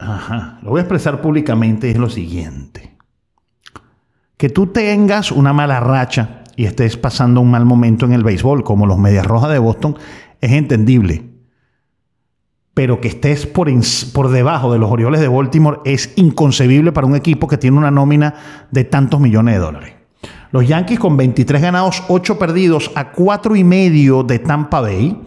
Ajá, 0.00 0.58
lo 0.62 0.70
voy 0.70 0.78
a 0.78 0.82
expresar 0.82 1.20
públicamente, 1.20 1.90
es 1.90 1.98
lo 1.98 2.08
siguiente. 2.08 2.96
Que 4.38 4.48
tú 4.48 4.68
tengas 4.68 5.30
una 5.30 5.52
mala 5.52 5.78
racha 5.78 6.42
y 6.56 6.64
estés 6.64 6.96
pasando 6.96 7.42
un 7.42 7.50
mal 7.50 7.66
momento 7.66 8.06
en 8.06 8.12
el 8.12 8.24
béisbol, 8.24 8.64
como 8.64 8.86
los 8.86 8.98
Medias 8.98 9.26
Rojas 9.26 9.50
de 9.50 9.58
Boston, 9.58 9.98
es 10.40 10.52
entendible. 10.52 11.28
Pero 12.72 13.00
que 13.02 13.08
estés 13.08 13.46
por, 13.46 13.70
por 14.14 14.30
debajo 14.30 14.72
de 14.72 14.78
los 14.78 14.90
Orioles 14.90 15.20
de 15.20 15.28
Baltimore 15.28 15.80
es 15.84 16.14
inconcebible 16.16 16.92
para 16.92 17.06
un 17.06 17.14
equipo 17.14 17.46
que 17.46 17.58
tiene 17.58 17.76
una 17.76 17.90
nómina 17.90 18.34
de 18.70 18.84
tantos 18.84 19.20
millones 19.20 19.54
de 19.56 19.60
dólares. 19.60 19.94
Los 20.50 20.66
Yankees 20.66 20.98
con 20.98 21.16
23 21.18 21.60
ganados, 21.60 22.02
8 22.08 22.38
perdidos 22.38 22.90
a 22.94 23.12
4 23.12 23.54
y 23.54 23.64
medio 23.64 24.22
de 24.22 24.38
Tampa 24.38 24.80
Bay 24.80 25.20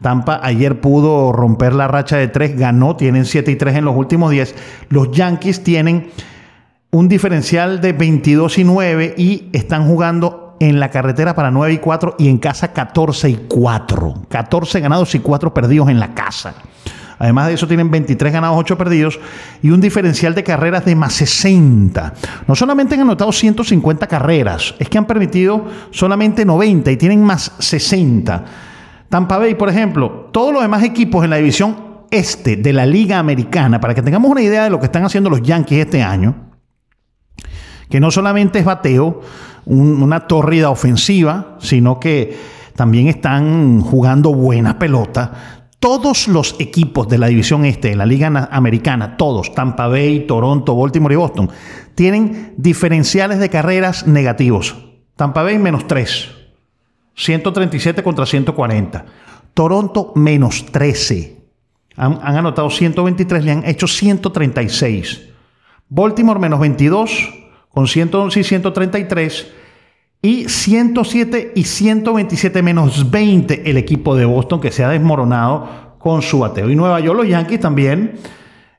Tampa 0.00 0.40
ayer 0.42 0.80
pudo 0.80 1.32
romper 1.32 1.72
la 1.72 1.88
racha 1.88 2.16
de 2.16 2.28
3, 2.28 2.58
ganó, 2.58 2.96
tienen 2.96 3.24
7 3.24 3.50
y 3.50 3.56
3 3.56 3.76
en 3.76 3.84
los 3.84 3.96
últimos 3.96 4.30
10. 4.30 4.54
Los 4.90 5.10
Yankees 5.10 5.62
tienen 5.62 6.10
un 6.90 7.08
diferencial 7.08 7.80
de 7.80 7.92
22 7.92 8.58
y 8.58 8.64
9 8.64 9.14
y 9.16 9.48
están 9.52 9.86
jugando 9.86 10.56
en 10.60 10.80
la 10.80 10.90
carretera 10.90 11.34
para 11.34 11.50
9 11.50 11.74
y 11.74 11.78
4 11.78 12.16
y 12.18 12.28
en 12.28 12.38
casa 12.38 12.72
14 12.72 13.30
y 13.30 13.36
4. 13.48 14.14
14 14.28 14.80
ganados 14.80 15.14
y 15.14 15.20
4 15.20 15.52
perdidos 15.52 15.88
en 15.88 16.00
la 16.00 16.14
casa. 16.14 16.54
Además 17.18 17.46
de 17.46 17.54
eso 17.54 17.66
tienen 17.66 17.90
23 17.90 18.32
ganados, 18.32 18.58
8 18.58 18.76
perdidos 18.76 19.18
y 19.62 19.70
un 19.70 19.80
diferencial 19.80 20.34
de 20.34 20.44
carreras 20.44 20.84
de 20.84 20.94
más 20.94 21.14
60. 21.14 22.12
No 22.46 22.54
solamente 22.54 22.94
han 22.94 23.02
anotado 23.02 23.32
150 23.32 24.06
carreras, 24.06 24.74
es 24.78 24.88
que 24.88 24.98
han 24.98 25.06
permitido 25.06 25.64
solamente 25.90 26.44
90 26.44 26.90
y 26.90 26.96
tienen 26.96 27.22
más 27.22 27.52
60. 27.58 28.44
Tampa 29.08 29.38
Bay, 29.38 29.54
por 29.54 29.68
ejemplo, 29.68 30.28
todos 30.32 30.52
los 30.52 30.62
demás 30.62 30.82
equipos 30.82 31.24
en 31.24 31.30
la 31.30 31.36
división 31.36 31.86
este 32.10 32.56
de 32.56 32.72
la 32.72 32.86
Liga 32.86 33.18
Americana, 33.18 33.80
para 33.80 33.94
que 33.94 34.02
tengamos 34.02 34.30
una 34.30 34.42
idea 34.42 34.64
de 34.64 34.70
lo 34.70 34.78
que 34.78 34.86
están 34.86 35.04
haciendo 35.04 35.30
los 35.30 35.42
Yankees 35.42 35.86
este 35.86 36.02
año, 36.02 36.34
que 37.88 38.00
no 38.00 38.10
solamente 38.10 38.58
es 38.58 38.64
bateo, 38.64 39.20
una 39.66 40.26
tórrida 40.26 40.70
ofensiva, 40.70 41.56
sino 41.60 41.98
que 41.98 42.36
también 42.76 43.08
están 43.08 43.80
jugando 43.80 44.32
buenas 44.32 44.74
pelotas. 44.74 45.30
Todos 45.78 46.28
los 46.28 46.56
equipos 46.58 47.08
de 47.08 47.18
la 47.18 47.26
división 47.26 47.64
este, 47.64 47.90
de 47.90 47.96
la 47.96 48.06
Liga 48.06 48.48
Americana, 48.50 49.16
todos, 49.16 49.54
Tampa 49.54 49.88
Bay, 49.88 50.26
Toronto, 50.26 50.76
Baltimore 50.76 51.14
y 51.14 51.18
Boston, 51.18 51.50
tienen 51.94 52.54
diferenciales 52.56 53.38
de 53.38 53.50
carreras 53.50 54.06
negativos. 54.06 54.76
Tampa 55.16 55.42
Bay 55.42 55.58
menos 55.58 55.86
3, 55.86 56.35
137 57.16 58.02
contra 58.02 58.26
140. 58.26 59.04
Toronto 59.54 60.12
menos 60.14 60.66
13. 60.66 61.36
Han, 61.96 62.20
anotado 62.22 62.68
123, 62.68 63.44
le 63.44 63.52
han 63.52 63.64
hecho 63.64 63.86
136. 63.86 65.22
Baltimore 65.88 66.38
menos 66.38 66.60
22 66.60 67.10
con 67.70 67.88
111 67.88 68.40
y 68.40 68.44
133. 68.44 69.46
Y 70.22 70.48
107 70.48 71.52
y 71.54 71.64
127 71.64 72.62
menos 72.62 73.10
20 73.10 73.70
el 73.70 73.76
equipo 73.76 74.14
de 74.14 74.24
Boston 74.24 74.60
que 74.60 74.70
se 74.70 74.84
ha 74.84 74.90
desmoronado 74.90 75.96
con 75.98 76.20
su 76.20 76.40
bateo. 76.40 76.70
Y 76.70 76.76
Nueva 76.76 77.00
York, 77.00 77.18
los 77.18 77.28
Yankees 77.28 77.60
también 77.60 78.18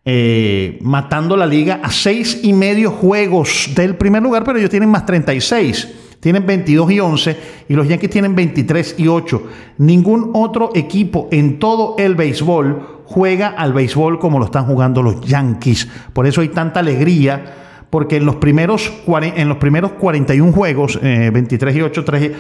eh, 0.06 0.78
matando 0.82 1.36
la 1.36 1.46
liga 1.46 1.80
a 1.84 1.92
seis 1.92 2.40
y 2.44 2.54
medio 2.54 2.92
juegos 2.92 3.72
del 3.76 3.96
primer 3.96 4.22
lugar, 4.22 4.44
pero 4.44 4.60
ellos 4.60 4.70
tienen 4.70 4.90
más 4.90 5.06
36. 5.06 6.07
Tienen 6.20 6.46
22 6.46 6.92
y 6.92 7.00
11 7.00 7.38
y 7.70 7.74
los 7.74 7.88
Yankees 7.88 8.10
tienen 8.10 8.36
23 8.36 8.96
y 8.98 9.08
8. 9.08 9.44
Ningún 9.78 10.32
otro 10.34 10.72
equipo 10.74 11.28
en 11.32 11.60
todo 11.60 11.96
el 11.98 12.16
béisbol 12.16 13.04
juega 13.06 13.50
al 13.50 13.74
béisbol 13.74 14.20
como 14.20 14.40
lo 14.40 14.46
están 14.46 14.66
jugando 14.66 15.04
los 15.04 15.22
Yankees. 15.22 15.88
Por 16.14 16.26
eso 16.28 16.42
hay 16.42 16.50
tanta 16.50 16.80
alegría, 16.80 17.86
porque 17.90 18.18
en 18.18 18.26
los 18.26 18.36
primeros, 18.38 18.92
en 19.08 19.48
los 19.48 19.58
primeros 19.58 19.94
41 19.94 20.52
juegos, 20.52 21.00
23 21.02 21.76
eh, 21.76 21.78
y 21.78 21.82
8, 21.82 22.04
3, 22.04 22.32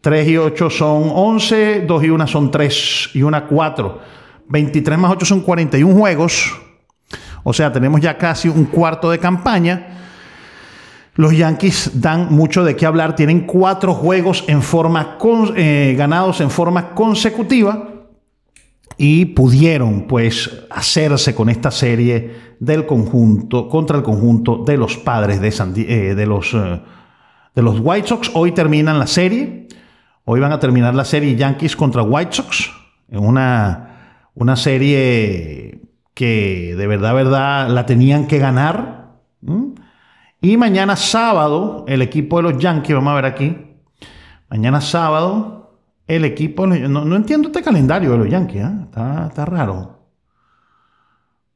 3 0.00 0.28
y 0.28 0.36
8 0.36 0.70
son 0.70 1.10
11, 1.14 1.84
2 1.86 2.04
y 2.04 2.10
1 2.10 2.26
son 2.26 2.50
3 2.50 3.10
y 3.14 3.22
1 3.22 3.46
4. 3.48 3.98
23 4.48 4.98
más 4.98 5.12
8 5.12 5.26
son 5.26 5.40
41 5.40 5.94
juegos 5.94 6.52
o 7.42 7.52
sea, 7.52 7.72
tenemos 7.72 8.00
ya 8.00 8.16
casi 8.18 8.48
un 8.48 8.66
cuarto 8.66 9.10
de 9.10 9.18
campaña. 9.18 9.96
Los 11.14 11.36
Yankees 11.36 12.00
dan 12.00 12.32
mucho 12.32 12.64
de 12.64 12.76
qué 12.76 12.86
hablar. 12.86 13.16
Tienen 13.16 13.40
cuatro 13.46 13.94
juegos 13.94 14.44
eh, 14.48 15.94
ganados 15.96 16.40
en 16.40 16.50
forma 16.50 16.94
consecutiva 16.94 17.88
y 18.96 19.24
pudieron 19.26 20.06
pues 20.06 20.64
hacerse 20.70 21.34
con 21.34 21.48
esta 21.48 21.70
serie 21.70 22.50
del 22.60 22.86
conjunto 22.86 23.68
contra 23.68 23.96
el 23.96 24.02
conjunto 24.02 24.62
de 24.64 24.76
los 24.76 24.96
padres 24.98 25.40
de, 25.40 25.48
eh, 25.48 26.10
eh, 26.10 26.14
de 26.14 26.26
los 27.62 27.80
White 27.80 28.08
Sox. 28.08 28.30
Hoy 28.34 28.52
terminan 28.52 28.98
la 28.98 29.06
serie. 29.06 29.68
Hoy 30.24 30.38
van 30.38 30.52
a 30.52 30.60
terminar 30.60 30.94
la 30.94 31.04
serie 31.04 31.34
Yankees 31.34 31.74
contra 31.74 32.02
White 32.02 32.32
Sox 32.32 32.70
en 33.10 33.24
una, 33.24 34.28
una 34.34 34.54
serie 34.54 35.80
que 36.14 36.74
de 36.76 36.86
verdad, 36.86 37.14
verdad, 37.14 37.68
la 37.68 37.86
tenían 37.86 38.26
que 38.26 38.38
ganar. 38.38 39.16
Y 40.40 40.56
mañana 40.56 40.96
sábado, 40.96 41.84
el 41.86 42.02
equipo 42.02 42.38
de 42.38 42.42
los 42.44 42.58
Yankees, 42.58 42.94
vamos 42.94 43.12
a 43.12 43.16
ver 43.16 43.26
aquí. 43.26 43.56
Mañana 44.48 44.80
sábado, 44.80 45.78
el 46.06 46.24
equipo. 46.24 46.66
No, 46.66 47.16
entiendo 47.16 47.48
este 47.48 47.62
calendario 47.62 48.12
de 48.12 48.18
los 48.18 48.28
Yankees, 48.28 48.62
¿eh? 48.62 48.72
está, 48.84 49.44
raro. 49.44 49.98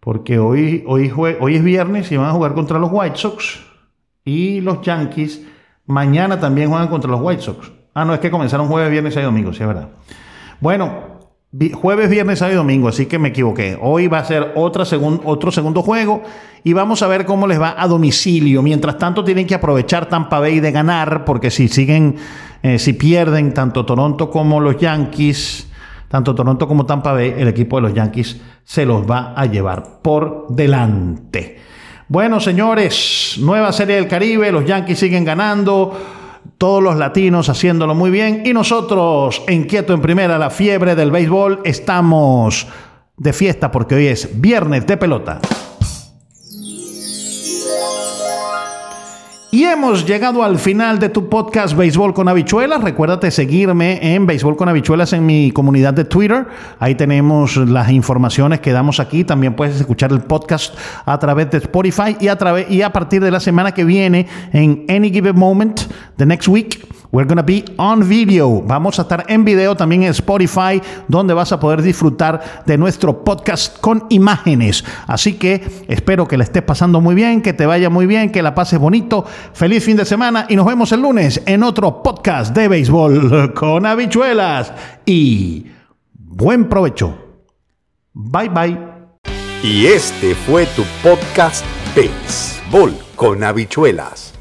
Porque 0.01 0.39
hoy, 0.39 0.85
hoy, 0.87 1.11
hoy 1.16 1.57
es 1.57 1.64
viernes 1.64 2.12
y 2.12 2.16
van 2.16 2.28
a 2.28 2.32
jugar 2.32 2.55
contra 2.55 2.78
los 2.78 2.91
White 2.93 3.16
Sox. 3.16 3.61
Y 4.24 4.61
los 4.61 4.82
Yankees 4.82 5.43
mañana 5.87 6.39
también 6.39 6.70
juegan 6.70 6.89
contra 6.89 7.11
los 7.11 7.20
White 7.20 7.43
Sox. 7.43 7.72
Ah, 7.95 8.05
no, 8.05 8.14
es 8.14 8.20
que 8.20 8.30
comenzaron 8.30 8.68
jueves, 8.68 8.91
viernes 8.91 9.16
y 9.16 9.20
domingo, 9.20 9.53
sí, 9.53 9.62
es 9.62 9.68
verdad. 9.68 9.89
Bueno, 10.61 11.14
Jueves, 11.73 12.11
viernes, 12.11 12.41
sábado 12.41 12.55
y 12.55 12.57
domingo, 12.57 12.89
así 12.89 13.07
que 13.07 13.17
me 13.17 13.29
equivoqué. 13.29 13.79
Hoy 13.81 14.09
va 14.09 14.19
a 14.19 14.25
ser 14.25 14.53
otro 14.57 14.85
segundo 14.85 15.83
juego 15.83 16.23
y 16.65 16.73
vamos 16.73 17.01
a 17.03 17.07
ver 17.07 17.25
cómo 17.25 17.47
les 17.47 17.61
va 17.61 17.77
a 17.79 17.87
domicilio. 17.87 18.61
Mientras 18.61 18.99
tanto, 18.99 19.23
tienen 19.23 19.47
que 19.47 19.55
aprovechar 19.55 20.09
Tampa 20.09 20.41
Bay 20.41 20.59
de 20.59 20.73
ganar, 20.73 21.25
porque 21.25 21.53
si 21.53 21.69
siguen, 21.69 22.17
eh, 22.61 22.81
si 22.81 22.95
pierden 22.95 23.55
tanto 23.55 23.87
Toronto 23.87 24.31
como 24.31 24.59
los 24.59 24.79
Yankees, 24.79 25.69
tanto 26.09 26.35
Toronto 26.35 26.67
como 26.67 26.87
Tampa 26.87 27.13
Bay, 27.13 27.35
el 27.39 27.47
equipo 27.47 27.77
de 27.77 27.83
los 27.83 27.95
Yankees 27.95 28.41
se 28.65 28.85
los 28.85 29.09
va 29.09 29.33
a 29.37 29.47
llevar 29.47 30.01
por 30.03 30.47
delante. 30.49 31.61
Bueno, 32.09 32.41
señores, 32.41 33.37
nueva 33.39 33.73
serie 33.73 33.95
del 33.95 34.09
Caribe, 34.09 34.51
los 34.51 34.65
Yankees 34.65 34.99
siguen 34.99 35.25
ganando 35.25 35.97
todos 36.59 36.82
los 36.82 36.97
latinos 36.97 37.49
haciéndolo 37.49 37.95
muy 37.95 38.11
bien 38.11 38.42
y 38.45 38.53
nosotros 38.53 39.42
en 39.47 39.64
Quieto 39.64 39.92
en 39.92 40.01
Primera, 40.01 40.38
la 40.38 40.51
fiebre 40.51 40.95
del 40.95 41.11
béisbol, 41.11 41.61
estamos 41.64 42.66
de 43.16 43.32
fiesta 43.32 43.70
porque 43.70 43.95
hoy 43.95 44.07
es 44.07 44.40
viernes 44.40 44.86
de 44.86 44.97
pelota. 44.97 45.40
Y 49.55 49.63
hemos 49.63 50.05
llegado 50.05 50.43
al 50.43 50.59
final 50.59 50.99
de 50.99 51.11
tu 51.11 51.29
podcast 51.29 51.77
Béisbol 51.77 52.13
con 52.13 52.29
Habichuelas. 52.29 52.83
Recuérdate 52.83 53.31
seguirme 53.31 54.13
en 54.13 54.27
Béisbol 54.27 54.57
con 54.57 54.69
Habichuelas 54.69 55.13
en 55.13 55.25
mi 55.25 55.53
comunidad 55.53 55.95
de 55.95 56.05
Twitter. 56.05 56.45
Ahí 56.81 56.97
tenemos 56.97 57.57
las 57.59 57.89
informaciones 57.93 58.59
que 58.59 58.73
damos 58.73 58.99
aquí. 58.99 59.23
También 59.23 59.55
puedes 59.55 59.77
escuchar 59.77 60.11
el 60.11 60.23
podcast 60.23 60.75
a 61.07 61.21
través 61.21 61.53
de 61.53 61.59
Spotify 61.59 62.17
y 62.19 62.27
a, 62.27 62.37
través, 62.37 62.69
y 62.69 62.83
a 62.83 62.93
partir 62.93 63.23
de 63.23 63.31
la 63.31 63.39
semana 63.39 63.71
que 63.71 63.85
viene 63.85 64.27
en 64.53 64.87
Any 64.89 65.13
Given 65.13 65.39
Moment, 65.39 65.83
the 66.17 66.27
next 66.27 66.49
week 66.49 66.85
We're 67.15 67.29
gonna 67.29 67.43
be 67.43 67.65
on 67.77 68.09
video. 68.09 68.61
Vamos 68.61 68.99
a 68.99 69.03
estar 69.03 69.25
en 69.29 69.45
video 69.45 69.77
también 69.77 70.03
en 70.03 70.11
Spotify, 70.11 70.83
donde 71.07 71.33
vas 71.33 71.53
a 71.53 71.61
poder 71.61 71.81
disfrutar 71.81 72.65
de 72.67 72.77
nuestro 72.77 73.23
podcast 73.23 73.79
con 73.79 74.07
imágenes. 74.09 74.85
Así 75.07 75.35
que 75.35 75.62
espero 75.87 76.27
que 76.27 76.37
la 76.37 76.43
estés 76.43 76.65
pasando 76.65 77.01
muy 77.01 77.15
bien, 77.15 77.41
que 77.41 77.53
te 77.53 77.67
vaya 77.67 77.89
muy 77.89 78.07
bien, 78.07 78.33
que 78.33 78.43
la 78.43 78.57
pases 78.57 78.81
bonito. 78.81 79.25
Feliz 79.53 79.85
fin 79.85 79.97
de 79.97 80.05
semana 80.05 80.47
y 80.49 80.57
nos 80.57 80.67
vemos 80.67 80.91
el 80.91 81.03
lunes 81.03 81.41
en 81.47 81.62
otro 81.62 82.03
podcast 82.03 82.53
de 82.53 82.67
béisbol 82.67 83.55
con 83.55 83.87
habichuelas. 83.87 84.73
Y 85.07 85.67
buen 86.15 86.69
provecho. 86.69 87.17
Bye 88.12 88.49
bye. 88.49 88.79
Y 89.62 89.87
este 89.87 90.35
fue 90.35 90.67
tu 90.67 90.83
podcast 91.01 91.65
Béisbol 91.95 92.93
con 93.15 93.45
habichuelas. 93.45 94.34